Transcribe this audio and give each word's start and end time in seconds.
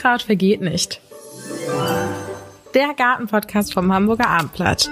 Unkraut 0.00 0.22
vergeht 0.22 0.62
nicht. 0.62 0.98
Der 2.72 2.94
Gartenpodcast 2.94 3.74
vom 3.74 3.92
Hamburger 3.92 4.28
Abendblatt. 4.28 4.88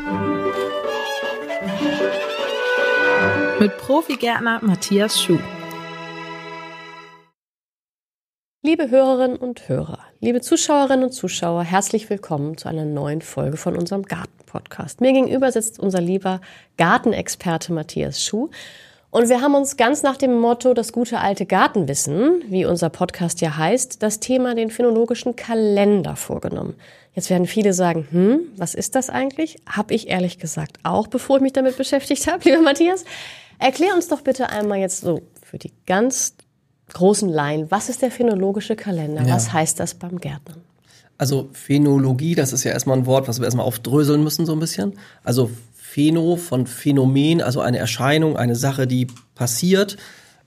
Mit 3.59 3.79
Profigärtner 3.79 4.61
Matthias 4.63 5.23
Schuh. 5.23 5.39
Liebe 8.63 8.91
Hörerinnen 8.91 9.39
und 9.39 9.67
Hörer, 9.71 10.01
liebe 10.21 10.43
Zuschauerinnen 10.43 11.05
und 11.05 11.13
Zuschauer, 11.13 11.63
herzlich 11.63 12.11
willkommen 12.11 12.59
zu 12.59 12.69
einer 12.69 12.85
neuen 12.85 13.23
Folge 13.23 13.57
von 13.57 13.77
unserem 13.77 14.03
Gartenpodcast. 14.03 15.01
Mir 15.01 15.15
gegenüber 15.15 15.51
sitzt 15.51 15.79
unser 15.79 16.03
lieber 16.03 16.43
Gartenexperte 16.77 17.73
Matthias 17.73 18.23
Schuh 18.23 18.51
und 19.19 19.29
wir 19.29 19.41
haben 19.41 19.57
uns 19.57 19.77
ganz 19.77 20.05
nach 20.05 20.17
dem 20.17 20.39
Motto 20.39 20.75
das 20.75 20.93
gute 20.93 21.19
alte 21.19 21.45
Gartenwissen, 21.45 22.45
wie 22.47 22.65
unser 22.65 22.89
Podcast 22.89 23.41
ja 23.41 23.57
heißt, 23.57 24.01
das 24.01 24.21
Thema 24.21 24.55
den 24.55 24.71
phänologischen 24.71 25.35
Kalender 25.35 26.15
vorgenommen. 26.15 26.75
Jetzt 27.15 27.29
werden 27.29 27.49
viele 27.49 27.73
sagen, 27.73 28.07
hm, 28.13 28.41
was 28.57 28.77
ist 28.77 28.95
das 28.95 29.11
eigentlich? 29.11 29.57
Hab 29.67 29.91
ich 29.91 30.09
ehrlich 30.09 30.39
gesagt 30.39 30.79
auch, 30.85 31.09
bevor 31.09 31.39
ich 31.39 31.43
mich 31.43 31.53
damit 31.53 31.77
beschäftigt 31.77 32.31
habe, 32.31 32.45
lieber 32.49 32.63
Matthias. 32.63 33.05
Erklär 33.59 33.93
uns 33.97 34.07
doch 34.07 34.21
bitte 34.21 34.51
einmal 34.51 34.79
jetzt 34.79 35.01
so 35.01 35.23
für 35.43 35.59
die 35.59 35.73
ganz 35.85 36.35
großen 36.93 37.29
Laien, 37.29 37.73
was 37.73 37.89
ist 37.89 38.03
der 38.03 38.13
phänologische 38.13 38.77
Kalender? 38.77 39.23
Ja. 39.23 39.35
Was 39.35 39.53
heißt 39.53 39.81
das 39.81 39.95
beim 39.95 40.21
Gärtnern? 40.21 40.63
Also 41.17 41.49
Phänologie, 41.53 42.37
das 42.37 42.53
ist 42.53 42.63
ja 42.63 42.71
erstmal 42.71 42.97
ein 42.97 43.07
Wort, 43.07 43.27
was 43.27 43.41
wir 43.41 43.47
erstmal 43.47 43.67
aufdröseln 43.67 44.23
müssen 44.23 44.47
so 44.47 44.53
ein 44.53 44.61
bisschen. 44.61 44.97
Also 45.25 45.51
Phäno 45.91 46.37
von 46.37 46.67
Phänomen, 46.67 47.41
also 47.41 47.61
eine 47.61 47.79
Erscheinung, 47.79 48.37
eine 48.37 48.57
Sache, 48.57 48.87
die 48.87 49.07
passiert, 49.35 49.97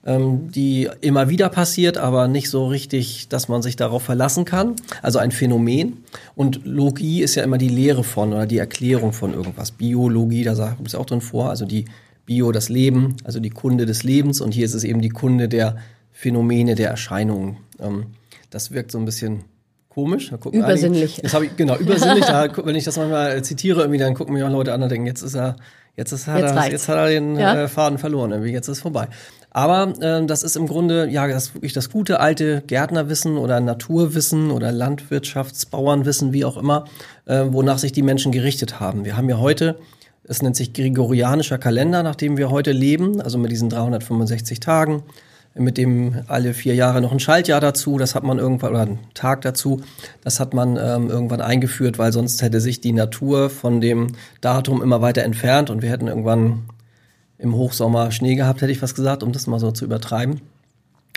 ähm, 0.06 0.52
die 0.52 0.88
immer 1.00 1.28
wieder 1.30 1.48
passiert, 1.48 1.98
aber 1.98 2.28
nicht 2.28 2.48
so 2.48 2.68
richtig, 2.68 3.28
dass 3.28 3.48
man 3.48 3.60
sich 3.60 3.74
darauf 3.74 4.04
verlassen 4.04 4.44
kann. 4.44 4.76
Also 5.02 5.18
ein 5.18 5.32
Phänomen. 5.32 6.04
Und 6.36 6.64
Logie 6.64 7.22
ist 7.22 7.34
ja 7.34 7.42
immer 7.42 7.58
die 7.58 7.68
Lehre 7.68 8.04
von 8.04 8.32
oder 8.32 8.46
die 8.46 8.58
Erklärung 8.58 9.12
von 9.12 9.34
irgendwas. 9.34 9.72
Biologie, 9.72 10.44
da 10.44 10.54
kommt 10.54 10.88
es 10.88 10.94
auch 10.94 11.06
drin 11.06 11.20
vor, 11.20 11.50
also 11.50 11.64
die 11.64 11.86
Bio, 12.24 12.52
das 12.52 12.68
Leben, 12.68 13.16
also 13.24 13.40
die 13.40 13.50
Kunde 13.50 13.84
des 13.84 14.04
Lebens. 14.04 14.40
Und 14.40 14.54
hier 14.54 14.64
ist 14.64 14.74
es 14.74 14.84
eben 14.84 15.00
die 15.00 15.08
Kunde 15.08 15.48
der 15.48 15.76
Phänomene, 16.12 16.76
der 16.76 16.90
Erscheinungen. 16.90 17.56
Ähm, 17.80 18.06
das 18.50 18.70
wirkt 18.70 18.92
so 18.92 18.98
ein 18.98 19.04
bisschen 19.06 19.44
komisch. 19.92 20.32
Übersinnlich. 20.50 21.20
Das 21.22 21.34
habe 21.34 21.46
ich, 21.46 21.56
genau, 21.56 21.76
übersinnlich. 21.76 22.24
da, 22.24 22.48
wenn 22.64 22.74
ich 22.74 22.84
das 22.84 22.96
manchmal 22.96 23.42
zitiere, 23.42 23.80
irgendwie, 23.80 23.98
dann 23.98 24.14
gucken 24.14 24.34
mich 24.34 24.42
auch 24.42 24.50
Leute 24.50 24.72
an 24.72 24.82
und 24.82 24.90
denken, 24.90 25.06
jetzt 25.06 25.22
ist 25.22 25.34
er, 25.34 25.56
jetzt 25.96 26.12
ist 26.12 26.28
er, 26.28 26.38
jetzt, 26.38 26.54
das, 26.54 26.68
jetzt 26.68 26.88
hat 26.88 26.96
er 26.96 27.08
den 27.08 27.36
ja. 27.36 27.64
äh, 27.64 27.68
Faden 27.68 27.98
verloren, 27.98 28.30
irgendwie, 28.30 28.52
jetzt 28.52 28.68
ist 28.68 28.78
es 28.78 28.82
vorbei. 28.82 29.08
Aber 29.50 29.92
äh, 30.00 30.24
das 30.24 30.42
ist 30.42 30.56
im 30.56 30.66
Grunde, 30.66 31.08
ja, 31.10 31.26
das 31.26 31.54
wirklich 31.54 31.74
das 31.74 31.90
gute 31.90 32.20
alte 32.20 32.62
Gärtnerwissen 32.66 33.36
oder 33.36 33.60
Naturwissen 33.60 34.50
oder 34.50 34.72
Landwirtschaftsbauernwissen, 34.72 36.32
wie 36.32 36.46
auch 36.46 36.56
immer, 36.56 36.86
äh, 37.26 37.44
wonach 37.48 37.78
sich 37.78 37.92
die 37.92 38.02
Menschen 38.02 38.32
gerichtet 38.32 38.80
haben. 38.80 39.04
Wir 39.04 39.16
haben 39.16 39.28
ja 39.28 39.38
heute, 39.38 39.76
es 40.24 40.40
nennt 40.40 40.56
sich 40.56 40.72
Gregorianischer 40.72 41.58
Kalender, 41.58 42.02
nach 42.02 42.16
dem 42.16 42.38
wir 42.38 42.50
heute 42.50 42.72
leben, 42.72 43.20
also 43.20 43.36
mit 43.36 43.52
diesen 43.52 43.68
365 43.68 44.60
Tagen 44.60 45.02
mit 45.54 45.76
dem 45.76 46.22
alle 46.28 46.54
vier 46.54 46.74
Jahre 46.74 47.00
noch 47.00 47.12
ein 47.12 47.20
Schaltjahr 47.20 47.60
dazu, 47.60 47.98
das 47.98 48.14
hat 48.14 48.22
man 48.22 48.38
irgendwann, 48.38 48.70
oder 48.70 48.82
einen 48.82 48.98
Tag 49.14 49.42
dazu, 49.42 49.82
das 50.22 50.40
hat 50.40 50.54
man 50.54 50.76
ähm, 50.76 51.10
irgendwann 51.10 51.40
eingeführt, 51.40 51.98
weil 51.98 52.12
sonst 52.12 52.40
hätte 52.42 52.60
sich 52.60 52.80
die 52.80 52.92
Natur 52.92 53.50
von 53.50 53.80
dem 53.80 54.08
Datum 54.40 54.82
immer 54.82 55.02
weiter 55.02 55.22
entfernt 55.22 55.70
und 55.70 55.82
wir 55.82 55.90
hätten 55.90 56.08
irgendwann 56.08 56.64
im 57.38 57.54
Hochsommer 57.54 58.12
Schnee 58.12 58.34
gehabt, 58.34 58.62
hätte 58.62 58.72
ich 58.72 58.82
was 58.82 58.94
gesagt, 58.94 59.22
um 59.22 59.32
das 59.32 59.46
mal 59.46 59.58
so 59.58 59.72
zu 59.72 59.84
übertreiben. 59.84 60.40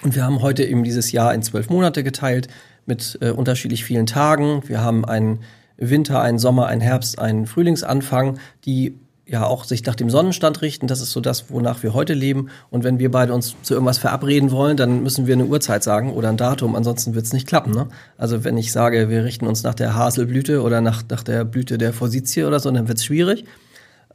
Und 0.04 0.16
wir 0.16 0.26
haben 0.26 0.42
heute 0.42 0.66
eben 0.66 0.84
dieses 0.84 1.12
Jahr 1.12 1.34
in 1.34 1.42
zwölf 1.42 1.70
Monate 1.70 2.04
geteilt 2.04 2.48
mit 2.86 3.18
äh, 3.22 3.30
unterschiedlich 3.30 3.86
vielen 3.86 4.06
Tagen. 4.06 4.64
Wir 4.68 4.82
haben 4.82 5.06
einen 5.06 5.40
Winter, 5.78 6.22
einen 6.22 6.40
Sommer, 6.40 6.68
einen 6.68 6.82
Herbst, 6.82 7.20
einen 7.20 7.46
Frühlingsanfang, 7.46 8.38
die 8.66 9.00
ja 9.28 9.46
auch 9.46 9.64
sich 9.64 9.86
nach 9.86 9.96
dem 9.96 10.10
Sonnenstand 10.10 10.62
richten. 10.62 10.88
Das 10.88 11.02
ist 11.02 11.12
so 11.12 11.22
das, 11.22 11.50
wonach 11.50 11.84
wir 11.84 11.94
heute 11.94 12.14
leben. 12.14 12.50
Und 12.70 12.84
wenn 12.84 13.00
wir 13.00 13.10
beide 13.10 13.34
uns 13.34 13.56
zu 13.64 13.74
irgendwas 13.74 13.98
verabreden 13.98 14.52
wollen, 14.52 14.78
dann 14.78 15.04
müssen 15.04 15.28
wir 15.28 15.34
eine 15.34 15.46
Uhrzeit 15.46 15.84
sagen 15.84 16.14
oder 16.14 16.30
ein 16.30 16.38
Datum. 16.38 16.76
Ansonsten 16.76 17.16
wird 17.16 17.26
es 17.26 17.34
nicht 17.34 17.48
klappen. 17.48 17.74
Ne? 17.74 17.88
Also 18.18 18.44
wenn 18.44 18.58
ich 18.58 18.72
sage, 18.72 19.10
wir 19.10 19.24
richten 19.24 19.48
uns 19.48 19.64
nach 19.64 19.74
der 19.74 19.96
Haselblüte 19.96 20.62
oder 20.62 20.82
nach, 20.82 21.04
nach 21.10 21.24
der 21.24 21.44
Blüte 21.44 21.78
der 21.78 21.94
Forsythie 21.94 22.44
oder 22.44 22.60
so, 22.60 22.70
dann 22.72 22.88
wird 22.88 23.00
es 23.00 23.06
schwierig. 23.06 23.46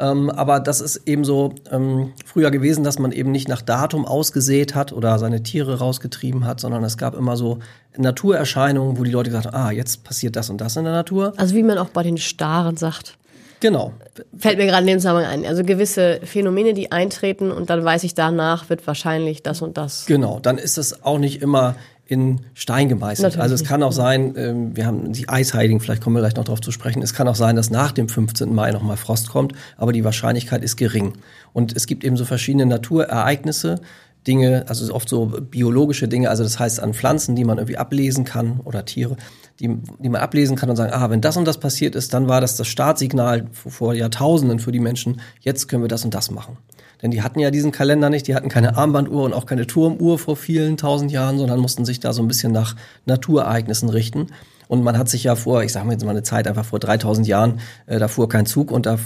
Ähm, 0.01 0.31
aber 0.31 0.61
das 0.61 0.81
ist 0.81 1.03
eben 1.07 1.25
so 1.25 1.55
ähm, 1.71 2.13
früher 2.25 2.51
gewesen, 2.51 2.85
dass 2.85 2.99
man 2.99 3.13
eben 3.13 3.31
nicht 3.31 3.49
nach 3.49 3.61
Datum 3.61 4.07
ausgesät 4.07 4.75
hat 4.75 4.93
oder 4.93 5.19
seine 5.19 5.43
Tiere 5.43 5.79
rausgetrieben 5.79 6.47
hat, 6.47 6.59
sondern 6.59 6.83
es 6.85 6.97
gab 6.97 7.15
immer 7.15 7.37
so 7.37 7.59
Naturerscheinungen, 7.99 8.99
wo 8.99 9.05
die 9.05 9.11
Leute 9.11 9.29
gesagt 9.29 9.47
haben, 9.47 9.55
ah, 9.55 9.71
jetzt 9.71 10.03
passiert 10.03 10.37
das 10.37 10.49
und 10.49 10.61
das 10.61 10.77
in 10.77 10.85
der 10.85 10.95
Natur. 10.95 11.35
Also 11.37 11.55
wie 11.55 11.63
man 11.63 11.77
auch 11.77 11.91
bei 11.91 12.03
den 12.03 12.17
Staren 12.17 12.79
sagt. 12.79 13.19
Genau. 13.61 13.93
Fällt 14.37 14.59
mir 14.59 14.67
gerade 14.67 14.83
in 14.83 14.89
dem 14.89 14.99
Zusammenhang 14.99 15.31
ein. 15.31 15.47
Also 15.47 15.63
gewisse 15.65 16.21
Phänomene, 16.25 16.75
die 16.75 16.93
eintreten 16.93 17.51
und 17.53 17.71
dann 17.71 17.85
weiß 17.85 18.05
ich 18.05 18.15
danach, 18.15 18.69
wird 18.71 18.87
wahrscheinlich 18.87 19.43
das 19.43 19.63
und 19.63 19.77
das. 19.77 20.07
Genau, 20.07 20.41
dann 20.41 20.59
ist 20.59 20.79
es 20.79 21.05
auch 21.05 21.19
nicht 21.19 21.43
immer 21.43 21.77
in 22.11 22.41
Stein 22.55 22.89
gemeißelt. 22.89 23.23
Natürlich 23.23 23.43
also 23.43 23.55
es 23.55 23.65
kann 23.65 23.85
auch 23.85 23.93
sein, 23.93 24.35
ähm, 24.37 24.77
wir 24.77 24.85
haben 24.85 25.13
die 25.13 25.29
Eisheiligen, 25.29 25.79
vielleicht 25.79 26.03
kommen 26.03 26.17
wir 26.17 26.21
gleich 26.21 26.35
noch 26.35 26.45
darauf 26.45 26.61
zu 26.61 26.73
sprechen, 26.73 27.03
es 27.03 27.15
kann 27.15 27.29
auch 27.29 27.37
sein, 27.37 27.55
dass 27.55 27.71
nach 27.71 27.93
dem 27.93 28.09
15. 28.09 28.53
Mai 28.53 28.73
nochmal 28.73 28.97
Frost 28.97 29.29
kommt, 29.29 29.53
aber 29.77 29.93
die 29.93 30.03
Wahrscheinlichkeit 30.03 30.65
ist 30.65 30.77
gering. 30.77 31.13
Und 31.53 31.77
es 31.77 31.87
gibt 31.87 32.03
eben 32.03 32.17
so 32.17 32.25
verschiedene 32.25 32.67
Naturereignisse, 32.67 33.81
Dinge, 34.27 34.65
also 34.67 34.93
oft 34.93 35.09
so 35.09 35.27
biologische 35.27 36.09
Dinge, 36.09 36.31
also 36.31 36.43
das 36.43 36.59
heißt 36.59 36.81
an 36.81 36.95
Pflanzen, 36.95 37.37
die 37.37 37.45
man 37.45 37.59
irgendwie 37.59 37.79
ablesen 37.79 38.25
kann 38.25 38.61
oder 38.65 38.85
Tiere, 38.85 39.17
die, 39.61 39.77
die 39.99 40.09
man 40.09 40.21
ablesen 40.21 40.57
kann 40.57 40.71
und 40.71 40.77
sagen, 40.77 40.93
ah, 40.93 41.11
wenn 41.11 41.21
das 41.21 41.37
und 41.37 41.45
das 41.45 41.59
passiert 41.59 41.95
ist, 41.95 42.15
dann 42.15 42.29
war 42.29 42.41
das 42.41 42.57
das 42.57 42.67
Startsignal 42.67 43.47
vor 43.53 43.95
Jahrtausenden 43.95 44.59
für 44.59 44.73
die 44.73 44.81
Menschen, 44.81 45.21
jetzt 45.41 45.69
können 45.69 45.83
wir 45.83 45.89
das 45.89 46.05
und 46.05 46.15
das 46.15 46.31
machen. 46.31 46.57
Denn 47.03 47.11
die 47.11 47.23
hatten 47.23 47.41
ja 47.41 47.51
diesen 47.51 47.73
Kalender 47.73 48.11
nicht, 48.11 48.27
die 48.27 48.35
hatten 48.35 48.49
keine 48.49 48.77
Armbanduhr 48.77 49.25
und 49.25 49.33
auch 49.33 49.47
keine 49.47 49.67
Turmuhr 49.67 50.19
vor 50.19 50.37
vielen 50.37 50.77
tausend 50.77 51.11
Jahren, 51.11 51.39
sondern 51.39 51.59
mussten 51.59 51.85
sich 51.85 52.01
da 52.01 52.13
so 52.13 52.23
ein 52.23 52.29
bisschen 52.29 52.53
nach 52.53 52.77
Naturereignissen 53.07 53.89
richten. 53.89 54.29
Und 54.69 54.85
man 54.85 54.97
hat 54.97 55.09
sich 55.09 55.25
ja 55.25 55.35
vor, 55.35 55.65
ich 55.65 55.73
sage 55.73 55.87
mal 55.87 55.93
jetzt 55.93 56.05
mal 56.05 56.13
eine 56.13 56.23
Zeit, 56.23 56.47
einfach 56.47 56.65
vor 56.65 56.79
3000 56.79 57.27
Jahren, 57.27 57.61
äh, 57.87 57.99
da 57.99 58.07
fuhr 58.07 58.29
kein 58.29 58.47
Zug 58.47 58.71
und 58.71 58.87
da 58.87 58.95
äh, 58.95 58.99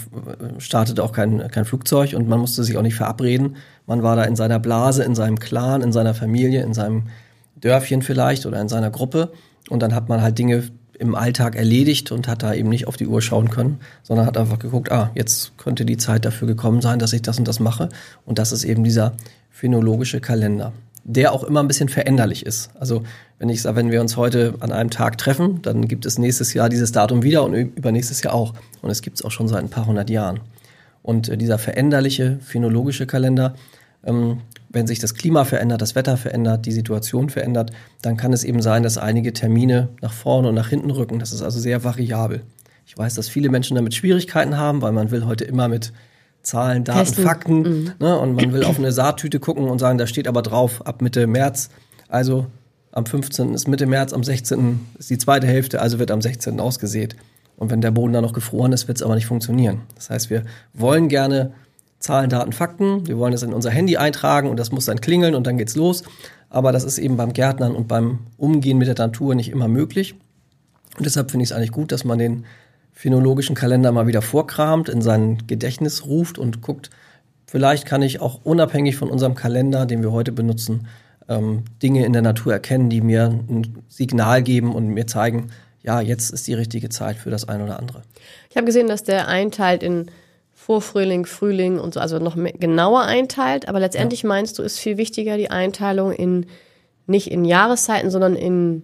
startete 0.59 1.03
auch 1.03 1.11
kein, 1.11 1.47
kein 1.49 1.65
Flugzeug 1.65 2.13
und 2.13 2.27
man 2.27 2.39
musste 2.39 2.63
sich 2.63 2.77
auch 2.77 2.83
nicht 2.83 2.95
verabreden. 2.95 3.55
Man 3.87 4.03
war 4.03 4.15
da 4.15 4.23
in 4.25 4.35
seiner 4.35 4.59
Blase, 4.59 5.03
in 5.03 5.15
seinem 5.15 5.39
Clan, 5.39 5.81
in 5.81 5.91
seiner 5.91 6.13
Familie, 6.13 6.61
in 6.63 6.73
seinem 6.75 7.05
Dörfchen 7.55 8.01
vielleicht 8.01 8.45
oder 8.45 8.59
in 8.61 8.69
seiner 8.69 8.91
Gruppe. 8.91 9.31
Und 9.69 9.81
dann 9.81 9.95
hat 9.95 10.09
man 10.09 10.21
halt 10.21 10.37
Dinge 10.37 10.63
im 10.97 11.15
Alltag 11.15 11.55
erledigt 11.55 12.11
und 12.11 12.27
hat 12.27 12.43
da 12.43 12.53
eben 12.53 12.69
nicht 12.69 12.87
auf 12.87 12.95
die 12.95 13.07
Uhr 13.07 13.21
schauen 13.21 13.49
können, 13.49 13.79
sondern 14.03 14.25
hat 14.25 14.37
einfach 14.37 14.59
geguckt, 14.59 14.91
ah, 14.91 15.11
jetzt 15.15 15.57
könnte 15.57 15.85
die 15.85 15.97
Zeit 15.97 16.23
dafür 16.23 16.47
gekommen 16.47 16.81
sein, 16.81 16.99
dass 16.99 17.11
ich 17.13 17.21
das 17.21 17.37
und 17.37 17.47
das 17.47 17.59
mache. 17.59 17.89
Und 18.25 18.39
das 18.39 18.51
ist 18.51 18.63
eben 18.63 18.83
dieser 18.83 19.13
phänologische 19.49 20.21
Kalender 20.21 20.71
der 21.05 21.31
auch 21.31 21.43
immer 21.43 21.61
ein 21.61 21.67
bisschen 21.67 21.87
veränderlich 21.87 22.45
ist. 22.45 22.71
Also 22.79 23.03
wenn 23.37 23.47
ich 23.47 23.61
sage, 23.61 23.77
wenn 23.77 23.91
wir 23.91 24.01
uns 24.01 24.17
heute 24.17 24.55
an 24.59 24.71
einem 24.71 24.89
Tag 24.89 25.19
treffen, 25.19 25.61
dann 25.61 25.87
gibt 25.87 26.05
es 26.05 26.17
nächstes 26.17 26.53
Jahr 26.55 26.67
dieses 26.67 26.91
Datum 26.91 27.21
wieder 27.21 27.43
und 27.43 27.53
übernächstes 27.53 28.23
Jahr 28.23 28.33
auch. 28.33 28.53
Und 28.81 28.89
es 28.89 29.03
gibt 29.03 29.17
es 29.17 29.23
auch 29.23 29.29
schon 29.29 29.47
seit 29.47 29.63
ein 29.63 29.69
paar 29.69 29.85
hundert 29.85 30.09
Jahren. 30.09 30.39
Und 31.03 31.29
äh, 31.29 31.37
dieser 31.37 31.59
veränderliche 31.59 32.39
phänologische 32.41 33.05
Kalender, 33.05 33.53
ähm, 34.03 34.41
wenn 34.69 34.87
sich 34.87 34.99
das 34.99 35.13
Klima 35.13 35.45
verändert, 35.45 35.81
das 35.81 35.95
Wetter 35.95 36.17
verändert, 36.17 36.65
die 36.65 36.71
Situation 36.71 37.29
verändert, 37.29 37.71
dann 38.01 38.17
kann 38.17 38.33
es 38.33 38.43
eben 38.43 38.61
sein, 38.61 38.83
dass 38.83 38.97
einige 38.97 39.33
Termine 39.33 39.89
nach 40.01 40.13
vorne 40.13 40.49
und 40.49 40.55
nach 40.55 40.69
hinten 40.69 40.91
rücken. 40.91 41.19
Das 41.19 41.33
ist 41.33 41.41
also 41.41 41.59
sehr 41.59 41.83
variabel. 41.83 42.41
Ich 42.85 42.97
weiß, 42.97 43.15
dass 43.15 43.29
viele 43.29 43.49
Menschen 43.49 43.75
damit 43.75 43.93
Schwierigkeiten 43.93 44.57
haben, 44.57 44.81
weil 44.81 44.91
man 44.91 45.11
will 45.11 45.25
heute 45.25 45.43
immer 45.43 45.67
mit 45.67 45.91
Zahlen, 46.43 46.83
Daten, 46.83 46.99
Testen. 46.99 47.23
Fakten. 47.23 47.61
Mhm. 47.61 47.91
Ne? 47.99 48.17
Und 48.17 48.35
man 48.35 48.53
will 48.53 48.63
auf 48.63 48.77
eine 48.77 48.91
Saattüte 48.91 49.39
gucken 49.39 49.67
und 49.67 49.79
sagen, 49.79 49.97
da 49.97 50.07
steht 50.07 50.27
aber 50.27 50.41
drauf, 50.41 50.85
ab 50.85 51.01
Mitte 51.01 51.25
März. 51.25 51.69
Also 52.07 52.47
am 52.91 53.05
15. 53.05 53.53
ist 53.53 53.67
Mitte 53.67 53.87
März, 53.87 54.13
am 54.13 54.23
16. 54.23 54.79
ist 54.99 55.09
die 55.09 55.17
zweite 55.17 55.47
Hälfte, 55.47 55.81
also 55.81 55.99
wird 55.99 56.11
am 56.11 56.21
16. 56.21 56.59
ausgesät. 56.59 57.15
Und 57.57 57.71
wenn 57.71 57.81
der 57.81 57.91
Boden 57.91 58.13
dann 58.13 58.23
noch 58.23 58.33
gefroren 58.33 58.73
ist, 58.73 58.87
wird 58.87 58.97
es 58.97 59.03
aber 59.03 59.15
nicht 59.15 59.25
funktionieren. 59.25 59.81
Das 59.95 60.09
heißt, 60.09 60.29
wir 60.29 60.43
wollen 60.73 61.09
gerne 61.09 61.53
Zahlen, 61.99 62.29
Daten, 62.29 62.51
Fakten. 62.51 63.07
Wir 63.07 63.17
wollen 63.17 63.31
das 63.31 63.43
in 63.43 63.53
unser 63.53 63.71
Handy 63.71 63.97
eintragen 63.97 64.49
und 64.49 64.57
das 64.57 64.71
muss 64.71 64.85
dann 64.85 65.01
klingeln 65.01 65.35
und 65.35 65.47
dann 65.47 65.57
geht's 65.57 65.75
los. 65.75 66.03
Aber 66.49 66.71
das 66.71 66.83
ist 66.83 66.97
eben 66.97 67.17
beim 67.17 67.33
Gärtnern 67.33 67.75
und 67.75 67.87
beim 67.87 68.19
Umgehen 68.37 68.77
mit 68.77 68.87
der 68.87 68.95
Natur 68.95 69.35
nicht 69.35 69.49
immer 69.49 69.67
möglich. 69.67 70.15
Und 70.97 71.05
deshalb 71.05 71.31
finde 71.31 71.43
ich 71.43 71.51
es 71.51 71.55
eigentlich 71.55 71.71
gut, 71.71 71.91
dass 71.91 72.05
man 72.05 72.19
den 72.19 72.45
phänologischen 72.93 73.55
Kalender 73.55 73.91
mal 73.91 74.07
wieder 74.07 74.21
vorkramt, 74.21 74.87
in 74.87 75.01
sein 75.01 75.39
Gedächtnis 75.47 76.05
ruft 76.05 76.37
und 76.37 76.61
guckt, 76.61 76.89
vielleicht 77.45 77.85
kann 77.85 78.01
ich 78.01 78.21
auch 78.21 78.39
unabhängig 78.43 78.95
von 78.95 79.09
unserem 79.09 79.35
Kalender, 79.35 79.85
den 79.85 80.01
wir 80.01 80.13
heute 80.13 80.31
benutzen, 80.31 80.87
ähm, 81.27 81.63
Dinge 81.83 82.05
in 82.05 82.13
der 82.13 82.21
Natur 82.21 82.53
erkennen, 82.53 82.89
die 82.89 83.01
mir 83.01 83.25
ein 83.49 83.83
Signal 83.89 84.43
geben 84.43 84.73
und 84.73 84.87
mir 84.87 85.07
zeigen, 85.07 85.49
ja, 85.83 85.99
jetzt 86.01 86.31
ist 86.31 86.47
die 86.47 86.53
richtige 86.53 86.89
Zeit 86.89 87.17
für 87.17 87.29
das 87.29 87.47
eine 87.47 87.63
oder 87.63 87.79
andere. 87.79 88.01
Ich 88.49 88.55
habe 88.55 88.65
gesehen, 88.65 88.87
dass 88.87 89.03
der 89.03 89.27
einteilt 89.27 89.83
in 89.83 90.09
Vorfrühling, 90.65 91.27
Frühling 91.27 91.77
und 91.77 91.93
so, 91.93 91.99
also 91.99 92.17
noch 92.17 92.35
genauer 92.35 93.03
einteilt, 93.03 93.69
aber 93.69 93.79
letztendlich 93.79 94.23
ja. 94.23 94.29
meinst 94.29 94.57
du, 94.57 94.63
ist 94.63 94.79
viel 94.79 94.97
wichtiger 94.97 95.37
die 95.37 95.51
Einteilung 95.51 96.11
in 96.11 96.47
nicht 97.05 97.29
in 97.29 97.45
Jahreszeiten, 97.45 98.09
sondern 98.09 98.35
in 98.35 98.81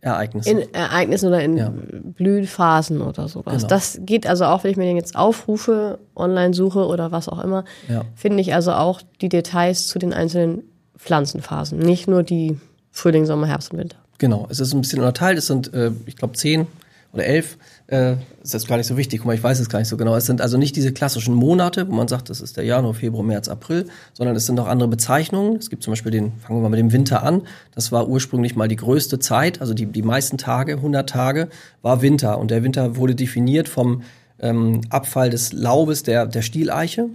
Ereignissen. 0.00 0.58
In 0.58 0.74
Ereignissen 0.74 1.28
oder 1.28 1.42
in 1.42 1.58
ja. 1.58 1.70
Blühphasen 1.70 3.02
oder 3.02 3.28
sowas. 3.28 3.56
Genau. 3.56 3.66
Das 3.66 4.00
geht 4.00 4.26
also 4.26 4.46
auch, 4.46 4.64
wenn 4.64 4.70
ich 4.70 4.78
mir 4.78 4.86
den 4.86 4.96
jetzt 4.96 5.14
aufrufe, 5.14 5.98
online 6.16 6.54
suche 6.54 6.86
oder 6.86 7.12
was 7.12 7.28
auch 7.28 7.44
immer, 7.44 7.66
ja. 7.90 8.06
finde 8.14 8.40
ich 8.40 8.54
also 8.54 8.72
auch 8.72 9.02
die 9.20 9.28
Details 9.28 9.88
zu 9.88 9.98
den 9.98 10.14
einzelnen 10.14 10.62
Pflanzenphasen. 10.96 11.78
Nicht 11.78 12.08
nur 12.08 12.22
die 12.22 12.58
Frühling, 12.90 13.26
Sommer, 13.26 13.48
Herbst 13.48 13.70
und 13.70 13.78
Winter. 13.80 13.98
Genau, 14.16 14.46
es 14.48 14.60
ist 14.60 14.72
ein 14.72 14.80
bisschen 14.80 15.00
unterteilt. 15.00 15.36
Es 15.36 15.46
sind, 15.46 15.74
äh, 15.74 15.90
ich 16.06 16.16
glaube, 16.16 16.38
zehn 16.38 16.68
oder 17.12 17.24
elf. 17.24 17.58
Äh, 17.88 18.14
ist 18.42 18.54
jetzt 18.54 18.66
gar 18.68 18.76
nicht 18.76 18.86
so 18.86 18.96
wichtig. 18.96 19.20
Guck 19.20 19.26
mal, 19.26 19.34
ich 19.34 19.42
weiß 19.42 19.60
es 19.60 19.68
gar 19.68 19.78
nicht 19.78 19.88
so 19.88 19.96
genau. 19.96 20.16
Es 20.16 20.26
sind 20.26 20.40
also 20.40 20.56
nicht 20.56 20.74
diese 20.76 20.92
klassischen 20.92 21.34
Monate, 21.34 21.88
wo 21.88 21.92
man 21.92 22.08
sagt, 22.08 22.30
das 22.30 22.40
ist 22.40 22.56
der 22.56 22.64
Januar, 22.64 22.94
Februar, 22.94 23.22
März, 23.22 23.48
April, 23.48 23.86
sondern 24.14 24.34
es 24.34 24.46
sind 24.46 24.58
auch 24.58 24.66
andere 24.66 24.88
Bezeichnungen. 24.88 25.56
Es 25.56 25.68
gibt 25.68 25.82
zum 25.82 25.92
Beispiel 25.92 26.10
den, 26.10 26.32
fangen 26.40 26.58
wir 26.58 26.62
mal 26.62 26.70
mit 26.70 26.80
dem 26.80 26.92
Winter 26.92 27.22
an. 27.22 27.42
Das 27.74 27.92
war 27.92 28.08
ursprünglich 28.08 28.56
mal 28.56 28.68
die 28.68 28.76
größte 28.76 29.18
Zeit, 29.18 29.60
also 29.60 29.74
die, 29.74 29.86
die 29.86 30.02
meisten 30.02 30.38
Tage, 30.38 30.74
100 30.74 31.08
Tage, 31.08 31.48
war 31.82 32.02
Winter. 32.02 32.38
Und 32.38 32.50
der 32.50 32.62
Winter 32.62 32.96
wurde 32.96 33.14
definiert 33.14 33.68
vom 33.68 34.02
ähm, 34.40 34.80
Abfall 34.88 35.30
des 35.30 35.52
Laubes 35.52 36.02
der, 36.02 36.26
der 36.26 36.42
Stieleiche 36.42 37.08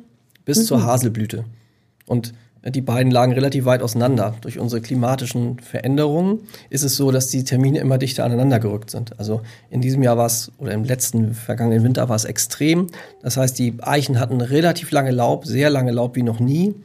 bis 0.46 0.60
mhm. 0.60 0.64
zur 0.64 0.84
Haselblüte. 0.84 1.46
Und 2.06 2.34
die 2.70 2.82
beiden 2.82 3.12
lagen 3.12 3.34
relativ 3.34 3.66
weit 3.66 3.82
auseinander. 3.82 4.36
Durch 4.42 4.60
unsere 4.60 4.82
klimatischen 4.82 5.60
Veränderungen 5.60 6.42
ist 6.70 6.84
es 6.84 6.96
so, 6.96 7.12
dass 7.12 7.28
die 7.28 7.44
Termine 7.44 7.80
immer 7.80 7.98
dichter 7.98 8.26
aneinander 8.26 8.60
gerückt 8.60 8.90
sind. 8.90 9.20
Also 9.20 9.42
in 9.70 9.82
diesem 9.82 10.04
Jahr 10.04 10.18
war 10.18 10.26
es, 10.26 10.52
oder 10.58 10.74
im 10.74 10.84
letzten 10.84 11.34
vergangenen 11.34 11.84
Winter 11.84 12.10
war 12.10 12.16
es 12.16 12.26
extrem. 12.26 12.88
Das 13.22 13.38
heißt, 13.38 13.58
die 13.58 13.76
Eichen 13.82 14.20
hatten 14.20 14.42
relativ 14.42 14.92
lange 14.92 15.12
Laub, 15.12 15.46
sehr 15.46 15.70
lange 15.70 15.92
Laub 15.92 16.16
wie 16.16 16.24
noch 16.24 16.40
nie 16.40 16.76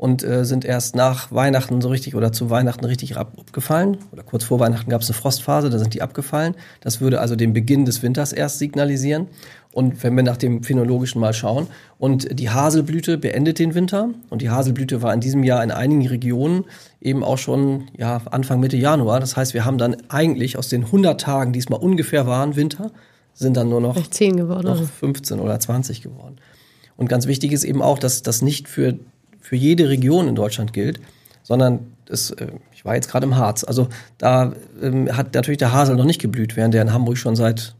und 0.00 0.22
äh, 0.22 0.46
sind 0.46 0.64
erst 0.64 0.96
nach 0.96 1.30
Weihnachten 1.30 1.82
so 1.82 1.90
richtig 1.90 2.14
oder 2.14 2.32
zu 2.32 2.48
Weihnachten 2.48 2.86
richtig 2.86 3.18
abgefallen. 3.18 3.98
Oder 4.12 4.22
kurz 4.22 4.44
vor 4.44 4.58
Weihnachten 4.58 4.88
gab 4.88 5.02
es 5.02 5.10
eine 5.10 5.14
Frostphase, 5.14 5.68
da 5.68 5.78
sind 5.78 5.92
die 5.92 6.00
abgefallen. 6.00 6.54
Das 6.80 7.02
würde 7.02 7.20
also 7.20 7.36
den 7.36 7.52
Beginn 7.52 7.84
des 7.84 8.02
Winters 8.02 8.32
erst 8.32 8.58
signalisieren. 8.58 9.26
Und 9.74 10.02
wenn 10.02 10.16
wir 10.16 10.22
nach 10.22 10.38
dem 10.38 10.62
Phänologischen 10.62 11.20
mal 11.20 11.34
schauen, 11.34 11.66
und 11.98 12.40
die 12.40 12.48
Haselblüte 12.48 13.18
beendet 13.18 13.58
den 13.58 13.74
Winter. 13.74 14.08
Und 14.30 14.40
die 14.40 14.48
Haselblüte 14.48 15.02
war 15.02 15.12
in 15.12 15.20
diesem 15.20 15.44
Jahr 15.44 15.62
in 15.62 15.70
einigen 15.70 16.08
Regionen 16.08 16.64
eben 17.02 17.22
auch 17.22 17.36
schon 17.36 17.88
ja, 17.94 18.22
Anfang, 18.30 18.58
Mitte 18.58 18.78
Januar. 18.78 19.20
Das 19.20 19.36
heißt, 19.36 19.52
wir 19.52 19.66
haben 19.66 19.76
dann 19.76 19.98
eigentlich 20.08 20.56
aus 20.56 20.70
den 20.70 20.84
100 20.84 21.20
Tagen, 21.20 21.52
die 21.52 21.58
es 21.58 21.68
mal 21.68 21.76
ungefähr 21.76 22.26
waren, 22.26 22.56
Winter, 22.56 22.90
sind 23.34 23.54
dann 23.54 23.68
nur 23.68 23.82
noch, 23.82 24.08
10 24.08 24.38
geworden, 24.38 24.66
noch 24.66 24.82
15 24.82 25.40
oder 25.40 25.60
20 25.60 26.00
geworden. 26.00 26.36
Und 26.96 27.10
ganz 27.10 27.26
wichtig 27.26 27.52
ist 27.52 27.64
eben 27.64 27.82
auch, 27.82 27.98
dass 27.98 28.22
das 28.22 28.40
nicht 28.40 28.66
für, 28.66 28.98
für 29.40 29.56
jede 29.56 29.88
Region 29.88 30.28
in 30.28 30.34
Deutschland 30.34 30.72
gilt, 30.72 31.00
sondern 31.42 31.80
es, 32.08 32.30
äh, 32.30 32.48
ich 32.72 32.84
war 32.84 32.94
jetzt 32.94 33.10
gerade 33.10 33.26
im 33.26 33.36
Harz, 33.36 33.64
also 33.64 33.88
da 34.18 34.52
ähm, 34.82 35.16
hat 35.16 35.34
natürlich 35.34 35.58
der 35.58 35.72
Hasel 35.72 35.96
noch 35.96 36.04
nicht 36.04 36.20
geblüht, 36.20 36.56
während 36.56 36.74
der 36.74 36.82
in 36.82 36.92
Hamburg 36.92 37.18
schon 37.18 37.36
seit, 37.36 37.74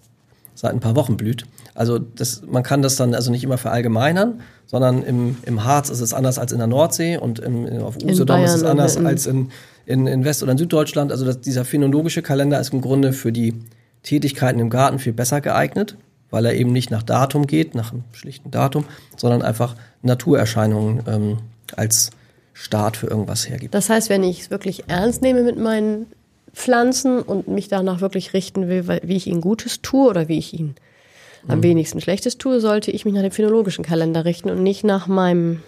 seit 0.55 0.73
ein 0.73 0.81
paar 0.81 0.97
Wochen 0.97 1.17
blüht. 1.17 1.45
Also 1.75 1.99
das, 1.99 2.43
man 2.47 2.62
kann 2.62 2.83
das 2.83 2.97
dann 2.97 3.15
also 3.15 3.31
nicht 3.31 3.45
immer 3.45 3.59
verallgemeinern, 3.59 4.41
sondern 4.67 5.03
im, 5.03 5.37
im 5.47 5.65
Harz 5.65 5.89
ist 5.89 6.01
es 6.01 6.12
anders 6.12 6.39
als 6.39 6.53
in 6.53 6.59
der 6.59 6.67
Nordsee 6.67 7.17
und 7.17 7.39
im, 7.39 7.67
auf 7.83 7.97
Usedom 8.03 8.45
ist 8.45 8.55
es 8.55 8.65
anders 8.65 8.97
in, 8.97 9.07
als 9.07 9.27
in, 9.27 9.51
in, 9.87 10.07
in 10.07 10.25
West- 10.25 10.43
oder 10.43 10.53
in 10.53 10.59
Süddeutschland. 10.59 11.11
Also 11.11 11.25
das, 11.25 11.41
dieser 11.41 11.65
phänologische 11.65 12.23
Kalender 12.23 12.61
ist 12.61 12.73
im 12.73 12.81
Grunde 12.81 13.12
für 13.12 13.33
die 13.33 13.55
Tätigkeiten 14.03 14.61
im 14.61 14.71
Garten 14.71 14.99
viel 14.99 15.12
besser 15.12 15.41
geeignet, 15.41 15.97
weil 16.31 16.47
er 16.47 16.55
eben 16.55 16.73
nicht 16.73 16.91
nach 16.91 17.03
Datum 17.03 17.47
geht, 17.47 17.75
nach 17.75 17.93
einem 17.93 18.05
schlichten 18.12 18.50
Datum, 18.50 18.85
sondern 19.17 19.43
einfach 19.43 19.75
Naturerscheinungen 20.03 21.03
ähm, 21.06 21.38
als 21.77 22.11
Start 22.53 22.97
für 22.97 23.06
irgendwas 23.06 23.49
hergibt. 23.49 23.75
Das 23.75 23.88
heißt, 23.88 24.11
wenn 24.11 24.23
ich 24.23 24.43
es 24.43 24.50
wirklich 24.50 24.85
ernst 24.88 25.23
nehme 25.23 25.43
mit 25.43 25.59
meinen 25.59 26.06
Pflanzen 26.53 27.21
und 27.21 27.49
mich 27.49 27.69
danach 27.69 28.00
wirklich 28.00 28.35
richten 28.35 28.69
will, 28.69 28.87
wie 29.03 29.17
ich 29.17 29.27
ihnen 29.27 29.41
Gutes 29.41 29.82
tue 29.82 30.09
oder 30.09 30.29
wie 30.29 30.38
ich 30.38 30.53
ihnen 30.53 30.75
am 31.49 31.59
mhm. 31.59 31.62
wenigsten 31.62 32.00
Schlechtes 32.00 32.38
tue, 32.38 32.61
sollte 32.61 32.91
ich 32.91 33.05
mich 33.05 33.15
nach 33.15 33.23
dem 33.23 33.31
phänologischen 33.31 33.85
Kalender 33.85 34.25
richten 34.25 34.50
und 34.50 34.62
nicht 34.62 34.85
nach 34.85 35.06
meinem 35.06 35.62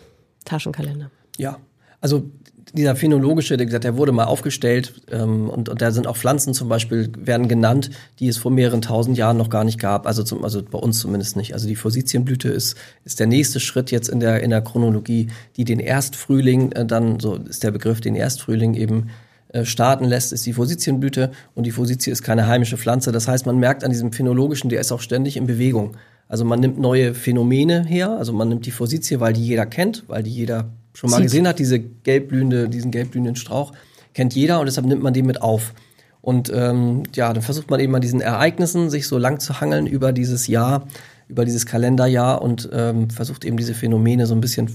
Taschenkalender. 0.45 1.11
Ja, 1.39 1.59
also 2.01 2.25
dieser 2.73 2.97
phänologische, 2.97 3.57
der 3.57 3.67
gesagt, 3.67 3.85
der 3.85 3.97
wurde 3.97 4.13
mal 4.13 4.25
aufgestellt 4.25 4.95
ähm, 5.11 5.51
und, 5.51 5.69
und 5.69 5.83
da 5.83 5.91
sind 5.91 6.07
auch 6.07 6.17
Pflanzen 6.17 6.55
zum 6.55 6.69
Beispiel 6.69 7.11
werden 7.19 7.49
genannt, 7.49 7.91
die 8.19 8.29
es 8.29 8.37
vor 8.37 8.51
mehreren 8.51 8.83
tausend 8.83 9.19
Jahren 9.19 9.37
noch 9.37 9.51
gar 9.51 9.65
nicht 9.65 9.79
gab. 9.79 10.07
Also 10.07 10.23
zum, 10.23 10.45
also 10.45 10.63
bei 10.63 10.79
uns 10.79 11.01
zumindest 11.01 11.37
nicht. 11.37 11.55
Also 11.55 11.69
die 11.69 11.77
Forsythienblüte 11.77 12.49
ist 12.49 12.77
ist 13.05 13.21
der 13.21 13.27
nächste 13.27 13.61
Schritt 13.61 13.91
jetzt 13.91 14.09
in 14.09 14.21
der 14.21 14.43
in 14.43 14.51
der 14.51 14.63
Chronologie, 14.63 15.29
die 15.57 15.65
den 15.65 15.81
Erstfrühling 15.81 16.73
äh, 16.73 16.87
dann 16.87 17.21
so 17.21 17.37
ist 17.37 17.63
der 17.63 17.71
Begriff 17.71 18.01
den 18.01 18.15
Erstfrühling 18.15 18.75
eben 18.75 19.09
äh, 19.53 19.65
starten 19.65 20.05
lässt, 20.05 20.33
ist 20.33 20.47
die 20.47 20.55
Forsythienblüte 20.55 21.31
und 21.55 21.65
die 21.65 21.73
Forsythie 21.73 22.11
ist 22.11 22.23
keine 22.23 22.47
heimische 22.47 22.79
Pflanze. 22.79 23.13
Das 23.13 23.29
heißt, 23.29 23.45
man 23.45 23.59
merkt 23.59 23.85
an 23.85 23.91
diesem 23.91 24.13
phänologischen, 24.13 24.71
der 24.71 24.81
ist 24.81 24.93
auch 24.93 25.01
ständig 25.01 25.37
in 25.37 25.47
Bewegung. 25.47 25.97
Also 26.27 26.47
man 26.47 26.61
nimmt 26.61 26.79
neue 26.79 27.13
Phänomene 27.13 27.85
her, 27.85 28.17
also 28.17 28.33
man 28.33 28.49
nimmt 28.49 28.65
die 28.65 28.71
Forsythie, 28.71 29.21
weil 29.21 29.35
die 29.35 29.45
jeder 29.45 29.67
kennt, 29.67 30.05
weil 30.09 30.23
die 30.23 30.31
jeder 30.31 30.71
schon 30.95 31.11
mal 31.11 31.17
Sieht. 31.19 31.27
gesehen 31.27 31.49
hat, 31.49 31.59
diese 31.59 31.79
gelbblühende, 31.79 32.69
diesen 32.69 32.91
gelbblühenden 32.91 33.37
Strauch 33.37 33.73
kennt 34.15 34.35
jeder 34.35 34.61
und 34.61 34.67
deshalb 34.67 34.87
nimmt 34.87 35.03
man 35.03 35.15
den 35.15 35.27
mit 35.27 35.41
auf. 35.41 35.73
Und 36.21 36.53
ähm, 36.55 37.03
ja, 37.15 37.33
dann 37.33 37.43
versucht 37.43 37.71
man 37.71 37.81
eben 37.81 37.95
an 37.95 38.01
diesen 38.01 38.21
Ereignissen 38.21 38.91
sich 38.91 39.09
so 39.09 39.19
lang 39.19 39.41
zu 39.41 39.61
hangeln 39.61 39.87
über 39.87 40.13
dieses 40.13 40.47
Jahr, 40.47 40.87
über 41.29 41.45
dieses 41.45 41.67
Kalenderjahr 41.67 42.43
und 42.43 42.69
ähm, 42.73 43.11
versucht 43.11 43.45
eben 43.45 43.57
diese 43.57 43.75
Phänomene 43.75 44.27
so 44.27 44.35
ein 44.35 44.41
bisschen 44.41 44.71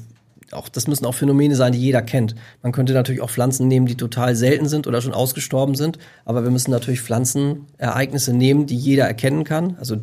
auch, 0.51 0.69
das 0.69 0.87
müssen 0.87 1.05
auch 1.05 1.13
Phänomene 1.13 1.55
sein, 1.55 1.73
die 1.73 1.79
jeder 1.79 2.01
kennt. 2.01 2.35
Man 2.63 2.71
könnte 2.71 2.93
natürlich 2.93 3.21
auch 3.21 3.29
Pflanzen 3.29 3.67
nehmen, 3.67 3.85
die 3.85 3.95
total 3.95 4.35
selten 4.35 4.67
sind 4.67 4.87
oder 4.87 5.01
schon 5.01 5.13
ausgestorben 5.13 5.75
sind, 5.75 5.97
aber 6.25 6.43
wir 6.43 6.51
müssen 6.51 6.71
natürlich 6.71 7.01
Pflanzenereignisse 7.01 8.33
nehmen, 8.33 8.65
die 8.65 8.77
jeder 8.77 9.05
erkennen 9.05 9.43
kann. 9.43 9.75
Also 9.79 9.97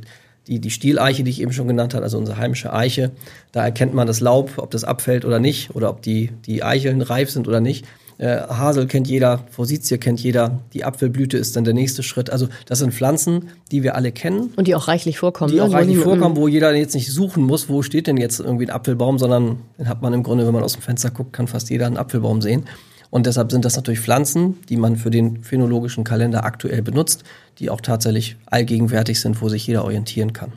die, 0.46 0.58
die 0.58 0.70
Stieleiche, 0.70 1.24
die 1.24 1.30
ich 1.30 1.40
eben 1.40 1.52
schon 1.52 1.68
genannt 1.68 1.94
habe, 1.94 2.04
also 2.04 2.18
unsere 2.18 2.38
heimische 2.38 2.72
Eiche, 2.72 3.10
da 3.52 3.64
erkennt 3.64 3.94
man 3.94 4.06
das 4.06 4.20
Laub, 4.20 4.52
ob 4.58 4.70
das 4.70 4.84
abfällt 4.84 5.24
oder 5.24 5.38
nicht, 5.38 5.74
oder 5.74 5.90
ob 5.90 6.02
die, 6.02 6.30
die 6.46 6.62
Eicheln 6.62 7.00
reif 7.02 7.30
sind 7.30 7.48
oder 7.48 7.60
nicht. 7.60 7.86
Äh, 8.18 8.42
Hasel 8.48 8.86
kennt 8.86 9.08
jeder, 9.08 9.40
Forsythia 9.50 9.96
kennt 9.96 10.20
jeder, 10.20 10.60
die 10.72 10.84
Apfelblüte 10.84 11.36
ist 11.36 11.56
dann 11.56 11.64
der 11.64 11.74
nächste 11.74 12.02
Schritt. 12.02 12.30
Also 12.30 12.48
das 12.66 12.78
sind 12.78 12.94
Pflanzen, 12.94 13.48
die 13.72 13.82
wir 13.82 13.96
alle 13.96 14.12
kennen. 14.12 14.52
Und 14.56 14.68
die 14.68 14.74
auch 14.74 14.86
reichlich 14.86 15.18
vorkommen. 15.18 15.50
Die 15.50 15.58
ne? 15.58 15.64
auch 15.64 15.72
reichlich 15.72 15.98
vorkommen, 15.98 16.36
wo 16.36 16.46
jeder 16.46 16.72
jetzt 16.74 16.94
nicht 16.94 17.10
suchen 17.10 17.42
muss, 17.42 17.68
wo 17.68 17.82
steht 17.82 18.06
denn 18.06 18.16
jetzt 18.16 18.38
irgendwie 18.38 18.66
ein 18.66 18.70
Apfelbaum, 18.70 19.18
sondern 19.18 19.58
den 19.78 19.88
hat 19.88 20.02
man 20.02 20.12
im 20.12 20.22
Grunde, 20.22 20.46
wenn 20.46 20.54
man 20.54 20.62
aus 20.62 20.74
dem 20.74 20.82
Fenster 20.82 21.10
guckt, 21.10 21.32
kann 21.32 21.48
fast 21.48 21.70
jeder 21.70 21.86
einen 21.86 21.96
Apfelbaum 21.96 22.40
sehen. 22.40 22.64
Und 23.14 23.26
deshalb 23.26 23.52
sind 23.52 23.64
das 23.64 23.76
natürlich 23.76 24.00
Pflanzen, 24.00 24.58
die 24.68 24.76
man 24.76 24.96
für 24.96 25.08
den 25.08 25.44
phänologischen 25.44 26.02
Kalender 26.02 26.44
aktuell 26.44 26.82
benutzt, 26.82 27.22
die 27.60 27.70
auch 27.70 27.80
tatsächlich 27.80 28.34
allgegenwärtig 28.46 29.20
sind, 29.20 29.40
wo 29.40 29.48
sich 29.48 29.68
jeder 29.68 29.84
orientieren 29.84 30.32
kann. 30.32 30.52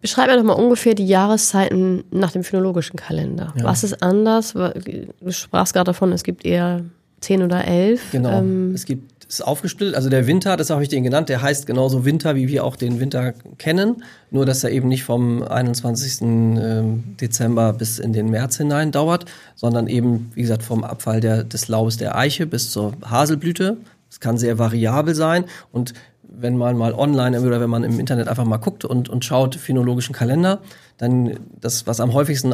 Beschreib 0.00 0.28
mir 0.28 0.36
doch 0.36 0.44
mal 0.44 0.52
ungefähr 0.52 0.94
die 0.94 1.04
Jahreszeiten 1.04 2.04
nach 2.12 2.30
dem 2.30 2.44
phänologischen 2.44 2.94
Kalender. 2.94 3.52
Ja. 3.56 3.64
Was 3.64 3.82
ist 3.82 4.04
anders? 4.04 4.52
Du 4.52 5.30
sprachst 5.30 5.72
gerade 5.72 5.86
davon, 5.86 6.12
es 6.12 6.22
gibt 6.22 6.44
eher 6.44 6.84
zehn 7.18 7.42
oder 7.42 7.64
elf. 7.64 8.12
Genau. 8.12 8.30
Ähm, 8.30 8.70
es 8.72 8.84
gibt 8.84 9.15
ist 9.28 9.40
aufgesplittet. 9.42 9.94
Also 9.94 10.08
der 10.08 10.26
Winter, 10.26 10.56
das 10.56 10.70
habe 10.70 10.82
ich 10.82 10.88
den 10.88 11.02
genannt, 11.02 11.28
der 11.28 11.42
heißt 11.42 11.66
genauso 11.66 12.04
Winter, 12.04 12.36
wie 12.36 12.48
wir 12.48 12.64
auch 12.64 12.76
den 12.76 13.00
Winter 13.00 13.34
kennen. 13.58 14.04
Nur, 14.30 14.46
dass 14.46 14.62
er 14.64 14.70
eben 14.70 14.88
nicht 14.88 15.04
vom 15.04 15.42
21. 15.42 16.22
Ähm, 16.22 17.16
Dezember 17.20 17.72
bis 17.72 17.98
in 17.98 18.12
den 18.12 18.30
März 18.30 18.56
hinein 18.56 18.92
dauert, 18.92 19.24
sondern 19.54 19.88
eben, 19.88 20.30
wie 20.34 20.42
gesagt, 20.42 20.62
vom 20.62 20.84
Abfall 20.84 21.20
der, 21.20 21.44
des 21.44 21.68
Laubes 21.68 21.96
der 21.96 22.16
Eiche 22.16 22.46
bis 22.46 22.70
zur 22.70 22.92
Haselblüte. 23.04 23.76
Es 24.10 24.20
kann 24.20 24.38
sehr 24.38 24.58
variabel 24.58 25.14
sein 25.14 25.44
und 25.72 25.92
wenn 26.38 26.56
man 26.56 26.76
mal 26.76 26.92
online 26.92 27.40
oder 27.40 27.60
wenn 27.60 27.70
man 27.70 27.84
im 27.84 27.98
Internet 27.98 28.28
einfach 28.28 28.44
mal 28.44 28.58
guckt 28.58 28.84
und, 28.84 29.08
und 29.08 29.24
schaut, 29.24 29.54
phänologischen 29.54 30.14
Kalender, 30.14 30.60
dann 30.98 31.38
das, 31.60 31.86
was 31.86 32.00
am 32.00 32.12
häufigsten 32.12 32.52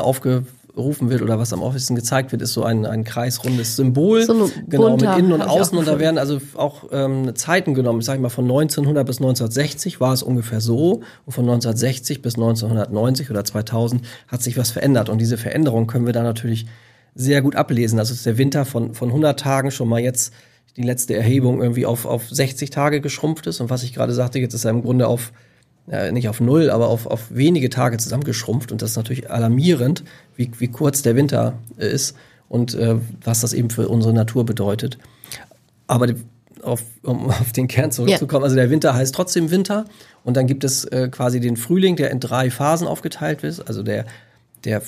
aufgerufen 0.72 1.10
wird 1.10 1.22
oder 1.22 1.38
was 1.38 1.52
am 1.52 1.60
häufigsten 1.60 1.94
gezeigt 1.94 2.32
wird, 2.32 2.42
ist 2.42 2.54
so 2.54 2.64
ein, 2.64 2.86
ein 2.86 3.04
kreisrundes 3.04 3.76
Symbol, 3.76 4.24
so 4.24 4.50
genau, 4.66 4.96
mit 4.96 5.02
innen 5.18 5.32
und 5.32 5.42
außen. 5.42 5.76
Und 5.76 5.86
da 5.86 5.98
werden 5.98 6.18
also 6.18 6.40
auch 6.54 6.84
ähm, 6.92 7.34
Zeiten 7.34 7.74
genommen. 7.74 8.00
Ich 8.00 8.06
sage 8.06 8.20
mal, 8.20 8.30
von 8.30 8.44
1900 8.44 9.06
bis 9.06 9.18
1960 9.18 10.00
war 10.00 10.12
es 10.12 10.22
ungefähr 10.22 10.60
so. 10.60 11.02
Und 11.26 11.32
von 11.32 11.44
1960 11.44 12.22
bis 12.22 12.36
1990 12.36 13.30
oder 13.30 13.44
2000 13.44 14.02
hat 14.28 14.42
sich 14.42 14.56
was 14.56 14.70
verändert. 14.70 15.08
Und 15.08 15.18
diese 15.18 15.36
Veränderung 15.36 15.86
können 15.86 16.06
wir 16.06 16.12
da 16.12 16.22
natürlich 16.22 16.66
sehr 17.14 17.42
gut 17.42 17.54
ablesen. 17.54 17.98
Also 17.98 18.14
ist 18.14 18.24
der 18.24 18.38
Winter 18.38 18.64
von, 18.64 18.94
von 18.94 19.08
100 19.08 19.38
Tagen 19.38 19.70
schon 19.70 19.88
mal 19.88 20.00
jetzt 20.00 20.32
die 20.76 20.82
letzte 20.82 21.14
Erhebung 21.14 21.60
irgendwie 21.60 21.84
auf, 21.84 22.06
auf 22.06 22.30
60 22.30 22.70
Tage 22.70 23.02
geschrumpft 23.02 23.46
ist. 23.46 23.60
Und 23.60 23.68
was 23.68 23.82
ich 23.82 23.92
gerade 23.92 24.14
sagte, 24.14 24.38
jetzt 24.38 24.54
ist 24.54 24.64
er 24.64 24.70
im 24.70 24.82
Grunde 24.82 25.06
auf, 25.06 25.32
äh, 25.90 26.12
nicht 26.12 26.28
auf 26.28 26.40
null, 26.40 26.70
aber 26.70 26.88
auf, 26.88 27.06
auf 27.06 27.26
wenige 27.30 27.70
Tage 27.70 27.96
zusammengeschrumpft. 27.96 28.72
Und 28.72 28.82
das 28.82 28.90
ist 28.90 28.96
natürlich 28.96 29.30
alarmierend, 29.30 30.04
wie, 30.36 30.50
wie 30.58 30.68
kurz 30.68 31.02
der 31.02 31.16
Winter 31.16 31.58
äh, 31.78 31.90
ist 31.92 32.16
und 32.48 32.74
äh, 32.74 32.96
was 33.24 33.40
das 33.40 33.52
eben 33.52 33.70
für 33.70 33.88
unsere 33.88 34.12
Natur 34.12 34.46
bedeutet. 34.46 34.98
Aber 35.86 36.06
die, 36.06 36.16
auf, 36.62 36.82
um 37.02 37.26
auf 37.30 37.52
den 37.52 37.68
Kern 37.68 37.90
zurückzukommen, 37.90 38.42
ja. 38.42 38.44
also 38.44 38.56
der 38.56 38.70
Winter 38.70 38.94
heißt 38.94 39.14
trotzdem 39.14 39.50
Winter. 39.50 39.84
Und 40.24 40.36
dann 40.36 40.46
gibt 40.46 40.64
es 40.64 40.84
äh, 40.84 41.08
quasi 41.10 41.40
den 41.40 41.56
Frühling, 41.56 41.96
der 41.96 42.10
in 42.10 42.20
drei 42.20 42.50
Phasen 42.50 42.86
aufgeteilt 42.86 43.42
ist. 43.42 43.60
Also 43.60 43.82
der, 43.82 44.06
der 44.64 44.82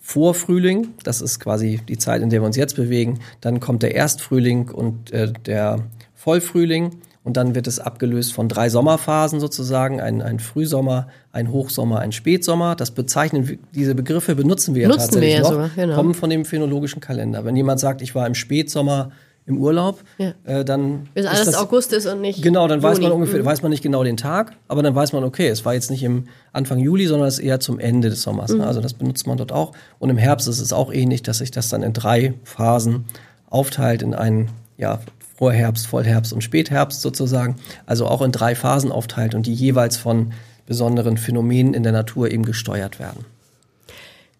Vorfrühling, 0.00 0.94
das 1.02 1.20
ist 1.20 1.40
quasi 1.40 1.80
die 1.88 1.98
Zeit, 1.98 2.22
in 2.22 2.30
der 2.30 2.40
wir 2.40 2.46
uns 2.46 2.56
jetzt 2.56 2.76
bewegen. 2.76 3.18
Dann 3.40 3.58
kommt 3.58 3.82
der 3.82 3.96
Erstfrühling 3.96 4.70
und 4.70 5.10
äh, 5.10 5.32
der 5.32 5.80
Vollfrühling 6.14 6.92
Und 7.26 7.36
dann 7.36 7.56
wird 7.56 7.66
es 7.66 7.80
abgelöst 7.80 8.32
von 8.34 8.48
drei 8.48 8.68
Sommerphasen 8.68 9.40
sozusagen, 9.40 10.00
ein, 10.00 10.22
ein 10.22 10.38
Frühsommer, 10.38 11.08
ein 11.32 11.50
Hochsommer, 11.50 11.98
ein 11.98 12.12
Spätsommer. 12.12 12.76
Das 12.76 12.92
bezeichnen, 12.92 13.58
diese 13.74 13.96
Begriffe 13.96 14.36
benutzen 14.36 14.76
wir 14.76 14.82
ja 14.82 14.88
tatsächlich 14.90 15.22
wir 15.22 15.28
ja 15.30 15.40
noch, 15.40 15.50
sogar, 15.50 15.70
genau. 15.74 15.96
kommen 15.96 16.14
von 16.14 16.30
dem 16.30 16.44
phänologischen 16.44 17.00
Kalender. 17.00 17.44
Wenn 17.44 17.56
jemand 17.56 17.80
sagt, 17.80 18.00
ich 18.00 18.14
war 18.14 18.28
im 18.28 18.36
Spätsommer 18.36 19.10
im 19.44 19.58
Urlaub, 19.58 20.04
ja. 20.18 20.34
äh, 20.44 20.64
dann 20.64 21.08
bis 21.14 21.26
alles 21.26 21.46
das, 21.46 21.56
August 21.56 21.92
ist 21.92 22.06
und 22.06 22.20
nicht 22.20 22.44
genau, 22.44 22.68
dann 22.68 22.80
Juni. 22.80 22.92
weiß 22.92 23.00
man 23.00 23.10
ungefähr, 23.10 23.40
mhm. 23.40 23.44
weiß 23.44 23.60
man 23.60 23.70
nicht 23.72 23.82
genau 23.82 24.04
den 24.04 24.16
Tag, 24.16 24.52
aber 24.68 24.84
dann 24.84 24.94
weiß 24.94 25.12
man, 25.12 25.24
okay, 25.24 25.48
es 25.48 25.64
war 25.64 25.74
jetzt 25.74 25.90
nicht 25.90 26.04
im 26.04 26.28
Anfang 26.52 26.78
Juli, 26.78 27.08
sondern 27.08 27.26
es 27.26 27.40
ist 27.40 27.44
eher 27.44 27.58
zum 27.58 27.80
Ende 27.80 28.08
des 28.08 28.22
Sommers. 28.22 28.52
Ne? 28.52 28.58
Mhm. 28.58 28.62
Also 28.62 28.80
das 28.80 28.94
benutzt 28.94 29.26
man 29.26 29.36
dort 29.36 29.50
auch. 29.50 29.72
Und 29.98 30.10
im 30.10 30.16
Herbst 30.16 30.46
ist 30.46 30.60
es 30.60 30.72
auch 30.72 30.92
ähnlich, 30.92 31.24
dass 31.24 31.38
sich 31.38 31.50
das 31.50 31.70
dann 31.70 31.82
in 31.82 31.92
drei 31.92 32.34
Phasen 32.44 33.06
aufteilt 33.50 34.02
in 34.02 34.14
einen 34.14 34.50
ja, 34.78 35.00
Vorherbst, 35.36 35.86
Vollherbst 35.86 36.32
und 36.32 36.42
Spätherbst 36.42 37.02
sozusagen, 37.02 37.56
also 37.84 38.06
auch 38.06 38.22
in 38.22 38.32
drei 38.32 38.54
Phasen 38.54 38.90
aufteilt 38.90 39.34
und 39.34 39.46
die 39.46 39.54
jeweils 39.54 39.96
von 39.96 40.32
besonderen 40.66 41.16
Phänomenen 41.16 41.74
in 41.74 41.82
der 41.82 41.92
Natur 41.92 42.30
eben 42.30 42.44
gesteuert 42.44 42.98
werden. 42.98 43.24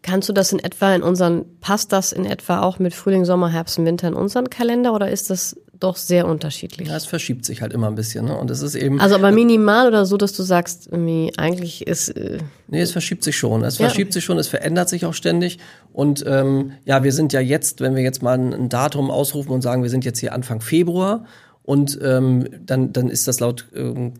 Kannst 0.03 0.29
du 0.29 0.33
das 0.33 0.53
in 0.53 0.61
etwa 0.61 0.95
in 0.95 1.03
unseren, 1.03 1.45
passt 1.61 1.93
das 1.93 2.13
in 2.13 2.25
etwa 2.25 2.63
auch 2.63 2.79
mit 2.79 2.95
Frühling, 2.95 3.25
Sommer, 3.25 3.49
Herbst 3.49 3.79
und 3.79 3.87
Winter 3.87 4.09
in 4.09 4.15
unseren 4.15 4.49
Kalender 4.51 4.95
oder 4.95 5.11
ist 5.11 5.31
das 5.31 5.57
doch 5.81 5.97
sehr 5.97 6.27
unterschiedlich? 6.27 6.89
Ja, 6.89 6.97
es 6.97 7.07
verschiebt 7.07 7.45
sich 7.45 7.63
halt 7.63 7.73
immer 7.73 7.89
ein 7.89 7.95
bisschen. 7.95 8.27
Ne? 8.27 8.37
Und 8.37 8.51
es 8.51 8.63
ist 8.63 8.75
eben. 8.75 9.01
Also 9.01 9.15
aber 9.15 9.31
minimal 9.31 9.89
oder 9.89 10.07
so, 10.07 10.17
dass 10.17 10.33
du 10.33 10.43
sagst, 10.43 10.89
irgendwie, 10.91 11.33
eigentlich 11.37 11.87
ist. 11.87 12.09
Äh 12.11 12.39
nee, 12.69 12.81
es 12.81 12.93
verschiebt 12.93 13.25
sich 13.25 13.37
schon. 13.37 13.65
Es 13.65 13.79
ja. 13.79 13.87
verschiebt 13.87 14.13
sich 14.13 14.25
schon, 14.25 14.39
es 14.39 14.49
verändert 14.49 14.89
sich 14.89 15.07
auch 15.07 15.15
ständig. 15.15 15.59
Und 15.93 16.25
ähm, 16.27 16.73
ja, 16.85 17.05
wir 17.05 17.13
sind 17.13 17.33
ja 17.33 17.41
jetzt, 17.41 17.81
wenn 17.81 17.95
wir 17.95 18.03
jetzt 18.03 18.23
mal 18.23 18.39
ein, 18.39 18.69
Datum 18.69 19.11
ausrufen 19.11 19.53
und 19.53 19.63
sagen, 19.63 19.83
wir 19.83 19.91
sind 19.91 20.05
jetzt 20.05 20.19
hier 20.19 20.33
Anfang 20.33 20.61
Februar 20.61 21.25
und 21.63 21.99
ähm, 22.03 22.49
dann, 22.65 22.93
dann 22.93 23.09
ist 23.09 23.29
das 23.29 23.41
laut 23.41 23.67
ähm, 23.75 24.15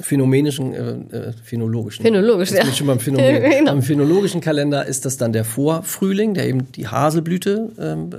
phänomenischen, 0.00 0.74
äh, 0.74 1.16
äh, 1.16 1.32
phänologischen. 1.42 2.02
Phänologisch, 2.02 2.50
ja. 2.52 2.64
Schon 2.72 2.86
beim 2.86 3.00
Phänomen. 3.00 3.42
genau. 3.58 3.72
Am 3.72 3.82
phänologischen 3.82 4.40
Kalender 4.40 4.86
ist 4.86 5.04
das 5.04 5.16
dann 5.16 5.32
der 5.32 5.44
Vorfrühling, 5.44 6.34
der 6.34 6.46
eben 6.46 6.70
die 6.72 6.88
Haselblüte 6.88 7.72
ähm, 7.78 8.10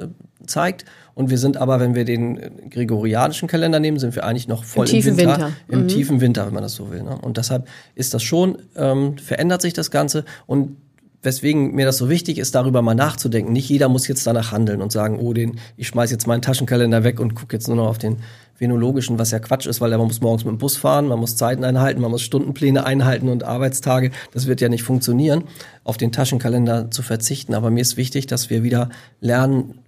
zeigt. 0.45 0.85
Und 1.15 1.29
wir 1.29 1.37
sind 1.37 1.57
aber, 1.57 1.79
wenn 1.79 1.95
wir 1.95 2.05
den 2.05 2.39
gregorianischen 2.69 3.47
Kalender 3.47 3.79
nehmen, 3.79 3.99
sind 3.99 4.15
wir 4.15 4.23
eigentlich 4.23 4.47
noch 4.47 4.63
voll 4.63 4.87
im, 4.87 4.95
im 4.95 5.01
tiefen 5.01 5.17
Winter. 5.17 5.33
Winter. 5.33 5.51
Im 5.67 5.83
mhm. 5.83 5.87
tiefen 5.87 6.21
Winter, 6.21 6.45
wenn 6.45 6.53
man 6.53 6.63
das 6.63 6.75
so 6.75 6.91
will. 6.91 7.03
Ne? 7.03 7.17
Und 7.21 7.37
deshalb 7.37 7.67
ist 7.95 8.13
das 8.13 8.23
schon, 8.23 8.57
ähm, 8.75 9.17
verändert 9.17 9.61
sich 9.61 9.73
das 9.73 9.91
Ganze. 9.91 10.25
Und 10.45 10.77
weswegen 11.21 11.75
mir 11.75 11.85
das 11.85 11.97
so 11.97 12.09
wichtig 12.09 12.37
ist, 12.37 12.55
darüber 12.55 12.81
mal 12.81 12.95
nachzudenken. 12.95 13.51
Nicht 13.51 13.69
jeder 13.69 13.89
muss 13.89 14.07
jetzt 14.07 14.25
danach 14.25 14.51
handeln 14.51 14.81
und 14.81 14.91
sagen, 14.91 15.19
oh, 15.19 15.33
den, 15.33 15.59
ich 15.75 15.87
schmeiß 15.87 16.11
jetzt 16.11 16.27
meinen 16.27 16.41
Taschenkalender 16.41 17.03
weg 17.03 17.19
und 17.19 17.35
gucke 17.35 17.55
jetzt 17.55 17.67
nur 17.67 17.77
noch 17.77 17.87
auf 17.87 17.97
den 17.97 18.17
venologischen, 18.57 19.19
was 19.19 19.31
ja 19.31 19.39
Quatsch 19.39 19.65
ist, 19.67 19.81
weil 19.81 19.91
man 19.91 20.07
muss 20.07 20.21
morgens 20.21 20.43
mit 20.45 20.53
dem 20.53 20.57
Bus 20.57 20.77
fahren, 20.77 21.07
man 21.07 21.19
muss 21.19 21.35
Zeiten 21.35 21.63
einhalten, 21.63 22.01
man 22.01 22.11
muss 22.11 22.21
Stundenpläne 22.21 22.85
einhalten 22.85 23.29
und 23.29 23.43
Arbeitstage. 23.43 24.11
Das 24.33 24.47
wird 24.47 24.61
ja 24.61 24.69
nicht 24.69 24.83
funktionieren, 24.83 25.43
auf 25.83 25.97
den 25.97 26.11
Taschenkalender 26.11 26.91
zu 26.91 27.01
verzichten. 27.01 27.53
Aber 27.53 27.69
mir 27.69 27.81
ist 27.81 27.97
wichtig, 27.97 28.27
dass 28.27 28.49
wir 28.49 28.63
wieder 28.63 28.89
lernen, 29.21 29.79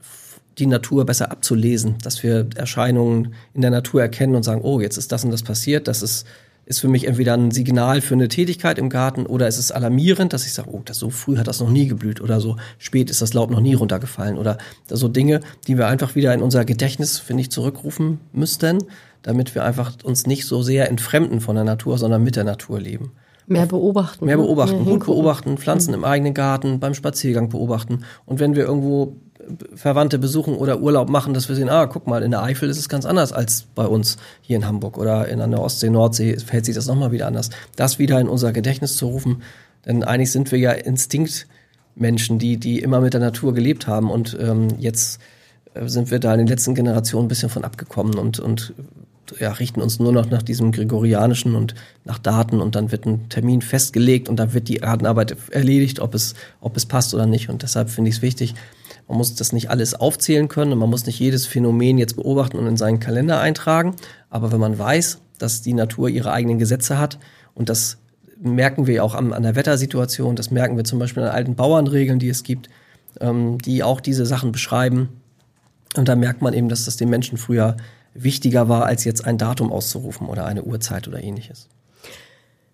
die 0.61 0.67
Natur 0.67 1.05
besser 1.05 1.31
abzulesen, 1.31 1.95
dass 2.03 2.23
wir 2.23 2.47
Erscheinungen 2.55 3.33
in 3.53 3.61
der 3.61 3.71
Natur 3.71 4.01
erkennen 4.01 4.35
und 4.35 4.43
sagen, 4.43 4.61
oh, 4.61 4.79
jetzt 4.79 4.97
ist 4.97 5.11
das 5.11 5.25
und 5.25 5.31
das 5.31 5.43
passiert, 5.43 5.87
das 5.87 6.01
ist 6.01 6.25
ist 6.65 6.79
für 6.79 6.87
mich 6.87 7.07
entweder 7.07 7.33
ein 7.33 7.51
Signal 7.51 8.01
für 8.01 8.13
eine 8.13 8.27
Tätigkeit 8.27 8.77
im 8.77 8.89
Garten 8.89 9.25
oder 9.25 9.47
ist 9.47 9.57
es 9.57 9.71
alarmierend, 9.71 10.31
dass 10.31 10.45
ich 10.45 10.53
sage, 10.53 10.69
oh, 10.71 10.81
das 10.85 10.99
so 10.99 11.09
früh 11.09 11.37
hat 11.37 11.47
das 11.47 11.59
noch 11.59 11.69
nie 11.69 11.87
geblüht 11.87 12.21
oder 12.21 12.39
so 12.39 12.55
spät 12.77 13.09
ist 13.09 13.21
das 13.21 13.33
Laub 13.33 13.49
noch 13.49 13.59
nie 13.59 13.73
runtergefallen 13.73 14.37
oder 14.37 14.57
so 14.87 15.07
Dinge, 15.07 15.41
die 15.67 15.77
wir 15.77 15.87
einfach 15.87 16.15
wieder 16.15 16.33
in 16.33 16.41
unser 16.41 16.63
Gedächtnis, 16.63 17.17
finde 17.17 17.41
ich, 17.41 17.51
zurückrufen 17.51 18.21
müssten, 18.31 18.77
damit 19.23 19.55
wir 19.55 19.65
einfach 19.65 19.93
uns 20.03 20.27
nicht 20.27 20.45
so 20.45 20.61
sehr 20.61 20.87
entfremden 20.87 21.41
von 21.41 21.55
der 21.55 21.65
Natur, 21.65 21.97
sondern 21.97 22.23
mit 22.23 22.35
der 22.35 22.43
Natur 22.43 22.79
leben. 22.79 23.11
Mehr 23.47 23.65
beobachten. 23.65 24.25
Mehr 24.25 24.37
beobachten, 24.37 24.77
ja, 24.77 24.83
gut 24.83 25.05
beobachten, 25.05 25.57
Pflanzen 25.57 25.91
mhm. 25.91 25.97
im 25.97 26.03
eigenen 26.05 26.33
Garten, 26.33 26.79
beim 26.79 26.93
Spaziergang 26.93 27.49
beobachten. 27.49 28.05
Und 28.25 28.39
wenn 28.39 28.55
wir 28.55 28.63
irgendwo 28.63 29.17
Verwandte 29.75 30.19
besuchen 30.19 30.55
oder 30.55 30.81
Urlaub 30.81 31.09
machen, 31.09 31.33
dass 31.33 31.49
wir 31.49 31.55
sehen, 31.55 31.69
ah, 31.69 31.85
guck 31.87 32.07
mal, 32.07 32.23
in 32.23 32.31
der 32.31 32.43
Eifel 32.43 32.69
ist 32.69 32.77
es 32.77 32.89
ganz 32.89 33.05
anders 33.05 33.33
als 33.33 33.65
bei 33.75 33.85
uns 33.85 34.17
hier 34.41 34.57
in 34.57 34.65
Hamburg 34.65 34.97
oder 34.97 35.27
in 35.27 35.39
der 35.39 35.61
Ostsee, 35.61 35.89
Nordsee 35.89 36.37
verhält 36.37 36.65
sich 36.65 36.75
das 36.75 36.87
nochmal 36.87 37.11
wieder 37.11 37.27
anders. 37.27 37.49
Das 37.75 37.99
wieder 37.99 38.19
in 38.19 38.27
unser 38.27 38.51
Gedächtnis 38.51 38.97
zu 38.97 39.07
rufen, 39.07 39.41
denn 39.85 40.03
eigentlich 40.03 40.31
sind 40.31 40.51
wir 40.51 40.59
ja 40.59 40.71
Instinktmenschen, 40.71 42.39
die, 42.39 42.57
die 42.57 42.79
immer 42.79 43.01
mit 43.01 43.13
der 43.13 43.21
Natur 43.21 43.53
gelebt 43.53 43.87
haben 43.87 44.09
und 44.09 44.37
ähm, 44.39 44.67
jetzt 44.79 45.19
äh, 45.73 45.87
sind 45.87 46.11
wir 46.11 46.19
da 46.19 46.33
in 46.33 46.39
den 46.39 46.47
letzten 46.47 46.75
Generationen 46.75 47.25
ein 47.25 47.29
bisschen 47.29 47.49
von 47.49 47.63
abgekommen 47.63 48.15
und, 48.15 48.39
und 48.39 48.73
ja, 49.39 49.51
richten 49.51 49.81
uns 49.81 49.99
nur 49.99 50.11
noch 50.11 50.29
nach 50.29 50.41
diesem 50.41 50.71
Gregorianischen 50.71 51.55
und 51.55 51.75
nach 52.03 52.19
Daten 52.19 52.59
und 52.59 52.75
dann 52.75 52.91
wird 52.91 53.05
ein 53.05 53.29
Termin 53.29 53.61
festgelegt 53.61 54.29
und 54.29 54.37
dann 54.37 54.53
wird 54.53 54.67
die 54.67 54.75
Gartenarbeit 54.75 55.35
erledigt, 55.51 55.99
ob 55.99 56.15
es, 56.15 56.35
ob 56.59 56.75
es 56.75 56.85
passt 56.85 57.13
oder 57.13 57.25
nicht. 57.25 57.49
Und 57.49 57.63
deshalb 57.63 57.89
finde 57.89 58.09
ich 58.09 58.17
es 58.17 58.21
wichtig, 58.21 58.55
man 59.11 59.17
muss 59.17 59.35
das 59.35 59.51
nicht 59.51 59.69
alles 59.69 59.93
aufzählen 59.93 60.47
können 60.47 60.71
und 60.71 60.79
man 60.79 60.89
muss 60.89 61.05
nicht 61.05 61.19
jedes 61.19 61.45
Phänomen 61.45 61.97
jetzt 61.97 62.15
beobachten 62.15 62.57
und 62.57 62.65
in 62.65 62.77
seinen 62.77 63.01
Kalender 63.01 63.41
eintragen. 63.41 63.97
Aber 64.29 64.53
wenn 64.53 64.59
man 64.61 64.79
weiß, 64.79 65.19
dass 65.37 65.61
die 65.61 65.73
Natur 65.73 66.07
ihre 66.07 66.31
eigenen 66.31 66.59
Gesetze 66.59 66.97
hat 66.97 67.19
und 67.53 67.67
das 67.67 67.97
merken 68.39 68.87
wir 68.87 69.03
auch 69.03 69.13
an, 69.13 69.33
an 69.33 69.43
der 69.43 69.57
Wettersituation, 69.57 70.37
das 70.37 70.49
merken 70.49 70.77
wir 70.77 70.85
zum 70.85 70.97
Beispiel 70.97 71.23
an 71.23 71.29
alten 71.29 71.55
Bauernregeln, 71.55 72.19
die 72.19 72.29
es 72.29 72.43
gibt, 72.43 72.69
ähm, 73.19 73.57
die 73.57 73.83
auch 73.83 73.99
diese 73.99 74.25
Sachen 74.25 74.53
beschreiben. 74.53 75.09
Und 75.97 76.07
da 76.07 76.15
merkt 76.15 76.41
man 76.41 76.53
eben, 76.53 76.69
dass 76.69 76.85
das 76.85 76.95
den 76.95 77.09
Menschen 77.09 77.37
früher 77.37 77.75
wichtiger 78.13 78.69
war, 78.69 78.85
als 78.85 79.03
jetzt 79.03 79.25
ein 79.25 79.37
Datum 79.37 79.73
auszurufen 79.73 80.27
oder 80.27 80.45
eine 80.45 80.63
Uhrzeit 80.63 81.09
oder 81.09 81.21
ähnliches. 81.21 81.67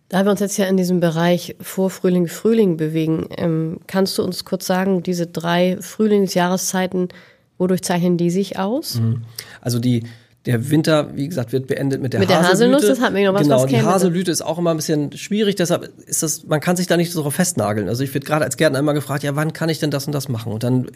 Da 0.10 0.24
wir 0.24 0.32
uns 0.32 0.40
jetzt 0.40 0.58
ja 0.58 0.66
in 0.66 0.78
diesem 0.78 1.00
Bereich 1.00 1.56
Vorfrühling, 1.60 2.28
Frühling 2.28 2.78
bewegen, 2.78 3.28
ähm, 3.38 3.80
kannst 3.88 4.18
du 4.18 4.24
uns 4.24 4.46
kurz 4.46 4.66
sagen, 4.66 5.04
diese 5.04 5.28
drei 5.28 5.78
Frühlingsjahreszeiten, 5.82 7.10
wodurch 7.58 7.82
zeichnen 7.84 8.18
die 8.18 8.30
sich 8.30 8.58
aus? 8.58 9.00
Mhm. 9.02 9.24
Also 9.60 9.80
die, 9.80 10.04
der 10.48 10.72
Winter, 10.72 11.16
wie 11.16 11.28
gesagt, 11.28 11.52
wird 11.52 11.68
beendet 11.68 12.02
mit 12.02 12.14
der 12.14 12.22
Haselblüte. 12.22 12.34
Mit 12.34 12.46
der 12.46 12.54
Haselnuss, 12.54 12.88
das 12.88 13.02
hat 13.02 13.14
mir 13.14 13.28
noch 13.28 13.34
was 13.38 13.44
Genau, 13.44 13.64
was 13.64 13.66
die 13.70 13.82
Haselblüte 13.82 14.32
ist 14.32 14.42
auch 14.42 14.58
immer 14.58 14.72
ein 14.72 14.78
bisschen 14.78 15.12
schwierig, 15.12 15.56
deshalb 15.56 15.92
ist 16.06 16.24
das, 16.24 16.46
man 16.46 16.62
kann 16.62 16.78
sich 16.78 16.88
da 16.88 16.96
nicht 16.96 17.12
so 17.12 17.22
drauf 17.22 17.36
festnageln. 17.36 17.90
Also 17.90 18.04
ich 18.04 18.14
werde 18.14 18.26
gerade 18.26 18.46
als 18.46 18.56
Gärtner 18.56 18.80
immer 18.80 18.94
gefragt, 18.94 19.24
ja, 19.24 19.36
wann 19.36 19.52
kann 19.52 19.68
ich 19.68 19.80
denn 19.80 19.92
das 19.92 20.08
und 20.08 20.14
das 20.14 20.30
machen? 20.30 20.54
Und 20.54 20.64
dann 20.64 20.88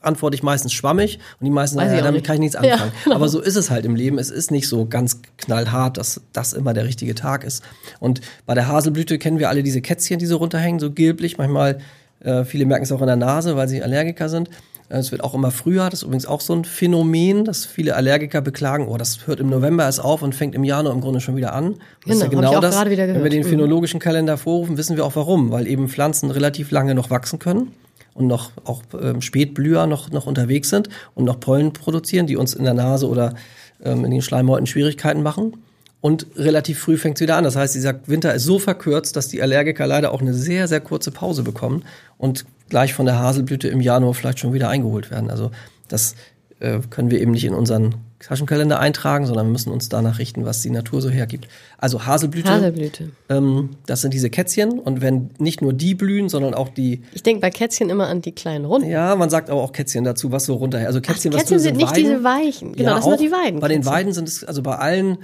antworte 0.00 0.36
ich 0.36 0.44
meistens 0.44 0.72
schwammig 0.72 1.18
und 1.40 1.44
die 1.44 1.50
meisten 1.50 1.76
sagen, 1.76 1.92
ja, 1.92 2.02
damit 2.02 2.24
kann 2.24 2.34
ich 2.34 2.40
nichts 2.40 2.56
anfangen. 2.56 2.78
Ja, 2.78 2.92
genau. 3.04 3.16
Aber 3.16 3.28
so 3.28 3.40
ist 3.40 3.56
es 3.56 3.68
halt 3.68 3.84
im 3.84 3.96
Leben. 3.96 4.16
Es 4.18 4.30
ist 4.30 4.52
nicht 4.52 4.68
so 4.68 4.86
ganz 4.86 5.20
knallhart, 5.38 5.96
dass 5.96 6.20
das 6.32 6.52
immer 6.52 6.72
der 6.72 6.84
richtige 6.84 7.16
Tag 7.16 7.42
ist. 7.42 7.64
Und 7.98 8.20
bei 8.46 8.54
der 8.54 8.68
Haselblüte 8.68 9.18
kennen 9.18 9.40
wir 9.40 9.48
alle 9.48 9.64
diese 9.64 9.82
Kätzchen, 9.82 10.20
die 10.20 10.26
so 10.26 10.36
runterhängen, 10.36 10.78
so 10.78 10.92
gelblich. 10.92 11.36
Manchmal, 11.36 11.80
äh, 12.20 12.44
viele 12.44 12.64
merken 12.64 12.84
es 12.84 12.92
auch 12.92 13.00
in 13.00 13.08
der 13.08 13.16
Nase, 13.16 13.56
weil 13.56 13.68
sie 13.68 13.82
Allergiker 13.82 14.28
sind. 14.28 14.50
Äh, 14.90 14.98
es 14.98 15.12
wird 15.12 15.24
auch 15.24 15.34
immer 15.34 15.50
früher. 15.50 15.88
Das 15.88 16.00
ist 16.00 16.02
übrigens 16.02 16.26
auch 16.26 16.40
so 16.40 16.52
ein 16.52 16.64
Phänomen, 16.64 17.44
dass 17.44 17.64
viele 17.64 17.96
Allergiker 17.96 18.42
beklagen, 18.42 18.88
oh, 18.88 18.98
das 18.98 19.26
hört 19.26 19.40
im 19.40 19.48
November 19.48 19.84
erst 19.84 20.04
auf 20.04 20.22
und 20.22 20.34
fängt 20.34 20.54
im 20.54 20.64
Januar 20.64 20.92
im 20.92 21.00
Grunde 21.00 21.20
schon 21.20 21.36
wieder 21.36 21.54
an. 21.54 21.74
Das 21.74 21.80
genau, 22.04 22.14
ist 22.14 22.22
ja 22.22 22.28
genau 22.28 22.60
das. 22.60 22.76
Wenn 22.84 23.22
wir 23.22 23.30
den 23.30 23.44
mhm. 23.44 23.48
phänologischen 23.48 24.00
Kalender 24.00 24.36
vorrufen, 24.36 24.76
wissen 24.76 24.96
wir 24.96 25.04
auch 25.06 25.16
warum, 25.16 25.50
weil 25.50 25.66
eben 25.66 25.88
Pflanzen 25.88 26.30
relativ 26.30 26.70
lange 26.70 26.94
noch 26.94 27.10
wachsen 27.10 27.38
können 27.38 27.72
und 28.14 28.26
noch 28.26 28.50
auch 28.64 28.82
ähm, 29.00 29.22
Spätblüher 29.22 29.86
noch, 29.86 30.10
noch 30.10 30.26
unterwegs 30.26 30.68
sind 30.68 30.88
und 31.14 31.24
noch 31.24 31.40
Pollen 31.40 31.72
produzieren, 31.72 32.26
die 32.26 32.36
uns 32.36 32.54
in 32.54 32.64
der 32.64 32.74
Nase 32.74 33.08
oder 33.08 33.34
ähm, 33.82 34.04
in 34.04 34.10
den 34.10 34.22
Schleimhäuten 34.22 34.66
Schwierigkeiten 34.66 35.22
machen. 35.22 35.56
Und 36.02 36.26
relativ 36.36 36.78
früh 36.78 36.96
fängt 36.96 37.18
es 37.18 37.20
wieder 37.20 37.36
an. 37.36 37.44
Das 37.44 37.56
heißt, 37.56 37.74
dieser 37.74 38.00
Winter 38.06 38.34
ist 38.34 38.44
so 38.44 38.58
verkürzt, 38.58 39.16
dass 39.16 39.28
die 39.28 39.42
Allergiker 39.42 39.86
leider 39.86 40.12
auch 40.12 40.22
eine 40.22 40.32
sehr, 40.32 40.66
sehr 40.66 40.80
kurze 40.80 41.10
Pause 41.10 41.42
bekommen 41.42 41.84
und 42.16 42.46
gleich 42.70 42.94
von 42.94 43.04
der 43.04 43.18
Haselblüte 43.18 43.68
im 43.68 43.80
Januar 43.80 44.14
vielleicht 44.14 44.38
schon 44.38 44.52
wieder 44.54 44.70
eingeholt 44.70 45.10
werden. 45.10 45.30
Also 45.30 45.50
das 45.88 46.14
äh, 46.60 46.78
können 46.88 47.10
wir 47.10 47.20
eben 47.20 47.32
nicht 47.32 47.44
in 47.44 47.54
unseren 47.54 47.96
Taschenkalender 48.20 48.78
eintragen, 48.78 49.26
sondern 49.26 49.46
wir 49.46 49.52
müssen 49.52 49.72
uns 49.72 49.88
danach 49.88 50.18
richten, 50.18 50.44
was 50.44 50.60
die 50.60 50.68
Natur 50.68 51.00
so 51.00 51.08
hergibt. 51.08 51.48
Also 51.78 52.04
Haselblüte. 52.04 52.50
Haselblüte. 52.50 53.10
Ähm, 53.30 53.70
das 53.86 54.02
sind 54.02 54.12
diese 54.12 54.28
Kätzchen 54.28 54.78
und 54.78 55.00
wenn 55.00 55.30
nicht 55.38 55.62
nur 55.62 55.72
die 55.72 55.94
blühen, 55.94 56.28
sondern 56.28 56.52
auch 56.52 56.68
die. 56.68 57.02
Ich 57.14 57.22
denke 57.22 57.40
bei 57.40 57.50
Kätzchen 57.50 57.88
immer 57.88 58.08
an 58.08 58.20
die 58.20 58.32
kleinen 58.32 58.66
Runden. 58.66 58.90
Ja, 58.90 59.16
man 59.16 59.30
sagt 59.30 59.48
aber 59.48 59.62
auch 59.62 59.72
Kätzchen 59.72 60.04
dazu, 60.04 60.32
was 60.32 60.44
so 60.44 60.54
runter. 60.54 60.78
Also 60.86 61.00
Kätzchen, 61.00 61.32
Ach, 61.32 61.38
Kätzchen 61.38 61.56
was 61.56 61.62
sind 61.62 61.76
nicht 61.78 61.90
Weiden, 61.90 62.04
diese 62.04 62.24
weichen. 62.24 62.72
Genau, 62.72 62.90
ja, 62.90 62.96
das 62.96 63.04
sind 63.04 63.10
nur 63.10 63.28
die 63.28 63.32
Weiden. 63.32 63.60
Bei 63.60 63.68
den 63.68 63.86
Weiden 63.86 64.12
sind 64.12 64.28
es 64.28 64.44
also 64.44 64.62
bei 64.62 64.76
allen, 64.76 65.18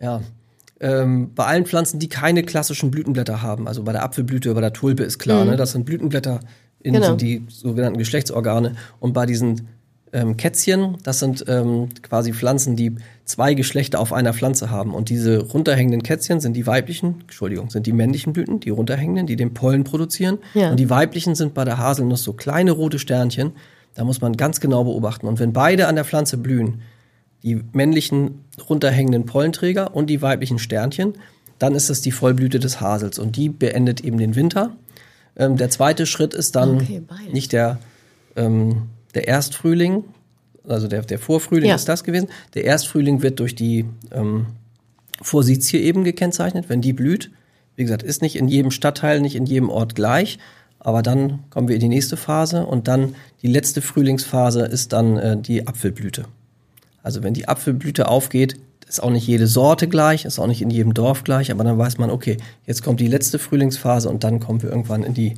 ja. 0.00 0.20
Ähm, 0.80 1.32
bei 1.34 1.46
allen 1.46 1.64
Pflanzen, 1.64 1.98
die 1.98 2.08
keine 2.08 2.42
klassischen 2.42 2.90
Blütenblätter 2.90 3.40
haben, 3.40 3.68
also 3.68 3.84
bei 3.84 3.92
der 3.92 4.02
Apfelblüte, 4.02 4.52
bei 4.52 4.60
der 4.60 4.72
Tulpe 4.72 5.04
ist 5.04 5.18
klar, 5.18 5.44
mhm. 5.44 5.52
ne, 5.52 5.56
das 5.56 5.72
sind 5.72 5.86
Blütenblätter, 5.86 6.40
in 6.84 6.94
genau. 6.94 7.08
sind 7.08 7.20
die 7.20 7.42
sogenannten 7.48 7.98
Geschlechtsorgane. 7.98 8.76
Und 9.00 9.12
bei 9.12 9.26
diesen 9.26 9.66
ähm, 10.12 10.36
Kätzchen. 10.36 10.96
Das 11.02 11.18
sind 11.18 11.44
ähm, 11.48 11.88
quasi 12.02 12.32
Pflanzen, 12.32 12.76
die 12.76 12.94
zwei 13.24 13.54
Geschlechter 13.54 13.98
auf 13.98 14.12
einer 14.12 14.32
Pflanze 14.32 14.70
haben. 14.70 14.94
Und 14.94 15.08
diese 15.08 15.42
runterhängenden 15.42 16.04
Kätzchen 16.04 16.38
sind 16.38 16.54
die 16.54 16.68
weiblichen, 16.68 17.22
Entschuldigung, 17.22 17.68
sind 17.68 17.86
die 17.86 17.92
männlichen 17.92 18.32
Blüten, 18.32 18.60
die 18.60 18.70
runterhängenden, 18.70 19.26
die 19.26 19.34
den 19.34 19.54
Pollen 19.54 19.82
produzieren. 19.82 20.38
Ja. 20.54 20.70
Und 20.70 20.78
die 20.78 20.88
weiblichen 20.88 21.34
sind 21.34 21.52
bei 21.52 21.64
der 21.64 21.78
Haselnuss 21.78 22.22
so 22.22 22.32
kleine 22.32 22.70
rote 22.70 23.00
Sternchen. 23.00 23.52
Da 23.94 24.04
muss 24.04 24.20
man 24.20 24.36
ganz 24.36 24.60
genau 24.60 24.84
beobachten. 24.84 25.26
Und 25.26 25.40
wenn 25.40 25.52
beide 25.52 25.88
an 25.88 25.96
der 25.96 26.04
Pflanze 26.04 26.36
blühen, 26.36 26.80
die 27.42 27.60
männlichen 27.72 28.44
runterhängenden 28.70 29.26
Pollenträger 29.26 29.94
und 29.94 30.08
die 30.08 30.22
weiblichen 30.22 30.58
Sternchen. 30.58 31.12
Dann 31.58 31.74
ist 31.74 31.88
es 31.88 32.00
die 32.00 32.10
Vollblüte 32.10 32.58
des 32.58 32.80
Hasels 32.80 33.18
und 33.18 33.36
die 33.36 33.48
beendet 33.48 34.02
eben 34.02 34.18
den 34.18 34.34
Winter. 34.34 34.74
Ähm, 35.36 35.56
der 35.56 35.70
zweite 35.70 36.06
Schritt 36.06 36.34
ist 36.34 36.56
dann 36.56 36.76
okay, 36.76 37.02
nicht 37.32 37.52
der, 37.52 37.78
ähm, 38.36 38.90
der 39.14 39.28
Erstfrühling, 39.28 40.04
also 40.66 40.88
der, 40.88 41.02
der 41.02 41.18
Vorfrühling 41.18 41.68
ja. 41.68 41.74
ist 41.74 41.88
das 41.88 42.04
gewesen. 42.04 42.28
Der 42.54 42.64
Erstfrühling 42.64 43.22
wird 43.22 43.40
durch 43.40 43.54
die 43.54 43.84
ähm, 44.12 44.46
Forsythie 45.20 45.78
eben 45.78 46.04
gekennzeichnet, 46.04 46.68
wenn 46.68 46.80
die 46.80 46.92
blüht. 46.92 47.30
Wie 47.76 47.82
gesagt, 47.82 48.02
ist 48.02 48.22
nicht 48.22 48.36
in 48.36 48.48
jedem 48.48 48.70
Stadtteil, 48.70 49.20
nicht 49.20 49.36
in 49.36 49.46
jedem 49.46 49.68
Ort 49.68 49.94
gleich. 49.94 50.38
Aber 50.78 51.02
dann 51.02 51.40
kommen 51.50 51.68
wir 51.68 51.74
in 51.74 51.80
die 51.80 51.88
nächste 51.88 52.16
Phase 52.16 52.66
und 52.66 52.88
dann 52.88 53.14
die 53.42 53.46
letzte 53.46 53.80
Frühlingsphase 53.80 54.64
ist 54.66 54.92
dann 54.92 55.16
äh, 55.16 55.36
die 55.36 55.66
Apfelblüte. 55.66 56.26
Also 57.02 57.22
wenn 57.22 57.34
die 57.34 57.48
Apfelblüte 57.48 58.08
aufgeht, 58.08 58.56
ist 58.88 59.02
auch 59.02 59.10
nicht 59.10 59.26
jede 59.26 59.46
Sorte 59.46 59.88
gleich, 59.88 60.24
ist 60.24 60.38
auch 60.38 60.46
nicht 60.46 60.62
in 60.62 60.70
jedem 60.70 60.94
Dorf 60.94 61.24
gleich, 61.24 61.50
aber 61.50 61.64
dann 61.64 61.78
weiß 61.78 61.98
man, 61.98 62.10
okay, 62.10 62.36
jetzt 62.66 62.82
kommt 62.82 63.00
die 63.00 63.08
letzte 63.08 63.38
Frühlingsphase 63.38 64.08
und 64.08 64.24
dann 64.24 64.40
kommen 64.40 64.62
wir 64.62 64.70
irgendwann 64.70 65.02
in 65.02 65.14
die 65.14 65.34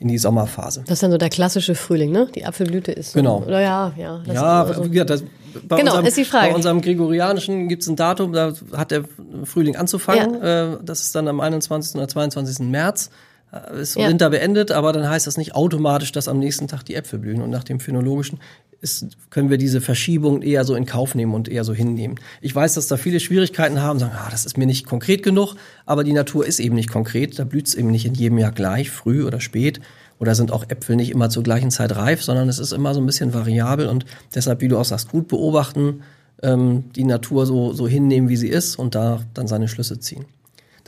in 0.00 0.08
die 0.08 0.16
Sommerphase. 0.16 0.80
Das 0.86 0.94
ist 0.94 1.02
dann 1.02 1.10
so 1.10 1.18
der 1.18 1.28
klassliche 1.28 1.74
Frühling, 1.74 2.10
ne? 2.10 2.26
Die 2.34 2.46
Apfelblüte 2.46 2.90
ist 2.90 3.12
so, 3.12 3.18
Genau. 3.18 3.42
Oder 3.46 3.60
ja, 3.60 3.92
ja. 3.98 4.22
ja, 4.24 4.72
so. 4.72 4.84
ja 4.84 5.04
das, 5.04 5.22
bei 5.68 5.76
genau, 5.76 5.92
unserem, 5.92 6.06
ist 6.06 6.16
die 6.16 6.24
Frage. 6.24 6.48
Bei 6.48 6.54
unserem 6.54 6.80
Gregorianischen 6.80 7.68
gibt 7.68 7.82
es 7.82 7.88
ein 7.88 7.96
Datum, 7.96 8.32
da 8.32 8.54
hat 8.74 8.92
der 8.92 9.04
Frühling 9.44 9.76
anzufangen. 9.76 10.42
Ja. 10.42 10.72
Äh, 10.72 10.78
das 10.82 11.02
ist 11.02 11.14
dann 11.14 11.28
am 11.28 11.38
21. 11.40 11.96
oder 11.96 12.08
22. 12.08 12.66
März. 12.66 13.10
Äh, 13.52 13.80
ist 13.80 13.96
ja. 13.96 14.08
Winter 14.08 14.30
beendet, 14.30 14.70
aber 14.70 14.92
dann 14.92 15.08
heißt 15.08 15.26
das 15.26 15.36
nicht 15.36 15.54
automatisch, 15.54 16.12
dass 16.12 16.28
am 16.28 16.38
nächsten 16.38 16.68
Tag 16.68 16.84
die 16.84 16.94
Äpfel 16.94 17.18
blühen. 17.18 17.42
Und 17.42 17.50
nach 17.50 17.64
dem 17.64 17.80
Phänologischen 17.80 18.38
ist, 18.80 19.06
können 19.28 19.50
wir 19.50 19.58
diese 19.58 19.80
Verschiebung 19.80 20.42
eher 20.42 20.64
so 20.64 20.74
in 20.74 20.86
Kauf 20.86 21.14
nehmen 21.14 21.34
und 21.34 21.48
eher 21.48 21.64
so 21.64 21.74
hinnehmen. 21.74 22.18
Ich 22.40 22.54
weiß, 22.54 22.74
dass 22.74 22.86
da 22.86 22.96
viele 22.96 23.20
Schwierigkeiten 23.20 23.80
haben, 23.80 23.98
sagen, 23.98 24.14
ah, 24.16 24.28
das 24.30 24.46
ist 24.46 24.56
mir 24.56 24.66
nicht 24.66 24.86
konkret 24.86 25.22
genug, 25.22 25.54
aber 25.86 26.04
die 26.04 26.12
Natur 26.12 26.46
ist 26.46 26.60
eben 26.60 26.74
nicht 26.74 26.90
konkret. 26.90 27.38
Da 27.38 27.44
blüht 27.44 27.66
es 27.66 27.74
eben 27.74 27.90
nicht 27.90 28.06
in 28.06 28.14
jedem 28.14 28.38
Jahr 28.38 28.52
gleich, 28.52 28.90
früh 28.90 29.24
oder 29.24 29.40
spät. 29.40 29.80
Oder 30.18 30.34
sind 30.34 30.52
auch 30.52 30.68
Äpfel 30.68 30.96
nicht 30.96 31.10
immer 31.10 31.30
zur 31.30 31.42
gleichen 31.42 31.70
Zeit 31.70 31.96
reif, 31.96 32.22
sondern 32.22 32.48
es 32.50 32.58
ist 32.58 32.72
immer 32.72 32.92
so 32.92 33.00
ein 33.00 33.06
bisschen 33.06 33.32
variabel 33.32 33.88
und 33.88 34.04
deshalb, 34.34 34.60
wie 34.60 34.68
du 34.68 34.76
auch 34.76 34.84
sagst, 34.84 35.08
gut 35.08 35.28
beobachten, 35.28 36.02
ähm, 36.42 36.84
die 36.94 37.04
Natur 37.04 37.46
so, 37.46 37.72
so 37.72 37.88
hinnehmen, 37.88 38.28
wie 38.28 38.36
sie 38.36 38.48
ist 38.48 38.76
und 38.76 38.94
da 38.94 39.22
dann 39.32 39.46
seine 39.46 39.66
Schlüsse 39.66 39.98
ziehen. 39.98 40.26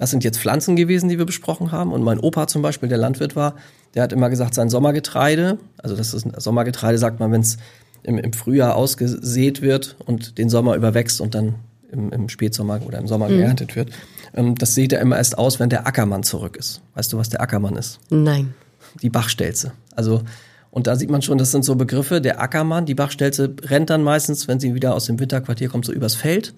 Das 0.03 0.11
sind 0.11 0.25
jetzt 0.25 0.41
Pflanzen 0.41 0.75
gewesen, 0.75 1.09
die 1.09 1.19
wir 1.19 1.27
besprochen 1.27 1.71
haben. 1.71 1.93
Und 1.93 2.03
mein 2.03 2.19
Opa 2.19 2.49
zum 2.49 2.61
Beispiel, 2.61 2.89
der 2.89 2.99
Landwirt 2.99 3.37
war, 3.37 3.55
der 3.95 4.03
hat 4.03 4.13
immer 4.13 4.31
gesagt, 4.31 4.53
sein 4.53 4.69
Sommergetreide, 4.69 5.59
also 5.79 5.95
das 5.95 6.13
ist 6.13 6.27
Sommergetreide, 6.39 6.99
sagt 6.99 7.21
man, 7.21 7.31
wenn 7.31 7.43
es 7.43 7.57
im, 8.03 8.19
im 8.19 8.33
Frühjahr 8.33 8.75
ausgesät 8.75 9.63
wird 9.63 9.95
und 10.05 10.39
den 10.39 10.49
Sommer 10.49 10.75
überwächst 10.75 11.21
und 11.21 11.37
dann 11.37 11.55
im, 11.93 12.11
im 12.11 12.29
Spätsommer 12.29 12.81
oder 12.85 12.99
im 12.99 13.07
Sommer 13.07 13.29
mhm. 13.29 13.37
geerntet 13.37 13.77
wird. 13.77 13.91
Ähm, 14.35 14.57
das 14.57 14.75
sieht 14.75 14.93
er 14.93 15.01
immer 15.01 15.19
erst 15.19 15.39
aus, 15.39 15.61
wenn 15.61 15.71
der 15.71 15.87
Ackermann 15.87 16.25
zurück 16.25 16.57
ist. 16.57 16.83
Weißt 16.97 17.13
du, 17.13 17.19
was 17.19 17.29
der 17.29 17.41
Ackermann 17.41 17.77
ist? 17.77 18.01
Nein. 18.11 18.55
Die 19.03 19.09
Bachstelze. 19.09 19.71
Also, 19.95 20.23
und 20.73 20.89
da 20.89 20.97
sieht 20.97 21.11
man 21.11 21.23
schon, 21.23 21.39
das 21.39 21.53
sind 21.53 21.65
so 21.65 21.77
Begriffe. 21.77 22.21
Der 22.21 22.41
Ackermann, 22.41 22.87
die 22.87 22.97
Bachstelze 22.97 23.55
rennt 23.63 23.89
dann 23.89 24.03
meistens, 24.03 24.49
wenn 24.49 24.59
sie 24.59 24.75
wieder 24.75 24.97
aus 24.97 25.05
dem 25.05 25.21
Winterquartier 25.21 25.69
kommt, 25.69 25.85
so 25.85 25.93
übers 25.93 26.17
Feld, 26.17 26.55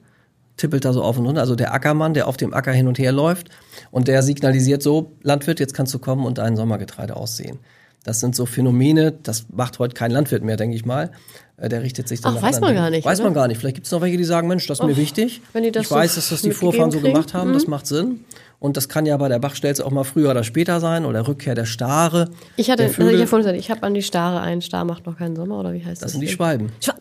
tippelt 0.56 0.84
da 0.84 0.92
so 0.92 1.02
auf 1.02 1.18
und 1.18 1.26
runter. 1.26 1.40
Also 1.40 1.56
der 1.56 1.74
Ackermann, 1.74 2.14
der 2.14 2.28
auf 2.28 2.36
dem 2.36 2.54
Acker 2.54 2.72
hin 2.72 2.88
und 2.88 2.98
her 2.98 3.12
läuft 3.12 3.48
und 3.90 4.08
der 4.08 4.22
signalisiert 4.22 4.82
so, 4.82 5.12
Landwirt, 5.22 5.60
jetzt 5.60 5.74
kannst 5.74 5.92
du 5.94 5.98
kommen 5.98 6.24
und 6.24 6.38
dein 6.38 6.56
Sommergetreide 6.56 7.16
aussehen. 7.16 7.58
Das 8.04 8.20
sind 8.20 8.36
so 8.36 8.44
Phänomene, 8.44 9.12
das 9.12 9.46
macht 9.50 9.78
heute 9.78 9.94
kein 9.94 10.10
Landwirt 10.10 10.44
mehr, 10.44 10.56
denke 10.56 10.76
ich 10.76 10.84
mal. 10.84 11.10
Äh, 11.56 11.70
der 11.70 11.82
richtet 11.82 12.06
sich 12.06 12.20
dann 12.20 12.36
Ach, 12.36 12.42
weiß 12.42 12.60
man 12.60 12.74
gar 12.74 12.90
nicht. 12.90 13.04
Weiß 13.04 13.20
oder? 13.20 13.28
man 13.28 13.34
gar 13.34 13.48
nicht. 13.48 13.58
Vielleicht 13.58 13.76
gibt 13.76 13.86
es 13.86 13.92
noch 13.92 14.02
welche, 14.02 14.18
die 14.18 14.24
sagen, 14.24 14.46
Mensch, 14.46 14.66
das 14.66 14.78
ist 14.78 14.82
Och, 14.82 14.88
mir 14.88 14.96
wichtig. 14.96 15.40
Wenn 15.54 15.62
die 15.62 15.72
das 15.72 15.84
ich 15.84 15.88
so 15.88 15.94
weiß, 15.94 16.14
dass 16.16 16.28
das 16.28 16.42
die 16.42 16.50
Vorfahren 16.50 16.90
so 16.90 17.00
gemacht 17.00 17.32
haben, 17.32 17.50
mhm. 17.50 17.54
das 17.54 17.66
macht 17.66 17.86
Sinn. 17.86 18.24
Und 18.60 18.76
das 18.76 18.88
kann 18.88 19.06
ja 19.06 19.16
bei 19.16 19.28
der 19.28 19.38
Bachstelze 19.38 19.84
auch 19.84 19.90
mal 19.90 20.04
früher 20.04 20.30
oder 20.30 20.44
später 20.44 20.80
sein 20.80 21.04
oder 21.04 21.26
Rückkehr 21.26 21.54
der 21.54 21.64
Stare. 21.66 22.30
Ich 22.56 22.70
hatte, 22.70 22.84
also 22.84 23.08
ich 23.08 23.30
habe 23.30 23.56
ich 23.56 23.70
habe 23.70 23.82
an 23.82 23.94
die 23.94 24.02
Stare 24.02 24.40
ein 24.40 24.60
Star 24.62 24.84
macht 24.84 25.06
noch 25.06 25.18
keinen 25.18 25.36
Sommer 25.36 25.58
oder 25.58 25.72
wie 25.72 25.84
heißt 25.84 26.00
das? 26.00 26.00
Das 26.00 26.12
sind 26.12 26.20
die 26.20 26.28
Schwalben. 26.28 26.72
Schwa 26.80 26.94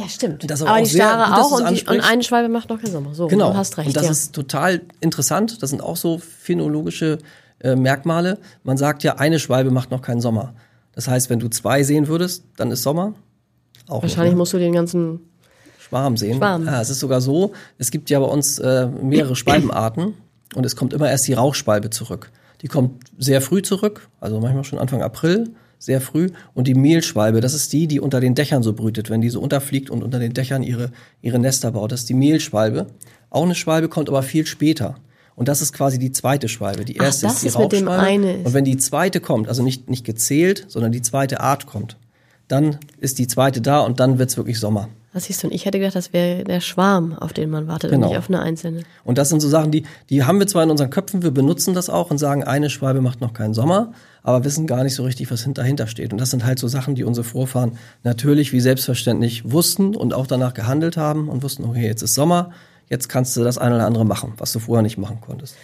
ja, 0.00 0.08
stimmt. 0.08 0.50
Aber, 0.50 0.70
aber 0.70 0.82
die 0.82 0.90
Stare 0.90 1.40
auch 1.40 1.50
und, 1.50 1.70
die, 1.70 1.86
und, 1.86 2.00
eine 2.00 2.22
Schwalbe 2.22 2.48
macht 2.48 2.70
noch 2.70 2.80
keinen 2.80 2.92
Sommer. 2.92 3.14
So, 3.14 3.26
genau. 3.26 3.52
du 3.52 3.56
hast 3.58 3.76
recht. 3.76 3.88
Und 3.88 3.96
das 3.96 4.04
ja. 4.04 4.10
ist 4.10 4.34
total 4.34 4.80
interessant. 5.00 5.62
Das 5.62 5.70
sind 5.70 5.82
auch 5.82 5.96
so 5.96 6.18
phänologische 6.18 7.18
äh, 7.60 7.76
Merkmale. 7.76 8.38
Man 8.64 8.78
sagt 8.78 9.02
ja, 9.02 9.16
eine 9.16 9.38
Schwalbe 9.38 9.70
macht 9.70 9.90
noch 9.90 10.00
keinen 10.00 10.20
Sommer. 10.20 10.54
Das 10.94 11.06
heißt, 11.06 11.28
wenn 11.28 11.38
du 11.38 11.48
zwei 11.48 11.82
sehen 11.82 12.08
würdest, 12.08 12.44
dann 12.56 12.70
ist 12.70 12.82
Sommer. 12.82 13.14
Auch 13.88 14.02
Wahrscheinlich 14.02 14.30
nicht, 14.30 14.32
ne? 14.32 14.36
musst 14.36 14.52
du 14.52 14.58
den 14.58 14.72
ganzen 14.72 15.20
Schwarm 15.78 16.16
sehen. 16.16 16.38
Schwarm. 16.38 16.64
Ja, 16.64 16.80
es 16.80 16.88
ist 16.88 17.00
sogar 17.00 17.20
so, 17.20 17.52
es 17.78 17.90
gibt 17.90 18.08
ja 18.10 18.20
bei 18.20 18.26
uns 18.26 18.58
äh, 18.58 18.86
mehrere 18.86 19.36
Schwalbenarten 19.36 20.14
und 20.54 20.64
es 20.64 20.76
kommt 20.76 20.92
immer 20.92 21.10
erst 21.10 21.26
die 21.28 21.34
Rauchschwalbe 21.34 21.90
zurück. 21.90 22.30
Die 22.62 22.68
kommt 22.68 23.04
sehr 23.18 23.40
früh 23.40 23.62
zurück, 23.62 24.08
also 24.20 24.40
manchmal 24.40 24.64
schon 24.64 24.78
Anfang 24.78 25.02
April, 25.02 25.50
sehr 25.80 26.00
früh. 26.00 26.30
Und 26.54 26.68
die 26.68 26.74
Mehlschwalbe, 26.74 27.40
das 27.40 27.54
ist 27.54 27.72
die, 27.72 27.88
die 27.88 27.98
unter 27.98 28.20
den 28.20 28.36
Dächern 28.36 28.62
so 28.62 28.74
brütet, 28.74 29.10
wenn 29.10 29.20
die 29.20 29.30
so 29.30 29.40
unterfliegt 29.40 29.90
und 29.90 30.04
unter 30.04 30.20
den 30.20 30.34
Dächern 30.34 30.62
ihre, 30.62 30.92
ihre 31.22 31.40
Nester 31.40 31.72
baut. 31.72 31.90
Das 31.90 32.00
ist 32.00 32.08
die 32.08 32.14
Mehlschwalbe. 32.14 32.86
Auch 33.30 33.42
eine 33.44 33.56
Schwalbe 33.56 33.88
kommt 33.88 34.08
aber 34.08 34.22
viel 34.22 34.46
später. 34.46 34.96
Und 35.34 35.48
das 35.48 35.62
ist 35.62 35.72
quasi 35.72 35.98
die 35.98 36.12
zweite 36.12 36.48
Schwalbe. 36.48 36.84
Die 36.84 36.96
erste 36.96 37.26
Ach, 37.26 37.32
ist 37.32 37.42
die 37.42 37.46
ist 37.48 37.56
Rauchschwalbe. 37.56 38.40
Und 38.44 38.52
wenn 38.52 38.64
die 38.64 38.76
zweite 38.76 39.20
kommt, 39.20 39.48
also 39.48 39.62
nicht, 39.62 39.88
nicht 39.88 40.04
gezählt, 40.04 40.66
sondern 40.68 40.92
die 40.92 41.02
zweite 41.02 41.40
Art 41.40 41.66
kommt, 41.66 41.96
dann 42.46 42.78
ist 42.98 43.18
die 43.18 43.26
zweite 43.26 43.60
da 43.60 43.80
und 43.80 44.00
dann 44.00 44.18
wird's 44.18 44.36
wirklich 44.36 44.60
Sommer. 44.60 44.88
Was 45.12 45.24
siehst 45.24 45.42
du? 45.42 45.48
Und 45.48 45.54
ich 45.54 45.64
hätte 45.64 45.78
gedacht, 45.78 45.96
das 45.96 46.12
wäre 46.12 46.44
der 46.44 46.60
Schwarm, 46.60 47.14
auf 47.14 47.32
den 47.32 47.50
man 47.50 47.66
wartet 47.66 47.90
genau. 47.90 48.06
und 48.06 48.12
nicht 48.12 48.18
auf 48.18 48.28
eine 48.28 48.40
einzelne. 48.40 48.82
Und 49.02 49.18
das 49.18 49.28
sind 49.28 49.40
so 49.40 49.48
Sachen, 49.48 49.72
die, 49.72 49.84
die 50.08 50.24
haben 50.24 50.38
wir 50.38 50.46
zwar 50.46 50.62
in 50.62 50.70
unseren 50.70 50.90
Köpfen, 50.90 51.22
wir 51.22 51.32
benutzen 51.32 51.74
das 51.74 51.90
auch 51.90 52.10
und 52.10 52.18
sagen, 52.18 52.44
eine 52.44 52.70
Schwalbe 52.70 53.00
macht 53.00 53.20
noch 53.20 53.32
keinen 53.32 53.54
Sommer, 53.54 53.92
aber 54.22 54.44
wissen 54.44 54.66
gar 54.66 54.84
nicht 54.84 54.94
so 54.94 55.04
richtig, 55.04 55.30
was 55.30 55.48
dahinter 55.54 55.86
steht. 55.86 56.12
Und 56.12 56.20
das 56.20 56.30
sind 56.30 56.44
halt 56.44 56.58
so 56.58 56.68
Sachen, 56.68 56.94
die 56.94 57.04
unsere 57.04 57.24
Vorfahren 57.24 57.78
natürlich 58.02 58.52
wie 58.52 58.60
selbstverständlich 58.60 59.50
wussten 59.50 59.96
und 59.96 60.14
auch 60.14 60.26
danach 60.26 60.54
gehandelt 60.54 60.96
haben 60.96 61.28
und 61.28 61.42
wussten, 61.42 61.64
okay, 61.64 61.86
jetzt 61.86 62.02
ist 62.02 62.14
Sommer, 62.14 62.50
jetzt 62.88 63.08
kannst 63.08 63.36
du 63.36 63.44
das 63.44 63.58
eine 63.58 63.76
oder 63.76 63.86
andere 63.86 64.04
machen, 64.04 64.34
was 64.36 64.52
du 64.52 64.58
vorher 64.58 64.82
nicht 64.82 64.98
machen 64.98 65.20
konntest. 65.20 65.56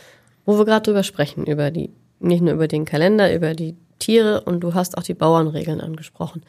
Wo 0.44 0.58
wir 0.58 0.64
gerade 0.64 0.84
drüber 0.84 1.02
sprechen, 1.02 1.44
über 1.44 1.70
die, 1.70 1.90
nicht 2.20 2.42
nur 2.42 2.54
über 2.54 2.68
den 2.68 2.84
Kalender, 2.84 3.34
über 3.34 3.54
die 3.54 3.74
Tiere 3.98 4.42
und 4.42 4.60
du 4.60 4.74
hast 4.74 4.96
auch 4.96 5.02
die 5.02 5.14
Bauernregeln 5.14 5.80
angesprochen. 5.80 6.42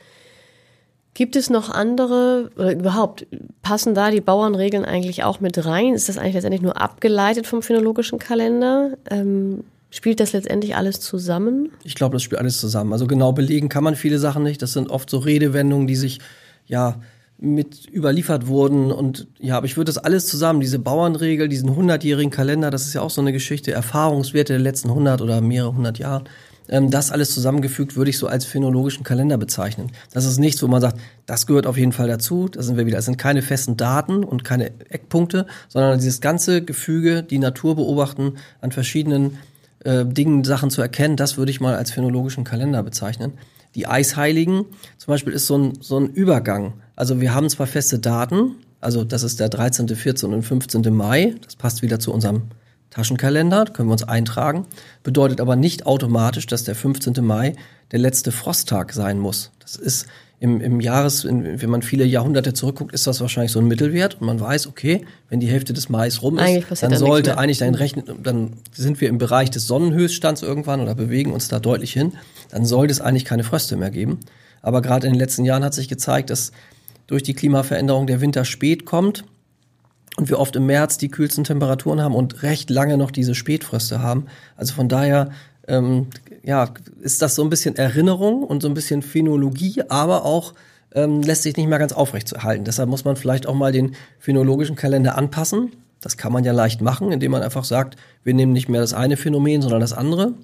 Gibt 1.14 1.36
es 1.36 1.50
noch 1.50 1.72
andere, 1.72 2.52
oder 2.58 2.74
überhaupt, 2.74 3.26
passen 3.64 3.96
da 3.96 4.12
die 4.12 4.22
Bauernregeln 4.22 4.86
eigentlich 4.86 5.24
auch 5.24 5.40
mit 5.40 5.66
rein? 5.66 5.96
Ist 5.96 6.10
das 6.10 6.20
eigentlich 6.20 6.36
letztendlich 6.36 6.62
nur 6.62 6.80
abgeleitet 6.80 7.48
vom 7.48 7.64
phänologischen 7.64 8.20
Kalender? 8.20 8.92
Ähm, 9.10 9.64
spielt 9.90 10.20
das 10.20 10.34
letztendlich 10.34 10.76
alles 10.76 11.00
zusammen? 11.00 11.70
Ich 11.84 11.96
glaube, 11.96 12.14
das 12.14 12.24
spielt 12.24 12.40
alles 12.40 12.60
zusammen. 12.60 12.94
Also 12.94 13.08
genau 13.08 13.32
belegen 13.32 13.70
kann 13.70 13.84
man 13.84 13.96
viele 13.96 14.20
Sachen 14.20 14.44
nicht. 14.44 14.62
Das 14.62 14.74
sind 14.74 14.90
oft 14.90 15.10
so 15.10 15.18
Redewendungen, 15.20 15.88
die 15.88 15.96
sich, 15.96 16.20
ja, 16.66 17.02
mit 17.40 17.88
überliefert 17.94 18.48
wurden 18.48 18.92
und 18.92 19.28
ja, 19.40 19.58
aber 19.58 19.68
ich 19.68 19.78
würde 19.78 19.90
das 19.90 20.00
alles 20.00 20.26
zusammen, 20.26 20.60
diese 20.60 20.80
Bauernregel, 20.80 21.48
diesen 21.48 21.76
hundertjährigen 21.76 22.32
Kalender, 22.32 22.72
das 22.72 22.88
ist 22.88 22.96
ja 22.96 23.02
auch 23.02 23.12
so 23.12 23.22
eine 23.22 23.32
Geschichte, 23.32 23.72
Erfahrungswerte 23.72 24.54
der 24.54 24.60
letzten 24.60 24.92
hundert 24.92 25.22
oder 25.22 25.40
mehrere 25.40 25.76
hundert 25.76 26.00
Jahre 26.00 26.24
ähm, 26.70 26.92
das 26.92 27.12
alles 27.12 27.34
zusammengefügt 27.34 27.96
würde 27.96 28.10
ich 28.10 28.18
so 28.18 28.28
als 28.28 28.46
phänologischen 28.46 29.04
Kalender 29.04 29.38
bezeichnen. 29.38 29.92
Das 30.12 30.26
ist 30.26 30.38
nichts, 30.38 30.62
wo 30.62 30.68
man 30.68 30.82
sagt, 30.82 31.00
das 31.26 31.48
gehört 31.48 31.68
auf 31.68 31.78
jeden 31.78 31.92
Fall 31.92 32.08
dazu. 32.08 32.50
Da 32.50 32.62
sind 32.62 32.78
wir 32.78 32.86
wieder. 32.86 32.98
Es 32.98 33.06
sind 33.06 33.18
keine 33.18 33.42
festen 33.42 33.78
Daten 33.78 34.24
und 34.24 34.44
keine 34.44 34.72
Eckpunkte, 34.90 35.46
sondern 35.68 35.98
dieses 36.00 36.22
ganze 36.22 36.64
Gefüge, 36.64 37.24
die 37.24 37.40
Natur 37.40 37.76
beobachten, 37.76 38.34
an 38.62 38.72
verschiedenen 38.72 39.38
äh, 39.88 40.06
Dingen 40.06 40.44
Sachen 40.44 40.70
zu 40.70 40.82
erkennen, 40.82 41.16
das 41.16 41.38
würde 41.38 41.50
ich 41.50 41.62
mal 41.62 41.76
als 41.76 41.92
phänologischen 41.92 42.44
Kalender 42.44 42.84
bezeichnen. 42.84 43.34
Die 43.74 43.88
Eisheiligen 43.88 44.66
zum 44.98 45.12
Beispiel 45.12 45.34
ist 45.34 45.48
so 45.48 45.58
ein, 45.58 45.74
so 45.80 45.98
ein 45.98 46.08
Übergang. 46.08 46.74
Also 46.96 47.22
wir 47.22 47.34
haben 47.34 47.50
zwar 47.50 47.68
feste 47.68 48.00
Daten, 48.00 48.56
also 48.82 49.04
das 49.04 49.24
ist 49.24 49.40
der 49.40 49.50
13., 49.50 49.88
14. 49.88 50.34
und 50.34 50.44
15. 50.44 50.94
Mai, 50.94 51.36
das 51.44 51.56
passt 51.56 51.82
wieder 51.82 52.00
zu 52.00 52.12
unserem 52.12 52.44
Taschenkalender, 52.90 53.66
können 53.66 53.88
wir 53.88 53.94
uns 53.94 54.04
eintragen, 54.04 54.66
bedeutet 55.04 55.40
aber 55.40 55.56
nicht 55.56 55.86
automatisch, 55.86 56.48
dass 56.48 56.64
der 56.64 56.76
15. 56.76 57.24
Mai 57.24 57.56
der 57.92 58.00
letzte 58.00 58.32
Frosttag 58.32 58.92
sein 58.92 59.20
muss. 59.20 59.52
Das 59.60 59.76
ist 59.78 60.08
im, 60.40 60.62
im 60.62 60.80
Jahres, 60.80 61.26
wenn 61.26 61.70
man 61.70 61.82
viele 61.82 62.06
Jahrhunderte 62.06 62.54
zurückguckt, 62.54 62.94
ist 62.94 63.08
das 63.08 63.22
wahrscheinlich 63.22 63.52
so 63.52 63.60
ein 63.60 63.68
Mittelwert 63.68 64.22
und 64.22 64.28
man 64.28 64.40
weiß, 64.40 64.68
okay, 64.68 65.06
wenn 65.30 65.40
die 65.40 65.48
Hälfte 65.48 65.74
des 65.74 65.90
Mai 65.90 66.10
rum 66.22 66.38
ist, 66.38 66.84
dann 66.84 66.96
sollte 66.96 67.40
eigentlich 67.40 67.58
dein 67.58 67.74
Rechnen, 67.74 68.06
dann 68.22 68.54
sind 68.72 69.02
wir 69.02 69.10
im 69.10 69.18
Bereich 69.18 69.50
des 69.50 69.66
Sonnenhöchststands 69.66 70.44
irgendwann 70.44 70.80
oder 70.80 70.94
bewegen 70.94 71.34
uns 71.34 71.48
da 71.48 71.60
deutlich 71.60 71.92
hin, 71.92 72.14
dann 72.52 72.66
sollte 72.66 72.92
es 72.92 73.02
eigentlich 73.02 73.26
keine 73.26 73.44
Fröste 73.44 73.78
mehr 73.78 73.90
geben. 73.90 74.20
Aber 74.62 74.82
gerade 74.82 75.08
in 75.08 75.14
den 75.14 75.20
letzten 75.20 75.44
Jahren 75.44 75.64
hat 75.64 75.74
sich 75.74 75.88
gezeigt, 75.88 76.30
dass 76.30 76.52
durch 77.08 77.24
die 77.24 77.34
Klimaveränderung 77.34 78.06
der 78.06 78.22
Winter 78.22 78.46
spät 78.46 78.86
kommt 78.86 79.24
und 80.18 80.30
wir 80.30 80.40
oft 80.40 80.56
im 80.56 80.68
März 80.68 81.00
die 81.00 81.10
kühlsten 81.10 81.46
Temperaturen 81.46 82.02
haben 82.02 82.14
und 82.14 82.44
recht 82.44 82.70
lange 82.70 82.98
noch 82.98 83.10
diese 83.10 83.34
Spätfröste 83.34 84.02
haben. 84.04 84.26
Also 84.56 84.74
von 84.74 84.90
daher 84.90 85.32
ähm, 85.68 86.08
ja, 86.48 86.70
ist 87.02 87.22
das 87.22 87.36
so 87.36 87.44
ein 87.44 87.50
bisschen 87.50 87.76
Erinnerung 87.76 88.42
und 88.42 88.62
so 88.62 88.70
ein 88.70 88.74
bisschen 88.74 89.02
Phänologie, 89.02 89.84
aber 89.90 90.24
auch 90.24 90.54
ähm, 90.96 91.22
lässt 91.22 91.44
sich 91.44 91.58
nicht 91.58 91.68
mehr 91.68 91.78
ganz 91.78 91.92
aufrecht 91.92 92.42
halten. 92.42 92.64
Deshalb 92.64 92.88
muss 92.88 93.04
man 93.04 93.18
vielleicht 93.18 93.48
auch 93.48 93.54
mal 93.54 93.74
den 93.74 93.96
phänologischen 94.18 94.78
Kalender 94.78 95.18
anpassen. 95.18 95.74
Das 96.00 96.16
kann 96.16 96.32
man 96.32 96.46
ja 96.46 96.54
leicht 96.54 96.80
machen, 96.80 97.12
indem 97.12 97.32
man 97.32 97.42
einfach 97.42 97.66
sagt, 97.66 97.98
wir 98.24 98.34
nehmen 98.34 98.54
nicht 98.54 98.70
mehr 98.70 98.80
das 98.80 98.94
eine 98.94 99.18
Phänomen, 99.18 99.62
sondern 99.62 99.82
das 99.82 99.92
andere. 99.92 100.36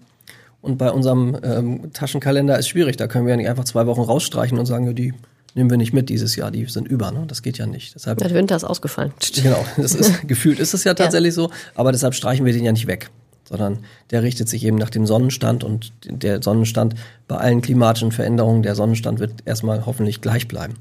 Und 0.61 0.77
bei 0.77 0.91
unserem 0.91 1.37
ähm, 1.41 1.93
Taschenkalender 1.93 2.59
ist 2.59 2.67
schwierig. 2.67 2.97
Da 2.97 3.07
können 3.07 3.25
wir 3.25 3.31
ja 3.31 3.37
nicht 3.37 3.49
einfach 3.49 3.63
zwei 3.63 3.87
Wochen 3.87 4.01
rausstreichen 4.01 4.59
und 4.59 4.65
sagen, 4.65 4.93
die 4.93 5.13
nehmen 5.55 5.69
wir 5.69 5.77
nicht 5.77 5.93
mit 5.93 6.09
dieses 6.09 6.35
Jahr, 6.35 6.51
die 6.51 6.65
sind 6.65 6.85
über. 6.85 7.11
Ne? 7.11 7.23
Das 7.27 7.43
geht 7.43 7.57
ja 7.57 7.65
nicht. 7.65 7.95
Deshalb, 7.95 8.17
der 8.17 8.31
Winter 8.31 8.57
ist 8.57 8.65
ausgefallen. 8.65 9.13
Genau, 9.41 9.63
das 9.77 9.95
ist, 9.95 10.27
gefühlt 10.27 10.59
ist 10.59 10.73
es 10.73 10.83
ja 10.83 10.95
tatsächlich 10.95 11.31
ja. 11.31 11.43
so, 11.43 11.51
aber 11.75 11.93
deshalb 11.93 12.13
streichen 12.13 12.45
wir 12.45 12.51
den 12.51 12.65
ja 12.65 12.73
nicht 12.73 12.87
weg, 12.87 13.09
sondern 13.43 13.79
der 14.11 14.23
richtet 14.23 14.49
sich 14.49 14.63
eben 14.65 14.77
nach 14.77 14.89
dem 14.89 15.05
Sonnenstand 15.05 15.63
und 15.63 15.91
der 16.05 16.41
Sonnenstand 16.41 16.95
bei 17.27 17.37
allen 17.37 17.61
klimatischen 17.61 18.11
Veränderungen, 18.11 18.63
der 18.63 18.75
Sonnenstand 18.75 19.19
wird 19.19 19.33
erstmal 19.45 19.85
hoffentlich 19.85 20.21
gleich 20.21 20.47
bleiben. 20.47 20.75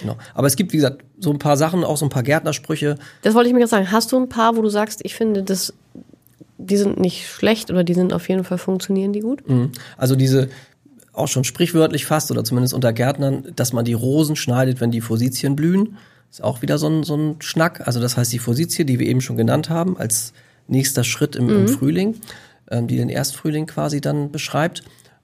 Genau. 0.00 0.16
Aber 0.34 0.46
es 0.46 0.56
gibt, 0.56 0.72
wie 0.72 0.76
gesagt, 0.76 1.04
so 1.18 1.30
ein 1.30 1.38
paar 1.38 1.56
Sachen, 1.56 1.84
auch 1.84 1.96
so 1.96 2.06
ein 2.06 2.10
paar 2.10 2.22
Gärtnersprüche. 2.22 2.96
Das 3.22 3.34
wollte 3.34 3.48
ich 3.48 3.52
mir 3.52 3.60
gerade 3.60 3.70
sagen. 3.70 3.90
Hast 3.90 4.12
du 4.12 4.16
ein 4.18 4.28
paar, 4.28 4.56
wo 4.56 4.62
du 4.62 4.68
sagst, 4.68 5.00
ich 5.04 5.14
finde, 5.14 5.42
das, 5.42 5.74
die 6.58 6.76
sind 6.76 6.98
nicht 6.98 7.28
schlecht 7.28 7.70
oder 7.70 7.84
die 7.84 7.94
sind 7.94 8.12
auf 8.12 8.28
jeden 8.28 8.44
Fall 8.44 8.58
funktionieren 8.58 9.12
die 9.12 9.20
gut? 9.20 9.46
Mhm. 9.48 9.72
Also 9.98 10.16
diese, 10.16 10.48
auch 11.12 11.28
schon 11.28 11.44
sprichwörtlich 11.44 12.06
fast 12.06 12.30
oder 12.30 12.44
zumindest 12.44 12.74
unter 12.74 12.92
Gärtnern, 12.92 13.52
dass 13.56 13.72
man 13.72 13.84
die 13.84 13.92
Rosen 13.92 14.36
schneidet, 14.36 14.80
wenn 14.80 14.90
die 14.90 15.00
Fositien 15.00 15.56
blühen. 15.56 15.96
Ist 16.30 16.42
auch 16.42 16.62
wieder 16.62 16.78
so 16.78 16.88
ein, 16.88 17.02
so 17.02 17.16
ein 17.16 17.36
Schnack. 17.40 17.86
Also 17.86 18.00
das 18.00 18.16
heißt, 18.16 18.32
die 18.32 18.38
Fositie, 18.38 18.84
die 18.84 18.98
wir 18.98 19.06
eben 19.06 19.20
schon 19.20 19.36
genannt 19.36 19.68
haben, 19.68 19.98
als 19.98 20.32
nächster 20.68 21.04
Schritt 21.04 21.36
im, 21.36 21.46
mhm. 21.46 21.56
im 21.56 21.68
Frühling, 21.68 22.16
ähm, 22.70 22.86
die 22.86 22.96
den 22.96 23.08
Erstfrühling 23.08 23.66
quasi 23.66 24.00
dann 24.00 24.30
beschreibt. 24.30 24.82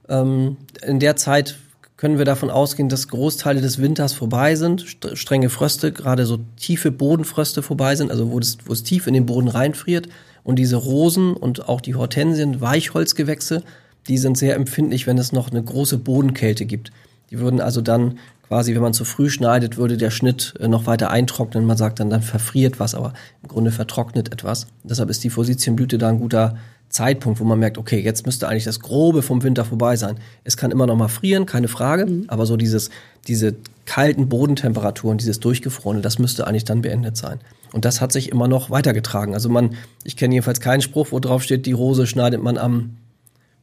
Ähm, 0.09 0.57
in 0.83 1.01
der 1.01 1.17
Zeit 1.17 1.57
können 1.97 2.19
wir 2.19 2.27
davon 2.27 2.51
ausgehen, 2.51 2.89
dass 2.89 3.09
Großteile 3.09 3.61
des 3.61 3.81
Winters 3.81 4.13
vorbei 4.13 4.55
sind, 4.55 4.85
strenge 5.15 5.49
Fröste, 5.49 5.93
gerade 5.93 6.27
so 6.27 6.39
tiefe 6.57 6.91
Bodenfröste 6.91 7.63
vorbei 7.63 7.97
sind, 7.97 8.11
also 8.11 8.31
wo 8.31 8.39
es, 8.39 8.59
wo 8.67 8.73
es 8.73 8.83
tief 8.83 9.07
in 9.07 9.15
den 9.15 9.27
Boden 9.27 9.49
reinfriert. 9.49 10.09
Und 10.45 10.57
diese 10.57 10.77
Rosen 10.77 11.33
und 11.33 11.69
auch 11.69 11.81
die 11.81 11.95
Hortensien, 11.95 12.61
Weichholzgewächse, 12.61 13.63
die 14.09 14.19
sind 14.19 14.37
sehr 14.37 14.55
empfindlich, 14.55 15.07
wenn 15.07 15.19
es 15.19 15.33
noch 15.33 15.51
eine 15.51 15.63
große 15.63 15.99
Bodenkälte 15.99 16.67
gibt. 16.67 16.93
Die 17.31 17.39
würden 17.39 17.61
also 17.61 17.81
dann 17.81 18.19
quasi, 18.49 18.75
wenn 18.75 18.83
man 18.83 18.95
zu 18.95 19.05
früh 19.05 19.29
schneidet, 19.31 19.77
würde 19.77 19.97
der 19.97 20.11
Schnitt 20.11 20.55
äh, 20.61 20.69
noch 20.69 20.87
weiter 20.87 21.11
eintrocknen. 21.11 21.65
Man 21.65 21.77
sagt 21.77 22.01
dann, 22.01 22.11
dann 22.11 22.23
verfriert 22.23 22.81
was, 22.81 22.95
aber 22.95 23.13
im 23.43 23.49
Grunde 23.49 23.71
vertrocknet 23.71 24.33
etwas. 24.33 24.67
Deshalb 24.85 25.11
ist 25.11 25.25
die 25.25 25.31
Fositienblüte 25.31 25.99
da 25.99 26.09
ein 26.09 26.21
guter 26.21 26.57
Zeitpunkt, 26.89 27.41
wo 27.41 27.45
man 27.45 27.59
merkt, 27.59 27.79
okay, 27.79 28.01
jetzt 28.01 28.27
müsste 28.27 28.49
eigentlich 28.49 28.65
das 28.65 28.81
Grobe 28.81 29.23
vom 29.23 29.43
Winter 29.43 29.65
vorbei 29.65 29.97
sein. 29.97 30.19
Es 30.45 30.57
kann 30.57 30.71
immer 30.71 30.87
noch 30.87 30.97
mal 30.97 31.09
frieren, 31.09 31.45
keine 31.45 31.69
Frage, 31.69 32.07
mhm. 32.07 32.25
aber 32.29 32.47
so 32.47 32.57
dieses, 32.57 32.91
diese 33.27 33.57
kalten 33.87 34.29
Bodentemperaturen, 34.29 35.19
dieses 35.19 35.41
Durchgefrorene, 35.41 36.01
das 36.01 36.19
müsste 36.19 36.47
eigentlich 36.47 36.65
dann 36.65 36.83
beendet 36.83 37.17
sein. 37.17 37.41
Und 37.73 37.85
das 37.85 38.01
hat 38.01 38.13
sich 38.13 38.31
immer 38.31 38.47
noch 38.47 38.71
weitergetragen. 38.71 39.35
Also 39.35 39.49
man, 39.49 39.75
ich 40.05 40.17
kenne 40.17 40.35
jedenfalls 40.35 40.61
keinen 40.61 40.81
Spruch, 40.81 41.09
wo 41.11 41.19
drauf 41.19 41.43
steht, 41.43 41.67
die 41.67 41.73
Rose 41.73 42.07
schneidet 42.07 42.43
man 42.43 42.57
am 42.57 42.97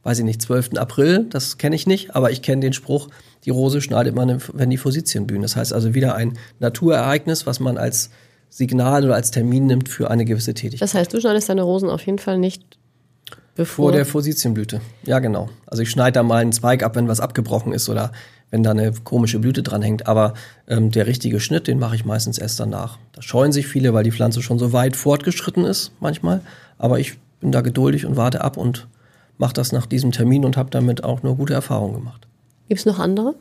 weiß 0.04 0.20
ich 0.20 0.26
nicht, 0.26 0.42
12. 0.42 0.72
April, 0.78 1.26
das 1.30 1.58
kenne 1.58 1.76
ich 1.76 1.88
nicht, 1.88 2.16
aber 2.16 2.32
ich 2.32 2.42
kenne 2.42 2.62
den 2.62 2.74
Spruch, 2.74 3.10
die 3.46 3.50
Rose 3.50 3.82
schneidet 3.82 4.16
man, 4.16 4.42
wenn 4.54 4.70
die 4.70 4.78
Fositien 4.78 5.28
blühen. 5.28 5.42
Das 5.42 5.56
heißt 5.56 5.74
also 5.74 5.94
wieder 5.94 6.16
ein 6.16 6.38
Naturereignis, 6.60 7.46
was 7.46 7.60
man 7.60 7.78
als 7.78 8.10
Signal 8.50 9.06
oder 9.06 9.16
als 9.16 9.32
Termin 9.32 9.66
nimmt 9.66 9.90
für 9.90 10.12
eine 10.12 10.26
gewisse 10.26 10.54
Tätigkeit. 10.54 10.82
Das 10.82 10.94
heißt, 10.94 11.14
du 11.14 11.20
schneidest 11.20 11.50
deine 11.50 11.64
Rosen 11.64 11.90
auf 11.90 12.06
jeden 12.06 12.20
Fall 12.20 12.38
nicht 12.38 12.78
bevor. 13.56 13.86
Vor 13.86 13.92
der 13.92 14.06
Fositienblüte. 14.06 14.82
Ja, 15.06 15.20
genau. 15.20 15.50
Also 15.66 15.84
ich 15.84 15.90
schneide 15.90 16.14
da 16.14 16.24
mal 16.24 16.42
einen 16.42 16.54
Zweig 16.54 16.84
ab, 16.84 16.96
wenn 16.96 17.08
was 17.08 17.20
abgebrochen 17.20 17.74
ist 17.74 17.90
oder 17.90 18.12
wenn 18.52 18.64
da 18.64 18.72
eine 18.72 18.92
komische 18.92 19.40
Blüte 19.40 19.64
dranhängt. 19.64 20.08
Aber 20.08 20.36
ähm, 20.68 20.92
der 20.92 21.08
richtige 21.08 21.40
Schnitt, 21.40 21.68
den 21.68 21.80
mache 21.80 21.96
ich 21.96 22.06
meistens 22.06 22.38
erst 22.38 22.60
danach. 22.60 23.00
Da 23.14 23.22
scheuen 23.22 23.52
sich 23.52 23.68
viele, 23.68 23.94
weil 23.94 24.04
die 24.04 24.12
Pflanze 24.12 24.42
schon 24.42 24.60
so 24.60 24.74
weit 24.74 24.96
fortgeschritten 24.96 25.66
ist 25.66 25.92
manchmal. 26.00 26.42
Aber 26.78 27.00
ich 27.00 27.18
bin 27.40 27.52
da 27.52 27.62
geduldig 27.62 28.06
und 28.06 28.16
warte 28.16 28.42
ab 28.42 28.58
und 28.58 28.88
mache 29.44 29.54
das 29.54 29.74
nach 29.74 29.86
diesem 29.86 30.14
Termin 30.14 30.46
und 30.46 30.56
habe 30.56 30.70
damit 30.70 31.04
auch 31.04 31.22
nur 31.22 31.36
gute 31.36 31.54
Erfahrungen 31.54 31.96
gemacht. 31.96 32.28
Gibt 32.70 32.80
es 32.80 32.86
noch 32.86 32.98
andere? 32.98 33.36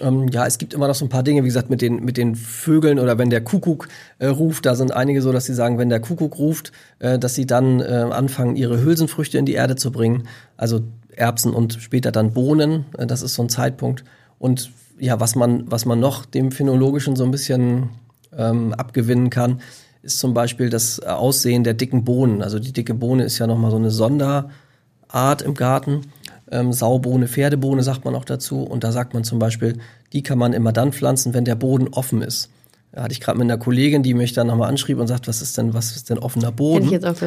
Ähm, 0.00 0.28
ja, 0.28 0.46
es 0.46 0.56
gibt 0.56 0.72
immer 0.72 0.88
noch 0.88 0.94
so 0.94 1.04
ein 1.04 1.10
paar 1.10 1.22
Dinge, 1.22 1.42
wie 1.42 1.48
gesagt, 1.48 1.68
mit 1.68 1.82
den, 1.82 2.02
mit 2.02 2.16
den 2.16 2.34
Vögeln 2.34 2.98
oder 2.98 3.18
wenn 3.18 3.28
der 3.28 3.44
Kuckuck 3.44 3.88
äh, 4.18 4.26
ruft, 4.26 4.64
da 4.64 4.74
sind 4.74 4.92
einige 4.94 5.20
so, 5.20 5.32
dass 5.32 5.44
sie 5.44 5.52
sagen, 5.52 5.76
wenn 5.76 5.90
der 5.90 6.00
Kuckuck 6.00 6.38
ruft, 6.38 6.72
äh, 6.98 7.18
dass 7.18 7.34
sie 7.34 7.44
dann 7.44 7.80
äh, 7.80 7.84
anfangen, 8.10 8.56
ihre 8.56 8.82
Hülsenfrüchte 8.82 9.36
in 9.36 9.44
die 9.44 9.52
Erde 9.52 9.76
zu 9.76 9.92
bringen. 9.92 10.26
Also 10.56 10.80
Erbsen 11.14 11.52
und 11.52 11.74
später 11.74 12.10
dann 12.10 12.32
Bohnen. 12.32 12.86
Äh, 12.96 13.06
das 13.06 13.20
ist 13.20 13.34
so 13.34 13.42
ein 13.42 13.50
Zeitpunkt. 13.50 14.02
Und 14.38 14.70
ja, 14.98 15.20
was 15.20 15.34
man, 15.34 15.70
was 15.70 15.84
man 15.84 16.00
noch 16.00 16.24
dem 16.24 16.52
Phänologischen 16.52 17.16
so 17.16 17.24
ein 17.24 17.30
bisschen 17.30 17.90
ähm, 18.34 18.72
abgewinnen 18.72 19.28
kann, 19.28 19.60
ist 20.02 20.20
zum 20.20 20.32
Beispiel 20.32 20.70
das 20.70 21.00
Aussehen 21.00 21.64
der 21.64 21.74
dicken 21.74 22.02
Bohnen. 22.02 22.40
Also 22.40 22.58
die 22.58 22.72
dicke 22.72 22.94
Bohne 22.94 23.24
ist 23.24 23.38
ja 23.38 23.46
nochmal 23.46 23.70
so 23.70 23.76
eine 23.76 23.90
Sonder- 23.90 24.48
Art 25.14 25.42
im 25.42 25.54
Garten. 25.54 26.02
Ähm, 26.50 26.72
Saubohne, 26.72 27.28
Pferdebohne 27.28 27.82
sagt 27.82 28.04
man 28.04 28.14
auch 28.14 28.24
dazu. 28.24 28.62
Und 28.62 28.84
da 28.84 28.92
sagt 28.92 29.14
man 29.14 29.24
zum 29.24 29.38
Beispiel, 29.38 29.78
die 30.12 30.22
kann 30.22 30.38
man 30.38 30.52
immer 30.52 30.72
dann 30.72 30.92
pflanzen, 30.92 31.34
wenn 31.34 31.44
der 31.44 31.54
Boden 31.54 31.88
offen 31.88 32.22
ist. 32.22 32.50
Da 32.92 33.02
hatte 33.02 33.12
ich 33.12 33.20
gerade 33.20 33.38
mit 33.38 33.46
einer 33.46 33.58
Kollegin, 33.58 34.04
die 34.04 34.14
mich 34.14 34.34
dann 34.34 34.46
nochmal 34.46 34.68
anschrieb 34.68 34.98
und 34.98 35.08
sagt, 35.08 35.26
was 35.26 35.42
ist 35.42 35.58
denn, 35.58 35.74
was 35.74 35.96
ist 35.96 36.10
denn 36.10 36.18
offener 36.18 36.52
Boden? 36.52 36.84
Hätte 36.84 36.86
ich 36.86 37.02
jetzt 37.02 37.06
auch. 37.06 37.22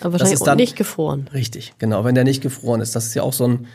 Aber 0.00 0.12
wahrscheinlich 0.12 0.20
das 0.20 0.32
ist 0.32 0.46
dann, 0.46 0.56
nicht 0.56 0.76
gefroren. 0.76 1.28
Richtig, 1.34 1.74
genau, 1.78 2.04
wenn 2.04 2.14
der 2.14 2.24
nicht 2.24 2.42
gefroren 2.42 2.80
ist. 2.80 2.96
Das 2.96 3.04
ist 3.04 3.14
ja 3.14 3.22
auch 3.22 3.34
so 3.34 3.46
ein, 3.46 3.66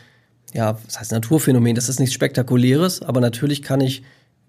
ja, 0.54 0.76
was 0.84 0.98
heißt 0.98 1.12
Naturphänomen? 1.12 1.76
Das 1.76 1.88
ist 1.88 2.00
nichts 2.00 2.14
Spektakuläres, 2.14 3.02
aber 3.02 3.20
natürlich 3.20 3.62
kann 3.62 3.80
ich, 3.80 4.02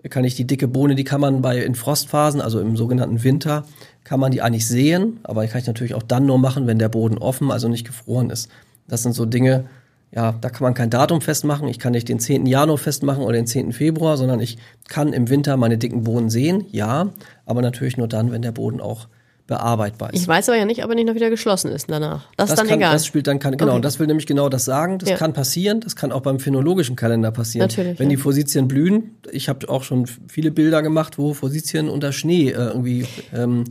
kann 0.09 0.23
ich 0.23 0.33
die 0.33 0.45
dicke 0.45 0.67
Bohne, 0.67 0.95
die 0.95 1.03
kann 1.03 1.21
man 1.21 1.43
bei 1.43 1.61
in 1.61 1.75
Frostphasen, 1.75 2.41
also 2.41 2.59
im 2.59 2.75
sogenannten 2.75 3.23
Winter, 3.23 3.65
kann 4.03 4.19
man 4.19 4.31
die 4.31 4.41
eigentlich 4.41 4.67
sehen, 4.67 5.19
aber 5.21 5.43
die 5.43 5.49
kann 5.49 5.61
ich 5.61 5.67
natürlich 5.67 5.93
auch 5.93 6.03
dann 6.03 6.25
nur 6.25 6.39
machen, 6.39 6.65
wenn 6.65 6.79
der 6.79 6.89
Boden 6.89 7.19
offen, 7.19 7.51
also 7.51 7.67
nicht 7.67 7.85
gefroren 7.85 8.31
ist. 8.31 8.49
Das 8.87 9.03
sind 9.03 9.13
so 9.13 9.25
Dinge, 9.25 9.65
ja, 10.11 10.33
da 10.39 10.49
kann 10.49 10.63
man 10.63 10.73
kein 10.73 10.89
Datum 10.89 11.21
festmachen. 11.21 11.67
Ich 11.67 11.79
kann 11.79 11.91
nicht 11.91 12.07
den 12.07 12.19
10. 12.19 12.45
Januar 12.45 12.77
festmachen 12.77 13.23
oder 13.23 13.33
den 13.33 13.47
10. 13.47 13.73
Februar, 13.73 14.17
sondern 14.17 14.39
ich 14.39 14.57
kann 14.87 15.13
im 15.13 15.29
Winter 15.29 15.57
meine 15.57 15.77
dicken 15.77 16.03
Boden 16.03 16.29
sehen, 16.29 16.65
ja, 16.71 17.09
aber 17.45 17.61
natürlich 17.61 17.97
nur 17.97 18.07
dann, 18.07 18.31
wenn 18.31 18.41
der 18.41 18.53
Boden 18.53 18.79
auch 18.79 19.07
bearbeitbar 19.47 20.13
ist. 20.13 20.21
Ich 20.21 20.27
weiß 20.27 20.49
aber 20.49 20.57
ja 20.57 20.65
nicht, 20.65 20.83
ob 20.83 20.89
er 20.89 20.95
nicht 20.95 21.07
noch 21.07 21.15
wieder 21.15 21.29
geschlossen 21.29 21.71
ist 21.71 21.89
danach. 21.89 22.27
Das, 22.35 22.49
das 22.49 22.51
ist 22.51 22.59
dann 22.59 22.67
kann, 22.67 22.79
egal. 22.79 22.93
Das 22.93 23.05
spielt 23.05 23.27
dann 23.27 23.39
keine, 23.39 23.57
genau, 23.57 23.73
okay. 23.73 23.81
das 23.81 23.97
will 23.99 24.07
nämlich 24.07 24.27
genau 24.27 24.49
das 24.49 24.65
sagen. 24.65 24.99
Das 24.99 25.09
ja. 25.09 25.15
kann 25.15 25.33
passieren, 25.33 25.79
das 25.79 25.95
kann 25.95 26.11
auch 26.11 26.21
beim 26.21 26.39
phänologischen 26.39 26.95
Kalender 26.95 27.31
passieren. 27.31 27.67
Natürlich, 27.69 27.97
Wenn 27.97 28.09
ja. 28.09 28.17
die 28.17 28.21
Fositien 28.21 28.67
blühen, 28.67 29.15
ich 29.31 29.47
habe 29.47 29.69
auch 29.69 29.83
schon 29.83 30.05
viele 30.27 30.51
Bilder 30.51 30.81
gemacht, 30.81 31.17
wo 31.17 31.33
Fositien 31.33 31.87
unter 31.87 32.11
Schnee 32.11 32.49
äh, 32.49 32.55
irgendwie 32.55 33.07
ähm, 33.33 33.63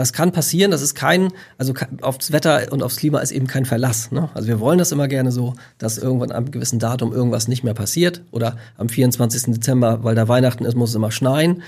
das 0.00 0.14
kann 0.14 0.32
passieren, 0.32 0.70
das 0.70 0.80
ist 0.80 0.94
kein, 0.94 1.28
also 1.58 1.74
aufs 2.00 2.32
Wetter 2.32 2.72
und 2.72 2.82
aufs 2.82 2.96
Klima 2.96 3.20
ist 3.20 3.32
eben 3.32 3.46
kein 3.46 3.66
Verlass. 3.66 4.10
Ne? 4.10 4.30
Also 4.32 4.48
wir 4.48 4.58
wollen 4.58 4.78
das 4.78 4.92
immer 4.92 5.08
gerne 5.08 5.30
so, 5.30 5.52
dass 5.76 5.98
irgendwann 5.98 6.32
am 6.32 6.50
gewissen 6.50 6.78
Datum 6.78 7.12
irgendwas 7.12 7.48
nicht 7.48 7.64
mehr 7.64 7.74
passiert 7.74 8.22
oder 8.30 8.56
am 8.78 8.88
24. 8.88 9.52
Dezember, 9.52 10.02
weil 10.02 10.14
da 10.14 10.26
Weihnachten 10.26 10.64
ist, 10.64 10.74
muss 10.74 10.88
es 10.88 10.96
immer 10.96 11.10
schneien. 11.10 11.62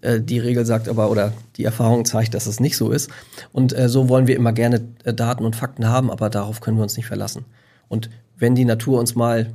Äh, 0.00 0.22
die 0.22 0.38
Regel 0.38 0.64
sagt 0.64 0.88
aber, 0.88 1.10
oder 1.10 1.34
die 1.56 1.64
Erfahrung 1.64 2.06
zeigt, 2.06 2.32
dass 2.32 2.46
es 2.46 2.58
nicht 2.58 2.78
so 2.78 2.90
ist. 2.90 3.10
Und 3.52 3.76
äh, 3.76 3.90
so 3.90 4.08
wollen 4.08 4.26
wir 4.26 4.36
immer 4.36 4.54
gerne 4.54 4.80
äh, 5.04 5.12
Daten 5.12 5.44
und 5.44 5.54
Fakten 5.54 5.86
haben, 5.86 6.10
aber 6.10 6.30
darauf 6.30 6.62
können 6.62 6.78
wir 6.78 6.84
uns 6.84 6.96
nicht 6.96 7.06
verlassen. 7.06 7.44
Und 7.88 8.08
wenn 8.38 8.54
die 8.54 8.64
Natur 8.64 8.98
uns 8.98 9.14
mal 9.14 9.52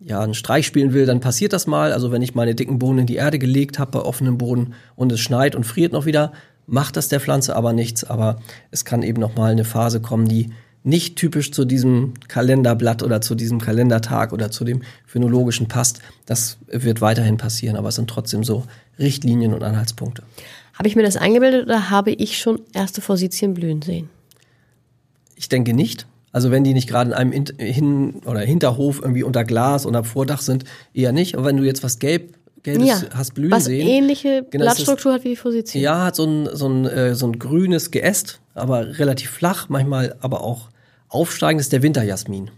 ja, 0.00 0.20
einen 0.20 0.34
Streich 0.34 0.66
spielen 0.66 0.92
will, 0.92 1.06
dann 1.06 1.20
passiert 1.20 1.54
das 1.54 1.66
mal. 1.66 1.92
Also 1.92 2.12
wenn 2.12 2.20
ich 2.20 2.34
meine 2.34 2.54
dicken 2.54 2.78
Bohnen 2.78 3.00
in 3.00 3.06
die 3.06 3.16
Erde 3.16 3.38
gelegt 3.38 3.78
habe 3.78 3.92
bei 3.92 4.00
offenem 4.00 4.36
Boden 4.36 4.74
und 4.96 5.12
es 5.12 5.20
schneit 5.20 5.54
und 5.54 5.64
friert 5.64 5.94
noch 5.94 6.04
wieder, 6.06 6.32
macht 6.66 6.96
das 6.96 7.08
der 7.08 7.20
Pflanze 7.20 7.56
aber 7.56 7.72
nichts, 7.72 8.04
aber 8.04 8.40
es 8.70 8.84
kann 8.84 9.02
eben 9.02 9.20
noch 9.20 9.36
mal 9.36 9.52
eine 9.52 9.64
Phase 9.64 10.00
kommen, 10.00 10.28
die 10.28 10.50
nicht 10.82 11.16
typisch 11.16 11.52
zu 11.52 11.64
diesem 11.64 12.14
Kalenderblatt 12.28 13.02
oder 13.02 13.20
zu 13.20 13.34
diesem 13.34 13.60
Kalendertag 13.60 14.32
oder 14.32 14.50
zu 14.50 14.64
dem 14.64 14.82
phänologischen 15.06 15.68
passt. 15.68 16.00
Das 16.24 16.56
wird 16.68 17.00
weiterhin 17.00 17.36
passieren, 17.36 17.76
aber 17.76 17.88
es 17.88 17.96
sind 17.96 18.08
trotzdem 18.08 18.44
so 18.44 18.64
Richtlinien 18.98 19.52
und 19.52 19.62
Anhaltspunkte. 19.62 20.22
Habe 20.74 20.88
ich 20.88 20.96
mir 20.96 21.02
das 21.02 21.16
eingebildet 21.16 21.66
oder 21.66 21.90
habe 21.90 22.12
ich 22.12 22.38
schon 22.38 22.60
erste 22.72 23.02
Forsythien 23.02 23.52
blühen 23.52 23.82
sehen? 23.82 24.08
Ich 25.36 25.48
denke 25.48 25.74
nicht. 25.74 26.06
Also 26.32 26.50
wenn 26.50 26.64
die 26.64 26.74
nicht 26.74 26.88
gerade 26.88 27.10
in 27.10 27.14
einem 27.14 27.44
Hin- 27.58 28.22
oder 28.24 28.40
Hinterhof 28.40 29.00
irgendwie 29.02 29.24
unter 29.24 29.44
Glas 29.44 29.84
oder 29.84 30.04
Vordach 30.04 30.40
sind, 30.40 30.64
eher 30.94 31.12
nicht. 31.12 31.34
Aber 31.34 31.46
wenn 31.46 31.56
du 31.56 31.64
jetzt 31.64 31.82
was 31.82 31.98
gelb 31.98 32.34
gelbes 32.62 32.86
ja, 32.86 33.00
hast 33.14 33.34
blühen 33.34 33.50
was 33.50 33.64
sehen. 33.64 33.86
ähnliche 33.86 34.44
genau, 34.50 34.64
Blattstruktur 34.64 35.12
ist, 35.12 35.18
hat 35.18 35.24
wie 35.24 35.30
die 35.30 35.36
Fositien. 35.36 35.82
Ja, 35.82 36.04
hat 36.04 36.16
so 36.16 36.24
ein, 36.24 36.48
so 36.52 36.68
ein, 36.68 36.86
äh, 36.86 37.14
so 37.14 37.26
ein 37.26 37.38
grünes 37.38 37.90
Geäst, 37.90 38.40
aber 38.54 38.98
relativ 38.98 39.30
flach, 39.30 39.68
manchmal 39.68 40.16
aber 40.20 40.42
auch 40.42 40.68
aufsteigend, 41.08 41.60
ist 41.60 41.72
der 41.72 41.82
Winterjasmin. 41.82 42.50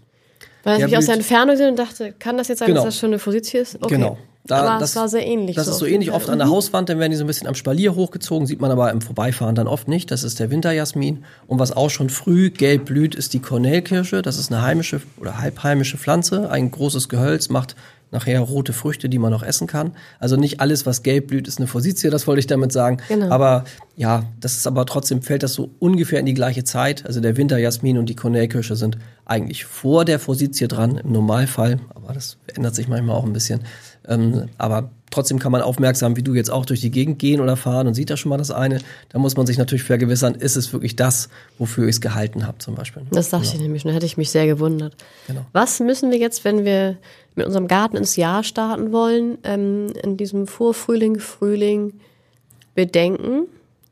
Weil 0.63 0.87
ich 0.87 0.97
aus 0.97 1.05
der 1.05 1.15
Entfernung 1.15 1.57
sehe 1.57 1.67
und 1.67 1.77
dachte, 1.77 2.13
kann 2.17 2.37
das 2.37 2.47
jetzt 2.47 2.59
sein, 2.59 2.67
genau. 2.67 2.85
dass 2.85 2.93
das 2.95 2.99
schon 2.99 3.09
eine 3.09 3.19
Fositie 3.19 3.61
ist? 3.61 3.75
Okay. 3.75 3.95
Genau. 3.95 4.17
Da, 4.45 4.57
aber 4.57 4.79
das, 4.79 4.89
es 4.89 4.95
war 4.97 5.07
sehr 5.07 5.25
ähnlich. 5.25 5.55
Das 5.55 5.67
so 5.67 5.71
ist 5.71 5.77
so 5.79 5.85
ähnlich 5.85 6.11
oft 6.11 6.29
an 6.29 6.37
der. 6.37 6.49
Hauswand, 6.49 6.89
dann 6.89 6.99
werden 6.99 7.11
die 7.11 7.17
so 7.17 7.23
ein 7.23 7.27
bisschen 7.27 7.47
am 7.47 7.55
Spalier 7.55 7.95
hochgezogen, 7.95 8.45
sieht 8.45 8.59
man 8.59 8.71
aber 8.71 8.91
im 8.91 8.99
Vorbeifahren 8.99 9.55
dann 9.55 9.67
oft 9.67 9.87
nicht. 9.87 10.11
Das 10.11 10.23
ist 10.23 10.39
der 10.39 10.51
Winterjasmin. 10.51 11.23
Und 11.47 11.59
was 11.59 11.71
auch 11.71 11.89
schon 11.89 12.09
früh 12.09 12.49
gelb 12.49 12.85
blüht, 12.85 13.15
ist 13.15 13.33
die 13.33 13.39
Kornellkirsche. 13.39 14.21
Das 14.21 14.37
ist 14.37 14.51
eine 14.51 14.61
heimische 14.61 15.01
oder 15.17 15.39
halbheimische 15.39 15.97
Pflanze, 15.97 16.49
ein 16.49 16.71
großes 16.71 17.07
Gehölz, 17.07 17.47
macht 17.47 17.77
nachher 18.13 18.39
rote 18.39 18.71
Früchte, 18.71 19.09
die 19.09 19.19
man 19.19 19.31
noch 19.31 19.43
essen 19.43 19.67
kann. 19.67 19.91
Also 20.19 20.37
nicht 20.37 20.61
alles, 20.61 20.85
was 20.85 21.03
gelb 21.03 21.27
blüht, 21.27 21.47
ist 21.47 21.57
eine 21.57 21.67
Forsythie, 21.67 22.09
das 22.09 22.27
wollte 22.27 22.39
ich 22.39 22.47
damit 22.47 22.71
sagen. 22.71 22.97
Genau. 23.09 23.29
Aber 23.29 23.65
ja, 23.97 24.23
das 24.39 24.55
ist 24.55 24.67
aber 24.67 24.85
trotzdem 24.85 25.21
fällt 25.21 25.43
das 25.43 25.53
so 25.53 25.71
ungefähr 25.79 26.19
in 26.19 26.25
die 26.25 26.33
gleiche 26.33 26.63
Zeit. 26.63 27.05
Also 27.05 27.19
der 27.19 27.35
Winterjasmin 27.35 27.97
und 27.97 28.07
die 28.07 28.15
Cornellkirsche 28.15 28.75
sind 28.75 28.97
eigentlich 29.25 29.65
vor 29.65 30.05
der 30.05 30.19
Forsythie 30.19 30.67
dran 30.67 30.97
im 30.97 31.11
Normalfall, 31.11 31.79
aber 31.89 32.13
das 32.13 32.37
ändert 32.47 32.75
sich 32.75 32.87
manchmal 32.87 33.15
auch 33.15 33.25
ein 33.25 33.33
bisschen. 33.33 33.61
Ähm, 34.07 34.49
aber 34.57 34.89
trotzdem 35.11 35.39
kann 35.39 35.51
man 35.51 35.61
aufmerksam, 35.61 36.15
wie 36.15 36.23
du 36.23 36.33
jetzt 36.33 36.49
auch 36.49 36.65
durch 36.65 36.81
die 36.81 36.91
Gegend 36.91 37.19
gehen 37.19 37.39
oder 37.39 37.55
fahren 37.55 37.87
und 37.87 37.93
sieht 37.93 38.09
da 38.09 38.17
schon 38.17 38.29
mal 38.29 38.37
das 38.37 38.51
eine. 38.51 38.79
Da 39.09 39.19
muss 39.19 39.37
man 39.37 39.45
sich 39.45 39.57
natürlich 39.57 39.83
vergewissern, 39.83 40.35
ist 40.35 40.55
es 40.55 40.73
wirklich 40.73 40.95
das, 40.95 41.29
wofür 41.57 41.85
ich 41.85 41.95
es 41.95 42.01
gehalten 42.01 42.45
habe, 42.47 42.57
zum 42.57 42.75
Beispiel. 42.75 43.03
Das 43.11 43.29
dachte 43.29 43.45
genau. 43.45 43.55
ich 43.55 43.61
nämlich, 43.61 43.83
da 43.83 43.89
hätte 43.91 44.05
ich 44.05 44.17
mich 44.17 44.31
sehr 44.31 44.47
gewundert. 44.47 44.95
Genau. 45.27 45.45
Was 45.53 45.79
müssen 45.79 46.11
wir 46.11 46.17
jetzt, 46.17 46.43
wenn 46.43 46.65
wir 46.65 46.97
mit 47.35 47.45
unserem 47.45 47.67
Garten 47.67 47.97
ins 47.97 48.15
Jahr 48.15 48.43
starten 48.43 48.91
wollen, 48.91 49.37
ähm, 49.43 49.93
in 50.03 50.17
diesem 50.17 50.47
Vorfrühling, 50.47 51.19
Frühling 51.19 51.93
bedenken? 52.75 53.47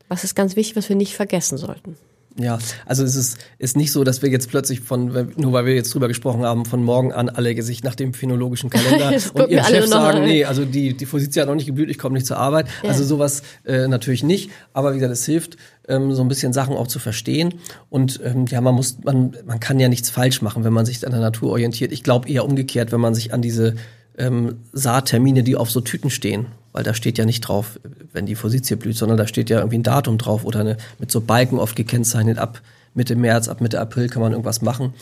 Was 0.08 0.24
ist 0.24 0.34
ganz 0.34 0.56
wichtig, 0.56 0.76
was 0.76 0.88
wir 0.88 0.96
nicht 0.96 1.14
vergessen 1.14 1.56
sollten? 1.56 1.96
Ja, 2.38 2.58
also 2.86 3.04
es 3.04 3.14
ist, 3.14 3.38
ist 3.58 3.76
nicht 3.76 3.92
so, 3.92 4.04
dass 4.04 4.22
wir 4.22 4.30
jetzt 4.30 4.48
plötzlich 4.48 4.80
von, 4.80 5.32
nur 5.36 5.52
weil 5.52 5.66
wir 5.66 5.74
jetzt 5.74 5.92
drüber 5.92 6.08
gesprochen 6.08 6.44
haben, 6.44 6.64
von 6.64 6.82
morgen 6.82 7.12
an 7.12 7.28
alle 7.28 7.54
Gesicht 7.54 7.84
nach 7.84 7.94
dem 7.94 8.14
phänologischen 8.14 8.70
Kalender 8.70 9.12
und 9.34 9.50
ihr 9.50 9.62
Chef 9.64 9.86
sagen, 9.86 10.24
nee, 10.24 10.44
also 10.44 10.64
die, 10.64 10.96
die 10.96 11.04
Position 11.06 11.42
hat 11.42 11.48
noch 11.48 11.54
nicht 11.54 11.66
geblüht, 11.66 11.90
ich 11.90 11.98
komme 11.98 12.14
nicht 12.14 12.26
zur 12.26 12.38
Arbeit. 12.38 12.68
Ja. 12.82 12.88
Also 12.88 13.04
sowas 13.04 13.42
äh, 13.64 13.86
natürlich 13.86 14.22
nicht. 14.22 14.50
Aber 14.72 14.92
wie 14.92 14.98
gesagt, 14.98 15.12
es 15.12 15.26
hilft, 15.26 15.58
ähm, 15.88 16.12
so 16.14 16.22
ein 16.22 16.28
bisschen 16.28 16.52
Sachen 16.52 16.74
auch 16.74 16.86
zu 16.86 16.98
verstehen. 16.98 17.54
Und 17.90 18.20
ähm, 18.24 18.46
ja, 18.46 18.60
man 18.60 18.74
muss, 18.74 18.98
man, 19.04 19.36
man 19.44 19.60
kann 19.60 19.78
ja 19.78 19.88
nichts 19.88 20.08
falsch 20.08 20.40
machen, 20.40 20.64
wenn 20.64 20.72
man 20.72 20.86
sich 20.86 21.04
an 21.04 21.12
der 21.12 21.20
Natur 21.20 21.50
orientiert. 21.50 21.92
Ich 21.92 22.02
glaube 22.02 22.28
eher 22.28 22.44
umgekehrt, 22.44 22.92
wenn 22.92 23.00
man 23.00 23.14
sich 23.14 23.34
an 23.34 23.42
diese 23.42 23.74
ähm, 24.16 24.60
Saattermine, 24.72 25.42
die 25.42 25.56
auf 25.56 25.70
so 25.70 25.80
Tüten 25.80 26.10
stehen, 26.10 26.46
weil 26.72 26.82
da 26.82 26.94
steht 26.94 27.18
ja 27.18 27.24
nicht 27.24 27.42
drauf, 27.42 27.78
wenn 28.12 28.26
die 28.26 28.34
Forsythie 28.34 28.76
blüht, 28.76 28.96
sondern 28.96 29.18
da 29.18 29.26
steht 29.26 29.50
ja 29.50 29.58
irgendwie 29.58 29.78
ein 29.78 29.82
Datum 29.82 30.18
drauf 30.18 30.44
oder 30.44 30.60
eine, 30.60 30.76
mit 30.98 31.10
so 31.10 31.20
Balken 31.20 31.58
oft 31.58 31.76
gekennzeichnet, 31.76 32.38
ab 32.38 32.60
Mitte 32.94 33.16
März, 33.16 33.48
ab 33.48 33.60
Mitte 33.60 33.80
April 33.80 34.08
kann 34.08 34.22
man 34.22 34.32
irgendwas 34.32 34.62
machen. 34.62 34.94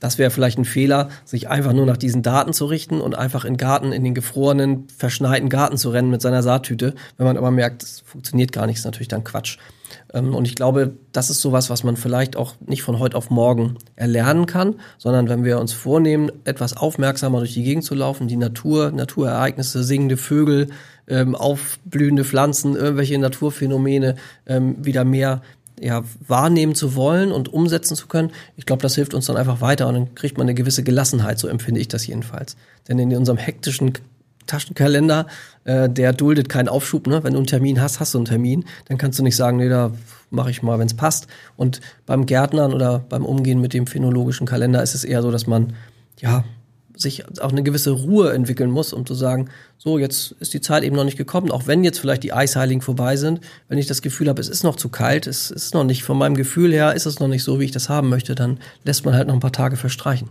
Das 0.00 0.16
wäre 0.16 0.30
vielleicht 0.30 0.58
ein 0.58 0.64
Fehler, 0.64 1.08
sich 1.24 1.48
einfach 1.48 1.72
nur 1.72 1.84
nach 1.84 1.96
diesen 1.96 2.22
Daten 2.22 2.52
zu 2.52 2.66
richten 2.66 3.00
und 3.00 3.16
einfach 3.16 3.44
in 3.44 3.56
Garten, 3.56 3.92
in 3.92 4.04
den 4.04 4.14
gefrorenen, 4.14 4.86
verschneiten 4.96 5.48
Garten 5.48 5.76
zu 5.76 5.90
rennen 5.90 6.10
mit 6.10 6.22
seiner 6.22 6.42
Saattüte. 6.42 6.94
Wenn 7.16 7.26
man 7.26 7.36
aber 7.36 7.50
merkt, 7.50 7.82
es 7.82 8.00
funktioniert 8.06 8.52
gar 8.52 8.66
nicht, 8.66 8.78
ist 8.78 8.84
natürlich 8.84 9.08
dann 9.08 9.24
Quatsch. 9.24 9.58
Ähm, 10.12 10.36
und 10.36 10.46
ich 10.46 10.54
glaube, 10.54 10.92
das 11.10 11.30
ist 11.30 11.40
sowas, 11.40 11.68
was 11.68 11.82
man 11.82 11.96
vielleicht 11.96 12.36
auch 12.36 12.54
nicht 12.64 12.82
von 12.82 13.00
heute 13.00 13.16
auf 13.16 13.30
morgen 13.30 13.76
erlernen 13.96 14.46
kann, 14.46 14.76
sondern 14.98 15.28
wenn 15.28 15.44
wir 15.44 15.58
uns 15.58 15.72
vornehmen, 15.72 16.30
etwas 16.44 16.76
aufmerksamer 16.76 17.40
durch 17.40 17.54
die 17.54 17.64
Gegend 17.64 17.84
zu 17.84 17.96
laufen, 17.96 18.28
die 18.28 18.36
Natur, 18.36 18.92
Naturereignisse, 18.92 19.82
singende 19.82 20.16
Vögel, 20.16 20.68
ähm, 21.08 21.34
aufblühende 21.34 22.24
Pflanzen, 22.24 22.76
irgendwelche 22.76 23.18
Naturphänomene 23.18 24.16
ähm, 24.46 24.76
wieder 24.84 25.04
mehr 25.04 25.42
ja, 25.80 26.02
wahrnehmen 26.26 26.74
zu 26.74 26.94
wollen 26.94 27.32
und 27.32 27.52
umsetzen 27.52 27.96
zu 27.96 28.08
können, 28.08 28.30
ich 28.56 28.66
glaube, 28.66 28.82
das 28.82 28.94
hilft 28.94 29.14
uns 29.14 29.26
dann 29.26 29.36
einfach 29.36 29.60
weiter 29.60 29.86
und 29.88 29.94
dann 29.94 30.14
kriegt 30.14 30.36
man 30.36 30.46
eine 30.46 30.54
gewisse 30.54 30.82
Gelassenheit, 30.82 31.38
so 31.38 31.48
empfinde 31.48 31.80
ich 31.80 31.88
das 31.88 32.06
jedenfalls. 32.06 32.56
Denn 32.88 32.98
in 32.98 33.14
unserem 33.16 33.38
hektischen 33.38 33.92
Taschenkalender, 34.48 35.26
äh, 35.64 35.88
der 35.88 36.12
duldet 36.12 36.48
keinen 36.48 36.68
Aufschub. 36.68 37.06
Ne? 37.06 37.22
Wenn 37.22 37.34
du 37.34 37.38
einen 37.38 37.46
Termin 37.46 37.80
hast, 37.80 38.00
hast 38.00 38.14
du 38.14 38.18
einen 38.18 38.24
Termin. 38.24 38.64
Dann 38.86 38.98
kannst 38.98 39.18
du 39.18 39.22
nicht 39.22 39.36
sagen, 39.36 39.58
nee, 39.58 39.68
da 39.68 39.92
mache 40.30 40.50
ich 40.50 40.62
mal, 40.62 40.78
wenn 40.78 40.86
es 40.86 40.94
passt. 40.94 41.28
Und 41.56 41.80
beim 42.06 42.26
Gärtnern 42.26 42.72
oder 42.72 42.98
beim 42.98 43.24
Umgehen 43.24 43.60
mit 43.60 43.74
dem 43.74 43.86
phänologischen 43.86 44.46
Kalender 44.46 44.82
ist 44.82 44.94
es 44.94 45.04
eher 45.04 45.22
so, 45.22 45.30
dass 45.30 45.46
man 45.46 45.74
ja 46.18 46.44
sich 47.00 47.24
auch 47.40 47.50
eine 47.50 47.62
gewisse 47.62 47.90
Ruhe 47.90 48.32
entwickeln 48.32 48.70
muss, 48.70 48.92
um 48.92 49.06
zu 49.06 49.14
sagen, 49.14 49.50
so, 49.76 49.98
jetzt 49.98 50.32
ist 50.40 50.54
die 50.54 50.60
Zeit 50.60 50.82
eben 50.82 50.96
noch 50.96 51.04
nicht 51.04 51.16
gekommen, 51.16 51.50
auch 51.50 51.66
wenn 51.66 51.84
jetzt 51.84 51.98
vielleicht 51.98 52.22
die 52.22 52.32
Eisheiligen 52.32 52.82
vorbei 52.82 53.16
sind, 53.16 53.40
wenn 53.68 53.78
ich 53.78 53.86
das 53.86 54.02
Gefühl 54.02 54.28
habe, 54.28 54.40
es 54.40 54.48
ist 54.48 54.64
noch 54.64 54.76
zu 54.76 54.88
kalt, 54.88 55.26
es 55.26 55.50
ist 55.50 55.74
noch 55.74 55.84
nicht, 55.84 56.02
von 56.02 56.18
meinem 56.18 56.34
Gefühl 56.34 56.72
her 56.72 56.94
ist 56.94 57.06
es 57.06 57.20
noch 57.20 57.28
nicht 57.28 57.44
so, 57.44 57.60
wie 57.60 57.64
ich 57.64 57.70
das 57.70 57.88
haben 57.88 58.08
möchte, 58.08 58.34
dann 58.34 58.58
lässt 58.84 59.04
man 59.04 59.14
halt 59.14 59.28
noch 59.28 59.34
ein 59.34 59.40
paar 59.40 59.52
Tage 59.52 59.76
verstreichen. 59.76 60.28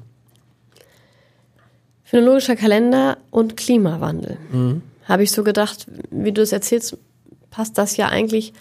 Phänologischer 2.04 2.56
Kalender 2.56 3.18
und 3.32 3.58
Klimawandel. 3.58 4.38
Mhm. 4.52 4.82
Habe 5.06 5.24
ich 5.24 5.32
so 5.32 5.44
gedacht, 5.44 5.88
wie 6.10 6.32
du 6.32 6.42
es 6.42 6.52
erzählst, 6.52 6.98
passt 7.50 7.78
das 7.78 7.98
ja 7.98 8.08
eigentlich 8.10 8.54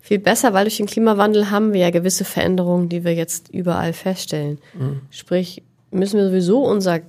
viel 0.00 0.18
besser, 0.18 0.52
weil 0.52 0.64
durch 0.64 0.78
den 0.78 0.86
Klimawandel 0.86 1.50
haben 1.50 1.72
wir 1.72 1.80
ja 1.80 1.90
gewisse 1.90 2.24
Veränderungen, 2.24 2.88
die 2.88 3.04
wir 3.04 3.14
jetzt 3.14 3.48
überall 3.50 3.92
feststellen. 3.92 4.58
Mhm. 4.74 5.00
Sprich, 5.10 5.62
müssen 5.92 6.18
wir 6.18 6.26
sowieso 6.26 6.64
unser, 6.64 7.00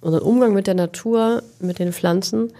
unseren 0.00 0.22
Umgang 0.22 0.54
mit 0.54 0.66
der 0.66 0.74
Natur, 0.74 1.42
mit 1.60 1.78
den 1.78 1.92
Pflanzen 1.92 2.52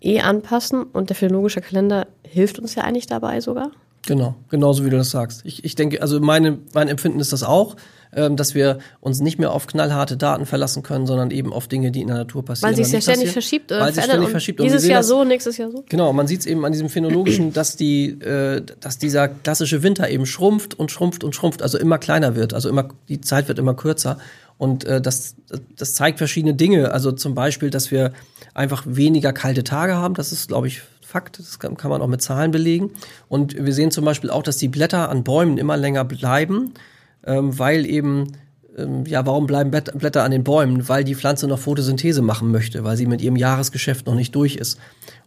eh 0.00 0.20
anpassen 0.20 0.82
und 0.82 1.10
der 1.10 1.16
phänologische 1.16 1.60
Kalender 1.60 2.06
hilft 2.22 2.58
uns 2.58 2.74
ja 2.74 2.82
eigentlich 2.84 3.06
dabei 3.06 3.40
sogar. 3.40 3.70
Genau, 4.06 4.34
genauso 4.48 4.84
wie 4.84 4.90
du 4.90 4.96
das 4.96 5.10
sagst. 5.10 5.42
Ich, 5.44 5.64
ich 5.64 5.76
denke, 5.76 6.02
also 6.02 6.18
meine, 6.18 6.58
mein 6.74 6.88
Empfinden 6.88 7.20
ist 7.20 7.32
das 7.32 7.44
auch 7.44 7.76
ähm, 8.14 8.36
dass 8.36 8.54
wir 8.54 8.78
uns 9.00 9.20
nicht 9.20 9.38
mehr 9.38 9.52
auf 9.52 9.66
knallharte 9.66 10.16
Daten 10.16 10.44
verlassen 10.44 10.82
können, 10.82 11.06
sondern 11.06 11.30
eben 11.30 11.52
auf 11.52 11.66
Dinge, 11.66 11.90
die 11.90 12.02
in 12.02 12.08
der 12.08 12.18
Natur 12.18 12.44
passieren. 12.44 12.76
Weil 12.76 12.84
sich 12.84 12.92
ja 12.92 13.00
ständig 13.00 13.30
verschiebt. 13.30 13.70
Weil 13.70 13.92
sich 13.92 14.04
ständig 14.04 14.28
verschiebt. 14.28 14.60
Und 14.60 14.66
dieses 14.66 14.86
Jahr 14.86 14.98
das, 14.98 15.08
so, 15.08 15.24
nächstes 15.24 15.56
Jahr 15.56 15.70
so. 15.70 15.82
Genau, 15.88 16.12
man 16.12 16.26
sieht 16.26 16.40
es 16.40 16.46
eben 16.46 16.64
an 16.64 16.72
diesem 16.72 16.90
Phänologischen, 16.90 17.52
dass 17.54 17.76
die, 17.76 18.10
äh, 18.20 18.62
dass 18.80 18.98
dieser 18.98 19.28
klassische 19.28 19.82
Winter 19.82 20.10
eben 20.10 20.26
schrumpft 20.26 20.78
und 20.78 20.90
schrumpft 20.90 21.24
und 21.24 21.34
schrumpft, 21.34 21.62
also 21.62 21.78
immer 21.78 21.96
kleiner 21.98 22.36
wird, 22.36 22.52
also 22.52 22.68
immer 22.68 22.88
die 23.08 23.20
Zeit 23.22 23.48
wird 23.48 23.58
immer 23.58 23.74
kürzer. 23.74 24.18
Und 24.62 24.84
äh, 24.84 25.00
das, 25.00 25.34
das 25.76 25.94
zeigt 25.94 26.18
verschiedene 26.18 26.54
Dinge. 26.54 26.92
Also 26.92 27.10
zum 27.10 27.34
Beispiel, 27.34 27.70
dass 27.70 27.90
wir 27.90 28.12
einfach 28.54 28.84
weniger 28.86 29.32
kalte 29.32 29.64
Tage 29.64 29.96
haben. 29.96 30.14
Das 30.14 30.30
ist, 30.30 30.48
glaube 30.48 30.68
ich, 30.68 30.82
Fakt. 31.00 31.38
Das 31.38 31.58
kann, 31.58 31.76
kann 31.76 31.90
man 31.90 32.00
auch 32.00 32.06
mit 32.06 32.22
Zahlen 32.22 32.52
belegen. 32.52 32.90
Und 33.28 33.56
wir 33.56 33.74
sehen 33.74 33.90
zum 33.90 34.04
Beispiel 34.04 34.30
auch, 34.30 34.42
dass 34.42 34.56
die 34.56 34.68
Blätter 34.68 35.10
an 35.10 35.24
Bäumen 35.24 35.58
immer 35.58 35.76
länger 35.76 36.04
bleiben 36.04 36.72
ähm, 37.24 37.58
weil 37.58 37.86
eben 37.86 38.32
ähm, 38.76 39.04
ja, 39.06 39.26
warum 39.26 39.46
bleiben 39.46 39.70
Blätter 39.70 40.24
an 40.24 40.30
den 40.30 40.44
Bäumen? 40.44 40.88
Weil 40.88 41.04
die 41.04 41.14
Pflanze 41.14 41.46
noch 41.46 41.58
Photosynthese 41.58 42.22
machen 42.22 42.50
möchte, 42.50 42.84
weil 42.84 42.96
sie 42.96 43.06
mit 43.06 43.20
ihrem 43.20 43.36
Jahresgeschäft 43.36 44.06
noch 44.06 44.14
nicht 44.14 44.34
durch 44.34 44.56
ist. 44.56 44.78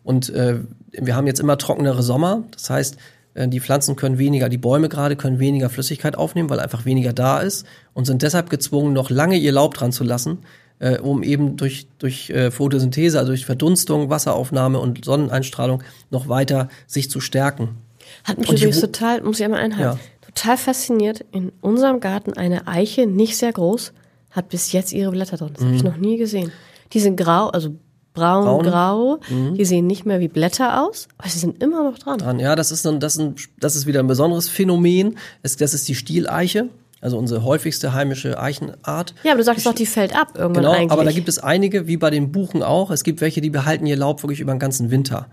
Und 0.03 0.29
äh, 0.29 0.59
wir 0.91 1.15
haben 1.15 1.27
jetzt 1.27 1.39
immer 1.39 1.57
trockenere 1.57 2.03
Sommer. 2.03 2.43
Das 2.51 2.69
heißt, 2.69 2.97
die 3.35 3.59
Pflanzen 3.59 3.95
können 3.95 4.17
weniger, 4.17 4.49
die 4.49 4.57
Bäume 4.57 4.89
gerade 4.89 5.15
können 5.15 5.39
weniger 5.39 5.69
Flüssigkeit 5.69 6.17
aufnehmen, 6.17 6.49
weil 6.49 6.59
einfach 6.59 6.85
weniger 6.85 7.13
da 7.13 7.39
ist 7.39 7.65
und 7.93 8.05
sind 8.05 8.21
deshalb 8.21 8.49
gezwungen, 8.49 8.93
noch 8.93 9.09
lange 9.09 9.37
ihr 9.37 9.51
Laub 9.51 9.73
dran 9.73 9.91
zu 9.91 10.03
lassen, 10.03 10.39
äh, 10.79 10.99
um 10.99 11.23
eben 11.23 11.57
durch, 11.57 11.87
durch 11.99 12.29
äh, 12.29 12.51
Photosynthese, 12.51 13.19
also 13.19 13.31
durch 13.31 13.45
Verdunstung, 13.45 14.09
Wasseraufnahme 14.09 14.79
und 14.79 15.03
Sonneneinstrahlung 15.03 15.83
noch 16.11 16.29
weiter 16.29 16.69
sich 16.87 17.09
zu 17.09 17.19
stärken. 17.19 17.77
Hat 18.23 18.37
mich 18.37 18.49
übrigens 18.51 18.79
total, 18.79 19.21
muss 19.21 19.39
ich 19.39 19.45
einmal 19.45 19.61
einhalten, 19.61 19.97
ja 19.97 20.15
total 20.35 20.57
fasziniert. 20.57 21.25
In 21.31 21.51
unserem 21.61 21.99
Garten 21.99 22.33
eine 22.33 22.67
Eiche, 22.67 23.07
nicht 23.07 23.37
sehr 23.37 23.53
groß, 23.53 23.93
hat 24.31 24.49
bis 24.49 24.71
jetzt 24.71 24.93
ihre 24.93 25.11
Blätter 25.11 25.37
drin. 25.37 25.51
Das 25.53 25.61
mhm. 25.61 25.67
habe 25.67 25.75
ich 25.77 25.83
noch 25.83 25.97
nie 25.97 26.17
gesehen. 26.17 26.51
Die 26.93 26.99
sind 26.99 27.15
grau, 27.15 27.47
also 27.47 27.75
braun, 28.15 28.43
braun. 28.43 28.63
grau. 28.63 29.19
Mhm. 29.29 29.55
Die 29.55 29.65
sehen 29.65 29.85
nicht 29.85 30.05
mehr 30.05 30.19
wie 30.19 30.27
Blätter 30.27 30.83
aus, 30.83 31.07
aber 31.17 31.29
sie 31.29 31.39
sind 31.39 31.61
immer 31.61 31.83
noch 31.83 31.99
dran. 31.99 32.17
dran. 32.17 32.39
Ja, 32.39 32.55
das 32.55 32.71
ist, 32.71 32.85
ein, 32.87 32.99
das, 32.99 33.15
ist 33.15 33.21
ein, 33.21 33.35
das 33.59 33.75
ist 33.75 33.85
wieder 33.85 33.99
ein 33.99 34.07
besonderes 34.07 34.49
Phänomen. 34.49 35.17
Das, 35.43 35.57
das 35.57 35.73
ist 35.73 35.87
die 35.87 35.95
Stieleiche. 35.95 36.69
Also 37.01 37.19
unsere 37.19 37.43
häufigste 37.43 37.93
heimische 37.93 38.39
Eichenart. 38.39 39.13
Ja, 39.23 39.33
aber 39.33 39.37
du 39.37 39.43
sagst 39.43 39.65
doch, 39.65 39.73
die 39.73 39.85
fällt 39.85 40.15
ab 40.15 40.29
irgendwann 40.35 40.63
genau, 40.63 40.73
eigentlich. 40.73 40.91
aber 40.91 41.03
da 41.03 41.11
gibt 41.11 41.29
es 41.29 41.37
einige, 41.37 41.85
wie 41.85 41.97
bei 41.97 42.09
den 42.09 42.31
Buchen 42.31 42.63
auch. 42.63 42.89
Es 42.89 43.03
gibt 43.03 43.21
welche, 43.21 43.41
die 43.41 43.51
behalten 43.51 43.85
ihr 43.85 43.95
Laub 43.95 44.23
wirklich 44.23 44.39
über 44.39 44.53
den 44.53 44.59
ganzen 44.59 44.89
Winter. 44.89 45.27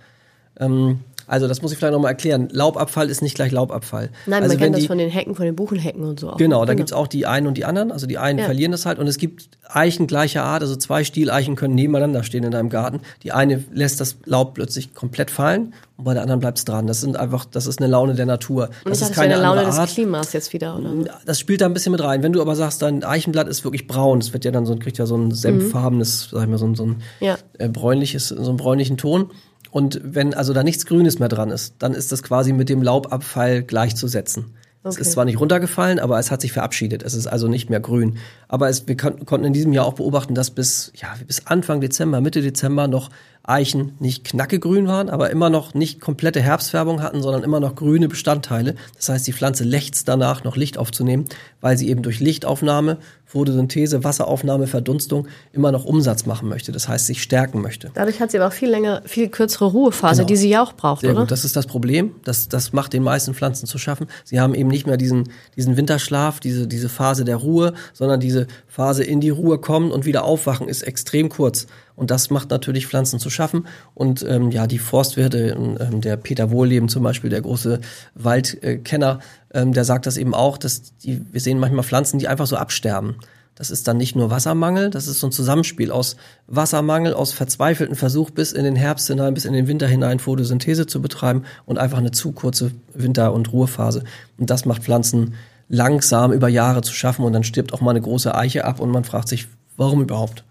Ähm, 0.61 1.01
also 1.33 1.49
das 1.49 1.63
muss 1.63 1.73
ich 1.73 1.79
vielleicht 1.79 1.95
nochmal 1.95 2.11
erklären. 2.11 2.51
Laubabfall 2.53 3.09
ist 3.09 3.23
nicht 3.23 3.35
gleich 3.35 3.53
Laubabfall. 3.53 4.11
Nein, 4.27 4.43
also 4.43 4.55
man 4.55 4.65
kennt 4.65 4.77
das 4.77 4.85
von 4.85 4.99
den 4.99 5.09
Hecken, 5.09 5.35
von 5.35 5.47
den 5.47 5.57
Buchenhecken 5.57 6.05
und 6.05 6.21
so 6.21 6.29
auch. 6.29 6.37
Genau, 6.37 6.67
da 6.67 6.75
genau. 6.75 6.77
gibt's 6.77 6.93
auch 6.93 7.07
die 7.07 7.25
einen 7.25 7.47
und 7.47 7.57
die 7.57 7.65
anderen. 7.65 7.91
Also 7.91 8.07
die 8.07 8.19
einen 8.19 8.39
ja. 8.39 8.45
verlieren 8.45 8.71
das 8.71 8.85
halt. 8.85 8.99
Und 8.99 9.07
es 9.07 9.17
gibt 9.17 9.49
Eichen 9.67 10.07
gleicher 10.07 10.45
Art. 10.45 10.61
Also 10.61 10.77
zwei 10.77 11.05
Stieleichen 11.05 11.57
können 11.57 11.75
nebeneinander 11.75 12.23
stehen 12.23 12.45
in 12.45 12.51
deinem 12.51 12.69
Garten. 12.69 13.01
Die 13.23 13.33
eine 13.33 13.65
lässt 13.73 13.99
das 13.99 14.19
Laub 14.27 14.53
plötzlich 14.53 14.93
komplett 14.93 15.31
fallen 15.31 15.73
und 15.97 16.05
bei 16.05 16.13
der 16.13 16.21
anderen 16.23 16.41
bleibt's 16.41 16.67
dran. 16.67 16.87
Das 16.87 17.01
sind 17.01 17.17
einfach, 17.17 17.47
das 17.47 17.67
ist 17.67 17.81
eine 17.81 17.91
Laune 17.91 18.15
der 18.15 18.27
Natur. 18.27 18.69
Und 18.85 18.91
das 18.91 19.01
ist 19.01 19.15
keine 19.15 19.33
eine 19.33 19.43
Laune 19.43 19.65
des 19.65 19.79
Art. 19.79 19.89
Klimas 19.89 20.35
jetzt 20.35 20.53
wieder, 20.53 20.77
oder? 20.77 20.93
Das 21.25 21.41
spielt 21.41 21.63
da 21.63 21.65
ein 21.65 21.73
bisschen 21.73 21.93
mit 21.93 22.03
rein. 22.03 22.23
Wenn 22.23 22.35
du 22.35 22.43
aber 22.43 22.57
sagst, 22.57 22.83
dein 22.83 23.05
Eichenblatt 23.05 23.49
ist 23.49 23.65
wirklich 23.65 23.87
braun, 23.87 24.19
es 24.19 24.35
wird 24.35 24.45
ja 24.45 24.51
dann 24.51 24.67
so, 24.67 24.77
kriegt 24.77 24.99
ja 24.99 25.07
so 25.07 25.17
ein 25.17 25.31
senffarbenes, 25.31 26.29
mhm. 26.31 26.37
sag 26.37 26.43
ich 26.45 26.51
mal, 26.51 26.59
so 26.59 26.67
ein, 26.67 26.75
so 26.75 26.85
ein 26.85 26.97
ja. 27.21 27.39
äh, 27.57 27.71
bräunliches, 27.71 28.29
so 28.29 28.51
einen 28.51 28.59
bräunlichen 28.59 28.99
Ton 28.99 29.31
und 29.73 30.01
wenn 30.05 30.35
also 30.35 30.53
da 30.53 30.63
nichts 30.63 30.85
Grünes 30.85 31.19
mehr 31.19 31.31
dran 31.31 31.51
ist, 31.51 31.77
dann 31.79 31.95
ist 31.95 32.13
das 32.13 32.23
quasi 32.23 32.53
mit 32.53 32.69
dem 32.69 32.83
Laubabfall 32.83 33.63
gleichzusetzen. 33.63 34.55
Okay. 34.85 35.01
Es 35.01 35.07
ist 35.07 35.13
zwar 35.13 35.25
nicht 35.25 35.39
runtergefallen, 35.41 35.99
aber 35.99 36.19
es 36.19 36.31
hat 36.33 36.41
sich 36.41 36.53
verabschiedet. 36.53 37.05
Es 37.05 37.15
ist 37.15 37.29
also 37.29 37.47
nicht 37.47 37.71
mehr 37.71 37.79
grün. 37.79 38.19
Aber 38.49 38.69
es, 38.69 38.87
wir 38.89 38.97
kon 38.97 39.25
konnten 39.25 39.47
in 39.47 39.53
diesem 39.53 39.73
Jahr 39.73 39.87
auch 39.87 39.95
beobachten, 39.95 40.35
dass 40.35 40.51
bis, 40.51 40.93
ja, 40.97 41.15
bis 41.25 41.47
Anfang 41.47 41.81
Dezember, 41.81 42.21
Mitte 42.21 42.43
Dezember 42.43 42.89
noch 42.89 43.09
Eichen 43.45 43.93
nicht 44.01 44.25
knackegrün 44.25 44.89
waren, 44.89 45.09
aber 45.09 45.31
immer 45.31 45.51
noch 45.51 45.75
nicht 45.75 46.01
komplette 46.01 46.41
Herbstfärbung 46.41 47.01
hatten, 47.01 47.23
sondern 47.23 47.45
immer 47.45 47.61
noch 47.61 47.77
grüne 47.77 48.09
Bestandteile. 48.09 48.75
Das 48.97 49.09
heißt, 49.09 49.27
die 49.27 49.33
Pflanze 49.33 49.65
lechzt 49.65 50.09
danach, 50.09 50.45
noch 50.45 50.57
Licht 50.57 50.77
aufzunehmen, 50.79 51.27
weil 51.61 51.79
sie 51.79 51.89
eben 51.89 52.03
durch 52.03 52.21
Lichtaufnahme, 52.21 52.99
Photosynthese, 53.33 54.05
Wasseraufnahme, 54.05 54.67
Verdunstung 54.67 55.27
immer 55.55 55.73
noch 55.73 55.87
Umsatz 55.87 56.27
machen 56.27 56.51
möchte. 56.51 56.71
Das 56.71 56.87
heißt, 56.87 57.07
sich 57.07 57.23
stärken 57.23 57.63
möchte. 57.63 57.91
Dadurch 57.95 58.21
hat 58.21 58.31
sie 58.31 58.39
aber 58.39 58.49
auch 58.49 58.53
viel 58.53 58.69
länger, 58.69 59.01
viel 59.07 59.31
kürzere 59.31 59.65
Ruhephase, 59.65 60.19
genau. 60.19 60.29
die 60.29 60.37
sie 60.37 60.51
ja 60.51 60.63
auch 60.63 60.75
braucht, 60.75 61.01
Sehr 61.01 61.13
oder? 61.13 61.21
Gut. 61.21 61.31
Das 61.31 61.47
ist 61.47 61.57
das 61.57 61.67
Problem. 61.67 62.15
Das, 62.25 62.49
das 62.49 62.75
macht 62.75 62.93
den 62.93 63.03
meisten 63.03 63.33
Pflanzen 63.33 63.67
zu 63.67 63.79
schaffen. 63.79 64.07
Sie 64.25 64.39
haben 64.39 64.55
eben 64.55 64.69
nicht 64.69 64.87
mehr 64.87 64.99
diesen, 64.99 65.31
diesen 65.57 65.79
Winterschlaf, 65.79 66.41
diese, 66.41 66.67
diese 66.67 66.91
Phase 66.91 67.25
der 67.25 67.37
Ruhe, 67.37 67.73
sondern 67.95 68.21
diese 68.21 68.49
Phase 68.69 69.03
in 69.03 69.23
die 69.23 69.31
Ruhe 69.31 69.57
kommen 69.57 69.93
und 69.93 70.05
wieder 70.05 70.25
aufwachen 70.25 70.69
ist 70.69 70.83
extrem 70.83 71.31
kurz. 71.31 71.67
Und 71.97 72.11
das 72.11 72.31
macht 72.31 72.51
natürlich 72.51 72.87
Pflanzen 72.87 73.19
zu 73.19 73.31
schaffen. 73.31 73.67
Und 73.95 74.25
ähm, 74.29 74.51
ja, 74.51 74.67
die 74.67 74.79
Forstwirte, 74.79 75.57
ähm, 75.81 76.01
der 76.01 76.17
Peter 76.17 76.51
Wohlleben 76.51 76.89
zum 76.89 77.03
Beispiel, 77.03 77.31
der 77.31 77.43
große 77.43 77.81
Waldkenner, 78.15 79.21
ähm, 79.53 79.73
der 79.73 79.85
sagt 79.85 80.07
das 80.07 80.17
eben 80.17 80.35
auch, 80.35 80.59
dass 80.59 80.97
die, 80.99 81.21
wir 81.33 81.41
sehen 81.41 81.59
manchmal 81.59 81.85
Pflanzen, 81.85 82.19
die 82.19 82.29
einfach 82.29 82.47
so 82.47 82.57
absterben. 82.57 83.17
Das 83.55 83.71
ist 83.71 83.87
dann 83.87 83.99
nicht 83.99 84.17
nur 84.17 84.31
Wassermangel, 84.31 84.89
das 84.89 85.07
ist 85.07 85.21
so 85.21 85.27
ein 85.27 85.33
Zusammenspiel 85.33 85.91
aus 85.91 86.17
Wassermangel, 86.47 87.13
aus 87.13 87.33
verzweifelten 87.33 87.97
Versuch 87.97 88.31
bis 88.31 88.53
in 88.53 88.65
den 88.65 88.77
Herbst 88.77 89.09
hinein, 89.09 89.35
bis 89.35 89.45
in 89.45 89.53
den 89.53 89.69
Winter 89.69 89.87
hinein 89.87 90.21
Photosynthese 90.21 90.87
zu 90.87 91.03
betreiben 91.03 91.45
und 91.67 91.79
einfach 91.79 91.99
eine 91.99 92.13
zu 92.13 92.33
kurze 92.33 92.73
Winter- 92.95 93.35
und 93.35 93.53
Ruhephase. 93.53 94.05
Und 94.39 94.49
das 94.49 94.65
macht 94.65 94.83
Pflanzen 94.83 95.35
langsam 95.69 96.33
über 96.33 96.49
Jahre 96.49 96.81
zu 96.81 96.95
schaffen 96.95 97.25
und 97.25 97.35
dann 97.35 97.45
stirbt 97.45 97.75
auch 97.75 97.83
mal 97.83 97.91
eine 97.91 98.01
große 98.01 98.35
Eiche 98.35 98.65
ab 98.65 98.81
und 98.81 98.91
man 98.91 99.05
fragt 99.05 99.29
sich, 99.29 99.49
warum 99.77 100.01
überhaupt? 100.01 100.45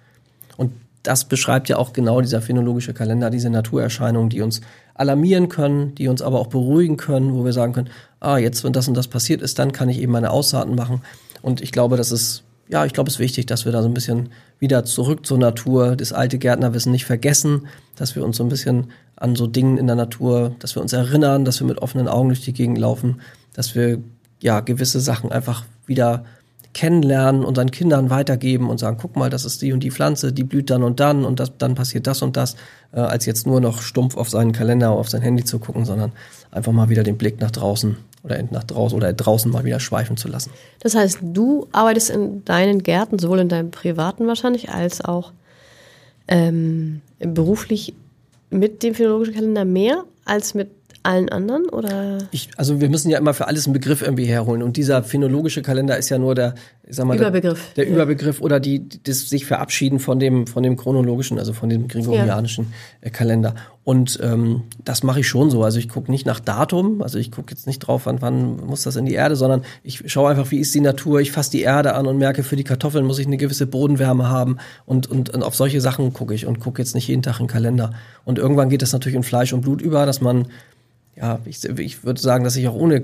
Das 1.03 1.25
beschreibt 1.25 1.69
ja 1.69 1.77
auch 1.77 1.93
genau 1.93 2.21
dieser 2.21 2.41
phänologische 2.41 2.93
Kalender, 2.93 3.29
diese 3.29 3.49
Naturerscheinungen, 3.49 4.29
die 4.29 4.41
uns 4.41 4.61
alarmieren 4.93 5.49
können, 5.49 5.95
die 5.95 6.07
uns 6.07 6.21
aber 6.21 6.39
auch 6.39 6.47
beruhigen 6.47 6.97
können, 6.97 7.33
wo 7.33 7.43
wir 7.43 7.53
sagen 7.53 7.73
können, 7.73 7.89
ah, 8.19 8.37
jetzt, 8.37 8.63
wenn 8.63 8.73
das 8.73 8.87
und 8.87 8.95
das 8.95 9.07
passiert 9.07 9.41
ist, 9.41 9.57
dann 9.57 9.71
kann 9.71 9.89
ich 9.89 9.99
eben 9.99 10.11
meine 10.11 10.31
Aussaaten 10.31 10.75
machen. 10.75 11.01
Und 11.41 11.61
ich 11.61 11.71
glaube, 11.71 11.97
das 11.97 12.11
ist, 12.11 12.43
ja, 12.69 12.85
ich 12.85 12.93
glaube, 12.93 13.09
es 13.09 13.15
ist 13.15 13.19
wichtig, 13.19 13.47
dass 13.47 13.65
wir 13.65 13.71
da 13.71 13.81
so 13.81 13.87
ein 13.87 13.93
bisschen 13.93 14.29
wieder 14.59 14.85
zurück 14.85 15.25
zur 15.25 15.39
Natur, 15.39 15.95
das 15.95 16.13
alte 16.13 16.37
Gärtnerwissen 16.37 16.91
nicht 16.91 17.05
vergessen, 17.05 17.67
dass 17.95 18.15
wir 18.15 18.23
uns 18.23 18.37
so 18.37 18.43
ein 18.43 18.49
bisschen 18.49 18.91
an 19.15 19.35
so 19.35 19.47
Dingen 19.47 19.77
in 19.77 19.87
der 19.87 19.95
Natur, 19.95 20.55
dass 20.59 20.75
wir 20.75 20.81
uns 20.81 20.93
erinnern, 20.93 21.45
dass 21.45 21.59
wir 21.59 21.67
mit 21.67 21.79
offenen 21.79 22.07
Augen 22.07 22.29
durch 22.29 22.41
die 22.41 22.53
Gegend 22.53 22.77
laufen, 22.77 23.21
dass 23.53 23.75
wir 23.75 23.99
ja 24.39 24.59
gewisse 24.59 24.99
Sachen 24.99 25.31
einfach 25.31 25.65
wieder 25.85 26.25
kennenlernen, 26.73 27.43
unseren 27.43 27.71
Kindern 27.71 28.10
weitergeben 28.10 28.69
und 28.69 28.77
sagen, 28.77 28.97
guck 28.99 29.15
mal, 29.15 29.29
das 29.29 29.45
ist 29.45 29.62
die 29.62 29.73
und 29.73 29.81
die 29.81 29.91
Pflanze, 29.91 30.31
die 30.31 30.43
blüht 30.43 30.69
dann 30.69 30.84
und 30.84 30.99
dann 30.99 31.25
und 31.25 31.39
das, 31.39 31.51
dann 31.57 31.75
passiert 31.75 32.07
das 32.07 32.21
und 32.21 32.38
das, 32.38 32.55
äh, 32.93 32.99
als 32.99 33.25
jetzt 33.25 33.45
nur 33.45 33.60
noch 33.60 33.81
stumpf 33.81 34.15
auf 34.15 34.29
seinen 34.29 34.53
Kalender, 34.53 34.91
auf 34.91 35.10
sein 35.10 35.21
Handy 35.21 35.43
zu 35.43 35.60
gucken, 35.60 35.86
sondern 35.86 36.12
einfach 36.51 36.71
mal 36.71 36.89
wieder 36.89 37.03
den 37.03 37.17
Blick 37.17 37.41
nach 37.41 37.51
draußen 37.51 37.97
oder 38.23 38.41
nach 38.51 38.63
draußen 38.63 38.95
oder 38.95 39.12
draußen 39.12 39.51
mal 39.51 39.65
wieder 39.65 39.79
schweifen 39.79 40.15
zu 40.15 40.27
lassen. 40.27 40.51
Das 40.79 40.95
heißt, 40.95 41.19
du 41.21 41.67
arbeitest 41.71 42.10
in 42.10 42.45
deinen 42.45 42.84
Gärten, 42.84 43.19
sowohl 43.19 43.39
in 43.39 43.49
deinem 43.49 43.71
privaten 43.71 44.27
wahrscheinlich, 44.27 44.69
als 44.69 45.03
auch 45.03 45.31
ähm, 46.27 47.01
beruflich 47.19 47.93
mit 48.49 48.84
dem 48.84 48.93
philologischen 48.93 49.34
Kalender 49.34 49.65
mehr 49.65 50.03
als 50.25 50.53
mit 50.53 50.69
allen 51.03 51.29
anderen 51.29 51.67
oder? 51.69 52.19
Ich, 52.31 52.49
also 52.57 52.79
wir 52.81 52.89
müssen 52.89 53.09
ja 53.09 53.17
immer 53.17 53.33
für 53.33 53.47
alles 53.47 53.65
einen 53.65 53.73
Begriff 53.73 54.01
irgendwie 54.01 54.25
herholen 54.25 54.61
und 54.61 54.77
dieser 54.77 55.03
phänologische 55.03 55.61
Kalender 55.61 55.97
ist 55.97 56.09
ja 56.09 56.17
nur 56.17 56.35
der, 56.35 56.55
ich 56.83 56.95
sag 56.95 57.05
mal, 57.05 57.17
Überbegriff. 57.17 57.73
Der, 57.75 57.85
der 57.85 57.91
ja. 57.91 57.95
Überbegriff 57.95 58.41
oder 58.41 58.59
die, 58.59 58.87
das 59.03 59.29
sich 59.29 59.45
verabschieden 59.45 59.99
von 59.99 60.19
dem, 60.19 60.47
von 60.47 60.63
dem 60.63 60.77
chronologischen, 60.77 61.39
also 61.39 61.53
von 61.53 61.69
dem 61.69 61.87
gregorianischen 61.87 62.67
ja. 63.01 63.07
Äh, 63.07 63.09
Kalender. 63.11 63.55
Und 63.83 64.19
ähm, 64.21 64.63
das 64.85 65.01
mache 65.01 65.21
ich 65.21 65.27
schon 65.27 65.49
so. 65.49 65.63
Also 65.63 65.79
ich 65.79 65.89
gucke 65.89 66.11
nicht 66.11 66.27
nach 66.27 66.39
Datum, 66.39 67.01
also 67.01 67.17
ich 67.17 67.31
gucke 67.31 67.51
jetzt 67.51 67.65
nicht 67.65 67.79
drauf, 67.79 68.05
wann, 68.05 68.21
wann 68.21 68.57
muss 68.57 68.83
das 68.83 68.95
in 68.95 69.05
die 69.05 69.15
Erde, 69.15 69.35
sondern 69.35 69.63
ich 69.83 70.03
schaue 70.11 70.29
einfach, 70.29 70.51
wie 70.51 70.59
ist 70.59 70.75
die 70.75 70.81
Natur. 70.81 71.19
Ich 71.19 71.31
fasse 71.31 71.49
die 71.49 71.61
Erde 71.61 71.95
an 71.95 72.05
und 72.05 72.17
merke, 72.17 72.43
für 72.43 72.55
die 72.55 72.63
Kartoffeln 72.63 73.05
muss 73.05 73.17
ich 73.17 73.25
eine 73.25 73.37
gewisse 73.37 73.65
Bodenwärme 73.65 74.29
haben 74.29 74.57
und, 74.85 75.09
und, 75.09 75.31
und 75.31 75.41
auf 75.41 75.55
solche 75.55 75.81
Sachen 75.81 76.13
gucke 76.13 76.35
ich 76.35 76.45
und 76.45 76.59
gucke 76.59 76.79
jetzt 76.79 76.93
nicht 76.93 77.07
jeden 77.07 77.23
Tag 77.23 77.39
in 77.39 77.47
den 77.47 77.51
Kalender. 77.51 77.91
Und 78.23 78.37
irgendwann 78.37 78.69
geht 78.69 78.83
das 78.83 78.93
natürlich 78.93 79.15
in 79.15 79.23
Fleisch 79.23 79.51
und 79.51 79.61
Blut 79.61 79.81
über, 79.81 80.05
dass 80.05 80.21
man 80.21 80.47
ja, 81.15 81.39
ich, 81.45 81.63
ich 81.65 82.04
würde 82.04 82.21
sagen, 82.21 82.43
dass 82.45 82.56
ich 82.56 82.67
auch 82.67 82.74
ohne 82.74 83.04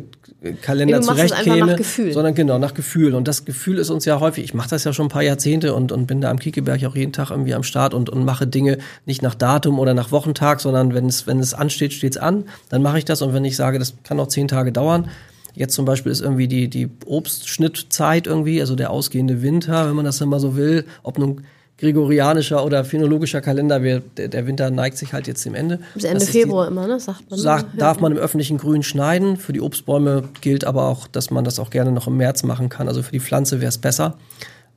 Kalender 0.61 1.01
zurechtkäme, 1.01 1.77
sondern 2.11 2.35
genau 2.35 2.57
nach 2.57 2.73
Gefühl. 2.73 3.13
Und 3.13 3.27
das 3.27 3.43
Gefühl 3.43 3.77
ist 3.79 3.89
uns 3.89 4.05
ja 4.05 4.19
häufig. 4.19 4.45
Ich 4.45 4.53
mache 4.53 4.69
das 4.69 4.85
ja 4.85 4.93
schon 4.93 5.07
ein 5.07 5.09
paar 5.09 5.23
Jahrzehnte 5.23 5.73
und, 5.73 5.91
und 5.91 6.07
bin 6.07 6.21
da 6.21 6.31
am 6.31 6.39
Kiekeberg 6.39 6.83
auch 6.85 6.95
jeden 6.95 7.11
Tag 7.11 7.31
irgendwie 7.31 7.53
am 7.53 7.63
Start 7.63 7.93
und, 7.93 8.09
und 8.09 8.23
mache 8.23 8.47
Dinge 8.47 8.77
nicht 9.05 9.21
nach 9.21 9.35
Datum 9.35 9.77
oder 9.77 9.93
nach 9.93 10.11
Wochentag, 10.11 10.61
sondern 10.61 10.93
wenn 10.93 11.07
es 11.07 11.27
wenn 11.27 11.39
es 11.39 11.53
ansteht, 11.53 11.91
steht's 11.91 12.17
an. 12.17 12.45
Dann 12.69 12.81
mache 12.81 12.97
ich 12.97 13.05
das 13.05 13.21
und 13.21 13.33
wenn 13.33 13.43
ich 13.43 13.57
sage, 13.57 13.77
das 13.77 13.95
kann 14.03 14.17
noch 14.17 14.27
zehn 14.27 14.47
Tage 14.47 14.71
dauern. 14.71 15.09
Jetzt 15.53 15.73
zum 15.73 15.85
Beispiel 15.85 16.11
ist 16.11 16.21
irgendwie 16.21 16.47
die 16.47 16.69
die 16.69 16.89
Obstschnittzeit 17.05 18.25
irgendwie, 18.25 18.61
also 18.61 18.75
der 18.75 18.91
ausgehende 18.91 19.41
Winter, 19.41 19.87
wenn 19.87 19.95
man 19.95 20.05
das 20.05 20.21
immer 20.21 20.39
so 20.39 20.55
will, 20.55 20.85
ob 21.03 21.17
nun 21.17 21.41
gregorianischer 21.77 22.65
oder 22.65 22.83
phänologischer 22.83 23.41
Kalender. 23.41 23.83
Wir, 23.83 23.99
der, 23.99 24.29
der, 24.29 24.47
Winter 24.47 24.71
neigt 24.71 24.97
sich 24.97 25.13
halt 25.13 25.27
jetzt 25.27 25.45
dem 25.45 25.53
Ende. 25.53 25.79
Bis 25.93 26.05
Ende 26.05 26.25
Februar 26.25 26.65
die, 26.65 26.71
immer, 26.71 26.87
ne? 26.87 26.99
Sagt 26.99 27.29
man. 27.29 27.39
Sagt, 27.39 27.73
ja. 27.73 27.79
darf 27.79 27.99
man 27.99 28.11
im 28.11 28.17
öffentlichen 28.17 28.57
Grün 28.57 28.81
schneiden. 28.81 29.37
Für 29.37 29.53
die 29.53 29.61
Obstbäume 29.61 30.23
gilt 30.41 30.65
aber 30.65 30.87
auch, 30.87 31.07
dass 31.07 31.29
man 31.29 31.43
das 31.43 31.59
auch 31.59 31.69
gerne 31.69 31.91
noch 31.91 32.07
im 32.07 32.17
März 32.17 32.43
machen 32.43 32.69
kann. 32.69 32.87
Also 32.87 33.03
für 33.03 33.11
die 33.11 33.19
Pflanze 33.19 33.61
wäre 33.61 33.69
es 33.69 33.77
besser. 33.77 34.17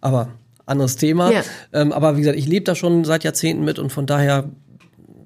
Aber 0.01 0.29
anderes 0.67 0.97
Thema. 0.97 1.33
Ja. 1.33 1.43
Ähm, 1.73 1.93
aber 1.93 2.17
wie 2.17 2.21
gesagt, 2.21 2.39
ich 2.39 2.47
lebe 2.47 2.65
da 2.65 2.75
schon 2.75 3.05
seit 3.05 3.25
Jahrzehnten 3.25 3.65
mit 3.65 3.79
und 3.79 3.91
von 3.91 4.07
daher 4.07 4.51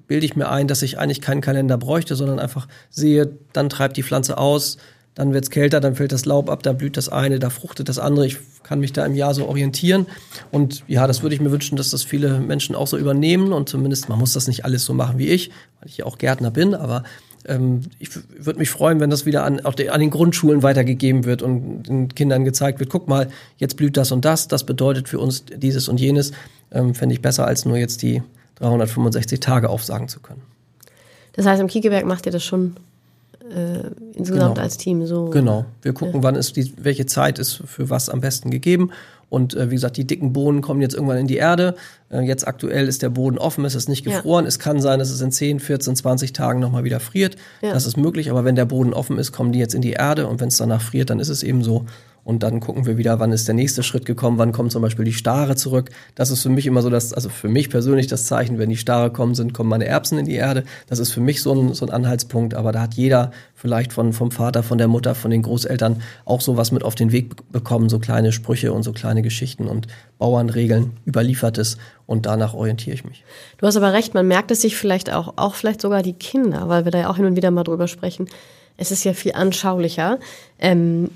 bilde 0.07 0.25
ich 0.25 0.35
mir 0.35 0.49
ein, 0.49 0.67
dass 0.67 0.81
ich 0.81 0.97
eigentlich 0.99 1.21
keinen 1.21 1.41
Kalender 1.41 1.77
bräuchte, 1.77 2.15
sondern 2.15 2.39
einfach 2.39 2.67
sehe, 2.89 3.37
dann 3.53 3.69
treibt 3.69 3.97
die 3.97 4.03
Pflanze 4.03 4.37
aus, 4.37 4.77
dann 5.15 5.33
wird's 5.33 5.49
kälter, 5.49 5.79
dann 5.79 5.95
fällt 5.95 6.11
das 6.11 6.25
Laub 6.25 6.49
ab, 6.49 6.61
da 6.61 6.73
blüht 6.73 6.97
das 6.97 7.07
eine, 7.09 7.39
da 7.39 7.49
fruchtet 7.49 7.87
das 7.87 7.99
andere. 7.99 8.27
Ich 8.27 8.37
kann 8.63 8.79
mich 8.81 8.91
da 8.91 9.05
im 9.05 9.15
Jahr 9.15 9.33
so 9.33 9.47
orientieren. 9.47 10.07
Und 10.51 10.83
ja, 10.87 11.07
das 11.07 11.23
würde 11.23 11.33
ich 11.33 11.41
mir 11.41 11.51
wünschen, 11.51 11.77
dass 11.77 11.89
das 11.89 12.03
viele 12.03 12.39
Menschen 12.39 12.75
auch 12.75 12.87
so 12.87 12.97
übernehmen. 12.97 13.53
Und 13.53 13.69
zumindest, 13.69 14.09
man 14.09 14.19
muss 14.19 14.33
das 14.33 14.47
nicht 14.47 14.65
alles 14.65 14.83
so 14.83 14.93
machen 14.93 15.17
wie 15.17 15.29
ich, 15.29 15.51
weil 15.79 15.89
ich 15.89 15.97
ja 15.97 16.05
auch 16.05 16.17
Gärtner 16.17 16.51
bin, 16.51 16.75
aber 16.75 17.03
ähm, 17.47 17.81
ich 17.99 18.09
würde 18.37 18.59
mich 18.59 18.69
freuen, 18.69 18.99
wenn 18.99 19.09
das 19.09 19.25
wieder 19.25 19.43
an, 19.43 19.65
auch 19.65 19.75
an 19.89 19.99
den 19.99 20.09
Grundschulen 20.09 20.63
weitergegeben 20.63 21.25
wird 21.25 21.41
und 21.41 21.83
den 21.83 22.09
Kindern 22.09 22.43
gezeigt 22.43 22.79
wird, 22.79 22.89
guck 22.89 23.07
mal, 23.07 23.29
jetzt 23.57 23.77
blüht 23.77 23.97
das 23.97 24.11
und 24.11 24.25
das, 24.25 24.47
das 24.47 24.65
bedeutet 24.65 25.07
für 25.07 25.19
uns 25.19 25.45
dieses 25.45 25.87
und 25.87 25.99
jenes. 25.99 26.31
Ähm, 26.71 26.93
Fände 26.93 27.13
ich 27.13 27.21
besser, 27.21 27.45
als 27.45 27.65
nur 27.65 27.77
jetzt 27.77 28.01
die 28.01 28.21
365 28.55 29.39
Tage 29.39 29.69
aufsagen 29.69 30.07
zu 30.07 30.19
können. 30.19 30.41
Das 31.33 31.45
heißt, 31.45 31.61
im 31.61 31.67
Kiekeberg 31.67 32.05
macht 32.05 32.25
ihr 32.25 32.31
das 32.31 32.43
schon 32.43 32.75
äh, 33.49 33.89
insgesamt 34.13 34.55
genau. 34.55 34.63
als 34.63 34.77
Team 34.77 35.05
so. 35.05 35.25
Genau. 35.25 35.65
Wir 35.81 35.93
gucken, 35.93 36.15
ja. 36.15 36.23
wann 36.23 36.35
ist 36.35 36.55
die, 36.55 36.73
welche 36.77 37.05
Zeit 37.05 37.39
ist 37.39 37.61
für 37.65 37.89
was 37.89 38.09
am 38.09 38.21
besten 38.21 38.51
gegeben. 38.51 38.91
Und 39.29 39.55
äh, 39.55 39.69
wie 39.69 39.75
gesagt, 39.75 39.97
die 39.97 40.05
dicken 40.05 40.33
Bohnen 40.33 40.61
kommen 40.61 40.81
jetzt 40.81 40.93
irgendwann 40.93 41.17
in 41.17 41.27
die 41.27 41.37
Erde. 41.37 41.75
Äh, 42.09 42.21
jetzt 42.21 42.47
aktuell 42.47 42.87
ist 42.87 43.01
der 43.01 43.09
Boden 43.09 43.37
offen, 43.37 43.65
es 43.65 43.75
ist 43.75 43.89
nicht 43.89 44.05
gefroren. 44.05 44.45
Ja. 44.45 44.49
Es 44.49 44.59
kann 44.59 44.79
sein, 44.79 44.99
dass 44.99 45.09
es 45.09 45.21
in 45.21 45.31
10, 45.31 45.59
14, 45.59 45.95
20 45.95 46.33
Tagen 46.33 46.59
nochmal 46.59 46.83
wieder 46.83 46.99
friert. 46.99 47.35
Ja. 47.61 47.73
Das 47.73 47.85
ist 47.85 47.97
möglich, 47.97 48.29
aber 48.29 48.45
wenn 48.45 48.55
der 48.55 48.65
Boden 48.65 48.93
offen 48.93 49.17
ist, 49.17 49.31
kommen 49.31 49.51
die 49.51 49.59
jetzt 49.59 49.73
in 49.73 49.81
die 49.81 49.93
Erde 49.93 50.27
und 50.27 50.39
wenn 50.41 50.49
es 50.49 50.57
danach 50.57 50.81
friert, 50.81 51.09
dann 51.09 51.19
ist 51.19 51.29
es 51.29 51.43
eben 51.43 51.63
so. 51.63 51.85
Und 52.25 52.41
dann 52.41 52.59
gucken 52.59 52.87
wir 52.87 52.97
wieder, 52.97 53.19
wann 53.19 53.31
ist 53.31 53.47
der 53.47 53.53
nächste 53.53 53.83
Schritt 53.83 54.03
gekommen, 54.03 54.39
wann 54.39 54.51
kommt 54.51 54.71
zum 54.71 54.81
Beispiel 54.81 55.05
die 55.05 55.13
Stare 55.13 55.55
zurück. 55.55 55.91
Das 56.15 56.31
ist 56.31 56.41
für 56.41 56.49
mich 56.49 56.65
immer 56.65 56.81
so 56.81 56.89
das, 56.89 57.13
also 57.13 57.29
für 57.29 57.47
mich 57.47 57.69
persönlich 57.69 58.07
das 58.07 58.25
Zeichen, 58.25 58.57
wenn 58.57 58.71
die 58.71 58.77
Stare 58.77 59.11
kommen 59.11 59.35
sind, 59.35 59.53
kommen 59.53 59.69
meine 59.69 59.85
Erbsen 59.85 60.17
in 60.17 60.25
die 60.25 60.33
Erde. 60.33 60.63
Das 60.87 60.97
ist 60.97 61.11
für 61.11 61.21
mich 61.21 61.43
so 61.43 61.53
ein, 61.53 61.75
so 61.75 61.85
ein 61.85 61.91
Anhaltspunkt, 61.91 62.55
aber 62.55 62.71
da 62.71 62.81
hat 62.81 62.95
jeder 62.95 63.29
vielleicht 63.53 63.93
von, 63.93 64.11
vom 64.11 64.31
Vater, 64.31 64.63
von 64.63 64.79
der 64.79 64.87
Mutter, 64.87 65.13
von 65.13 65.29
den 65.29 65.43
Großeltern 65.43 66.01
auch 66.25 66.41
sowas 66.41 66.71
mit 66.71 66.83
auf 66.83 66.95
den 66.95 67.11
Weg 67.11 67.51
bekommen, 67.51 67.89
so 67.89 67.99
kleine 67.99 68.31
Sprüche 68.31 68.73
und 68.73 68.81
so 68.81 68.91
kleine 68.91 69.21
Geschichten 69.21 69.67
und 69.67 69.85
Bauernregeln, 70.17 70.93
überliefertes 71.05 71.77
und 72.07 72.25
danach 72.25 72.55
orientiere 72.55 72.95
ich 72.95 73.05
mich. 73.05 73.23
Du 73.59 73.67
hast 73.67 73.77
aber 73.77 73.93
recht, 73.93 74.15
man 74.15 74.27
merkt 74.27 74.49
es 74.49 74.61
sich 74.61 74.75
vielleicht 74.75 75.13
auch, 75.13 75.33
auch 75.35 75.53
vielleicht 75.53 75.79
sogar 75.79 76.01
die 76.01 76.13
Kinder, 76.13 76.69
weil 76.69 76.85
wir 76.85 76.91
da 76.91 77.01
ja 77.01 77.09
auch 77.11 77.17
hin 77.17 77.25
und 77.25 77.35
wieder 77.35 77.51
mal 77.51 77.63
drüber 77.63 77.87
sprechen. 77.87 78.27
Es 78.77 78.89
ist 78.89 79.03
ja 79.03 79.13
viel 79.13 79.33
anschaulicher. 79.33 80.17
Ähm, 80.57 81.11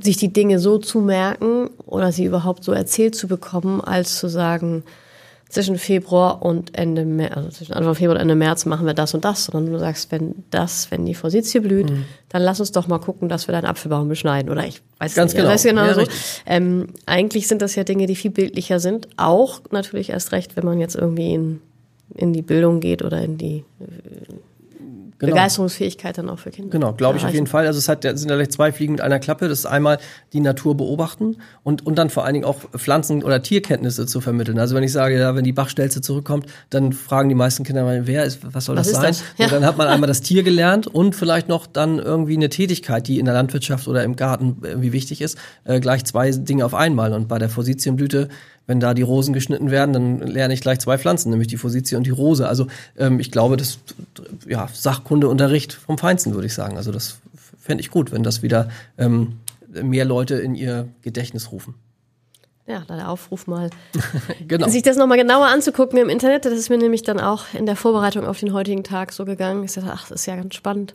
sich 0.00 0.16
die 0.16 0.32
Dinge 0.32 0.58
so 0.58 0.78
zu 0.78 1.00
merken 1.00 1.70
oder 1.86 2.12
sie 2.12 2.24
überhaupt 2.24 2.64
so 2.64 2.72
erzählt 2.72 3.14
zu 3.14 3.28
bekommen, 3.28 3.80
als 3.80 4.18
zu 4.18 4.28
sagen, 4.28 4.84
zwischen 5.48 5.78
Februar 5.78 6.42
und 6.42 6.76
Ende 6.76 7.06
März, 7.06 7.32
also 7.34 7.48
zwischen 7.48 7.72
Anfang 7.72 7.94
Februar 7.94 8.16
und 8.16 8.20
Ende 8.20 8.34
März 8.34 8.66
machen 8.66 8.86
wir 8.86 8.92
das 8.92 9.14
und 9.14 9.24
das, 9.24 9.46
sondern 9.46 9.72
du 9.72 9.78
sagst, 9.78 10.12
wenn 10.12 10.44
das, 10.50 10.90
wenn 10.90 11.06
die 11.06 11.14
Forsythie 11.14 11.60
blüht, 11.60 11.90
mhm. 11.90 12.04
dann 12.28 12.42
lass 12.42 12.60
uns 12.60 12.72
doch 12.72 12.86
mal 12.86 12.98
gucken, 12.98 13.28
dass 13.28 13.48
wir 13.48 13.52
deinen 13.52 13.64
Apfelbaum 13.64 14.08
beschneiden. 14.08 14.50
Oder 14.50 14.66
ich 14.66 14.82
weiß 14.98 15.14
Ganz 15.14 15.32
nicht, 15.32 15.40
genau, 15.40 15.52
weiß 15.52 15.62
genau 15.62 15.86
ja, 15.86 15.94
so. 15.94 16.04
Ähm, 16.44 16.88
eigentlich 17.06 17.48
sind 17.48 17.62
das 17.62 17.76
ja 17.76 17.84
Dinge, 17.84 18.06
die 18.06 18.16
viel 18.16 18.30
bildlicher 18.30 18.78
sind. 18.78 19.08
Auch 19.16 19.60
natürlich 19.70 20.10
erst 20.10 20.32
recht, 20.32 20.56
wenn 20.56 20.66
man 20.66 20.78
jetzt 20.78 20.96
irgendwie 20.96 21.32
in, 21.32 21.60
in 22.14 22.34
die 22.34 22.42
Bildung 22.42 22.80
geht 22.80 23.02
oder 23.02 23.22
in 23.22 23.38
die 23.38 23.64
genau. 25.18 25.32
Begeisterungsfähigkeit 25.32 26.18
dann 26.18 26.28
auch 26.28 26.38
für 26.38 26.50
Kinder. 26.50 26.70
Genau, 26.70 26.92
glaube 26.92 27.18
ich 27.18 27.24
auf 27.24 27.32
jeden 27.32 27.46
Fall. 27.46 27.66
Also 27.66 27.78
es 27.78 27.88
hat, 27.88 28.02
sind 28.02 28.20
vielleicht 28.20 28.52
zwei 28.52 28.72
Fliegen 28.72 28.92
mit 28.92 29.00
einer 29.00 29.18
Klappe. 29.18 29.48
Das 29.48 29.60
ist 29.60 29.66
einmal 29.66 29.98
die 30.32 30.40
Natur 30.40 30.76
beobachten 30.76 31.36
und, 31.62 31.84
und 31.86 31.96
dann 31.96 32.10
vor 32.10 32.24
allen 32.24 32.34
Dingen 32.34 32.44
auch 32.44 32.58
Pflanzen- 32.76 33.22
oder 33.22 33.42
Tierkenntnisse 33.42 34.06
zu 34.06 34.20
vermitteln. 34.20 34.58
Also 34.58 34.74
wenn 34.74 34.82
ich 34.82 34.92
sage, 34.92 35.18
ja, 35.18 35.34
wenn 35.34 35.44
die 35.44 35.52
Bachstelze 35.52 36.00
zurückkommt, 36.00 36.46
dann 36.70 36.92
fragen 36.92 37.28
die 37.28 37.34
meisten 37.34 37.64
Kinder 37.64 37.84
mal, 37.84 38.06
wer 38.06 38.24
ist, 38.24 38.40
was 38.42 38.64
soll 38.66 38.76
was 38.76 38.90
das 38.90 38.96
sein? 38.96 39.10
Das? 39.10 39.22
Ja. 39.38 39.46
Und 39.46 39.52
dann 39.52 39.66
hat 39.66 39.76
man 39.76 39.88
einmal 39.88 40.06
das 40.08 40.20
Tier 40.20 40.42
gelernt 40.42 40.86
und 40.86 41.14
vielleicht 41.14 41.48
noch 41.48 41.66
dann 41.66 41.98
irgendwie 41.98 42.36
eine 42.36 42.48
Tätigkeit, 42.48 43.08
die 43.08 43.18
in 43.18 43.24
der 43.24 43.34
Landwirtschaft 43.34 43.88
oder 43.88 44.04
im 44.04 44.16
Garten 44.16 44.58
irgendwie 44.62 44.92
wichtig 44.92 45.20
ist, 45.20 45.38
äh, 45.64 45.80
gleich 45.80 46.04
zwei 46.04 46.30
Dinge 46.30 46.64
auf 46.64 46.74
einmal. 46.74 47.12
Und 47.12 47.28
bei 47.28 47.38
der 47.38 47.48
Forsythienblüte 47.48 48.28
wenn 48.68 48.78
da 48.80 48.94
die 48.94 49.02
Rosen 49.02 49.32
geschnitten 49.32 49.72
werden, 49.72 49.92
dann 49.92 50.18
lerne 50.20 50.54
ich 50.54 50.60
gleich 50.60 50.78
zwei 50.78 50.98
Pflanzen, 50.98 51.30
nämlich 51.30 51.48
die 51.48 51.56
Forsythie 51.56 51.96
und 51.96 52.06
die 52.06 52.10
Rose. 52.10 52.46
Also 52.46 52.68
ähm, 52.96 53.18
ich 53.18 53.32
glaube, 53.32 53.56
das 53.56 53.78
ja 54.46 54.68
Sachkundeunterricht 54.72 55.72
vom 55.72 55.98
Feinsten, 55.98 56.34
würde 56.34 56.46
ich 56.46 56.54
sagen. 56.54 56.76
Also 56.76 56.92
das 56.92 57.18
fände 57.58 57.80
ich 57.80 57.90
gut, 57.90 58.12
wenn 58.12 58.22
das 58.22 58.42
wieder 58.42 58.68
ähm, 58.98 59.38
mehr 59.82 60.04
Leute 60.04 60.34
in 60.36 60.54
ihr 60.54 60.86
Gedächtnis 61.00 61.50
rufen. 61.50 61.74
Ja, 62.66 62.84
da 62.86 62.96
der 62.96 63.08
Aufruf 63.08 63.46
mal, 63.46 63.70
genau. 64.46 64.68
sich 64.68 64.82
das 64.82 64.98
nochmal 64.98 65.16
genauer 65.16 65.46
anzugucken 65.46 65.98
im 65.98 66.10
Internet. 66.10 66.44
Das 66.44 66.52
ist 66.52 66.68
mir 66.68 66.76
nämlich 66.76 67.02
dann 67.02 67.18
auch 67.18 67.44
in 67.54 67.64
der 67.64 67.76
Vorbereitung 67.76 68.26
auf 68.26 68.38
den 68.38 68.52
heutigen 68.52 68.84
Tag 68.84 69.14
so 69.14 69.24
gegangen. 69.24 69.64
Ich 69.64 69.72
dachte, 69.72 69.90
ach, 69.90 70.06
das 70.08 70.20
ist 70.20 70.26
ja 70.26 70.36
ganz 70.36 70.54
spannend. 70.54 70.94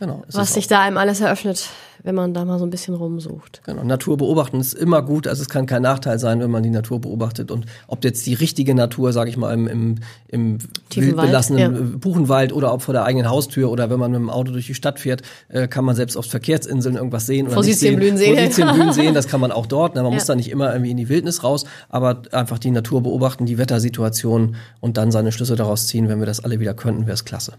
Genau. 0.00 0.22
Was 0.32 0.54
sich 0.54 0.66
da 0.66 0.80
einem 0.80 0.96
alles 0.96 1.20
eröffnet, 1.20 1.68
wenn 2.02 2.14
man 2.14 2.32
da 2.32 2.46
mal 2.46 2.58
so 2.58 2.64
ein 2.64 2.70
bisschen 2.70 2.94
rumsucht. 2.94 3.60
Genau. 3.66 3.84
Natur 3.84 4.16
beobachten 4.16 4.58
ist 4.58 4.72
immer 4.72 5.02
gut. 5.02 5.26
Also 5.26 5.42
es 5.42 5.50
kann 5.50 5.66
kein 5.66 5.82
Nachteil 5.82 6.18
sein, 6.18 6.40
wenn 6.40 6.50
man 6.50 6.62
die 6.62 6.70
Natur 6.70 7.02
beobachtet. 7.02 7.50
Und 7.50 7.66
ob 7.86 8.02
jetzt 8.02 8.24
die 8.24 8.32
richtige 8.32 8.74
Natur, 8.74 9.12
sage 9.12 9.28
ich 9.28 9.36
mal, 9.36 9.52
im, 9.52 9.66
im, 9.66 9.94
im 10.28 10.58
wildbelassenen 10.94 11.60
ja. 11.60 11.98
Buchenwald 11.98 12.54
oder 12.54 12.72
ob 12.72 12.80
vor 12.80 12.94
der 12.94 13.04
eigenen 13.04 13.28
Haustür 13.28 13.70
oder 13.70 13.90
wenn 13.90 14.00
man 14.00 14.10
mit 14.10 14.20
dem 14.20 14.30
Auto 14.30 14.52
durch 14.52 14.66
die 14.66 14.74
Stadt 14.74 14.98
fährt, 15.00 15.20
äh, 15.48 15.68
kann 15.68 15.84
man 15.84 15.94
selbst 15.94 16.16
auf 16.16 16.24
Verkehrsinseln 16.24 16.96
irgendwas 16.96 17.26
sehen 17.26 17.46
oder 17.46 17.56
Forsythienblühen 17.56 18.16
sehen. 18.16 18.36
Forsythienblühen 18.36 18.92
sehen, 18.94 19.12
das 19.12 19.28
kann 19.28 19.40
man 19.40 19.52
auch 19.52 19.66
dort. 19.66 19.96
Ne? 19.96 20.02
Man 20.02 20.12
ja. 20.12 20.16
muss 20.16 20.24
da 20.24 20.34
nicht 20.34 20.48
immer 20.48 20.72
irgendwie 20.72 20.92
in 20.92 20.96
die 20.96 21.10
Wildnis 21.10 21.44
raus, 21.44 21.66
aber 21.90 22.22
einfach 22.32 22.58
die 22.58 22.70
Natur 22.70 23.02
beobachten, 23.02 23.44
die 23.44 23.58
Wettersituation 23.58 24.56
und 24.80 24.96
dann 24.96 25.12
seine 25.12 25.30
Schlüsse 25.30 25.56
daraus 25.56 25.88
ziehen. 25.88 26.08
Wenn 26.08 26.20
wir 26.20 26.26
das 26.26 26.42
alle 26.42 26.58
wieder 26.58 26.72
könnten, 26.72 27.02
wäre 27.02 27.14
es 27.14 27.26
klasse. 27.26 27.52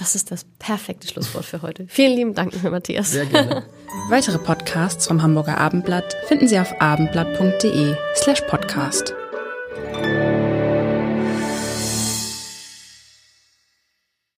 Das 0.00 0.14
ist 0.14 0.30
das 0.30 0.46
perfekte 0.58 1.06
Schlusswort 1.06 1.44
für 1.44 1.60
heute. 1.60 1.84
Vielen 1.88 2.16
lieben 2.16 2.34
Dank, 2.34 2.54
Matthias. 2.64 3.10
Sehr 3.10 3.26
gerne. 3.26 3.64
Weitere 4.08 4.38
Podcasts 4.38 5.06
vom 5.06 5.22
Hamburger 5.22 5.58
Abendblatt 5.58 6.16
finden 6.26 6.48
Sie 6.48 6.58
auf 6.58 6.80
abendblatt.de 6.80 7.94
slash 8.16 8.40
podcast. 8.48 9.14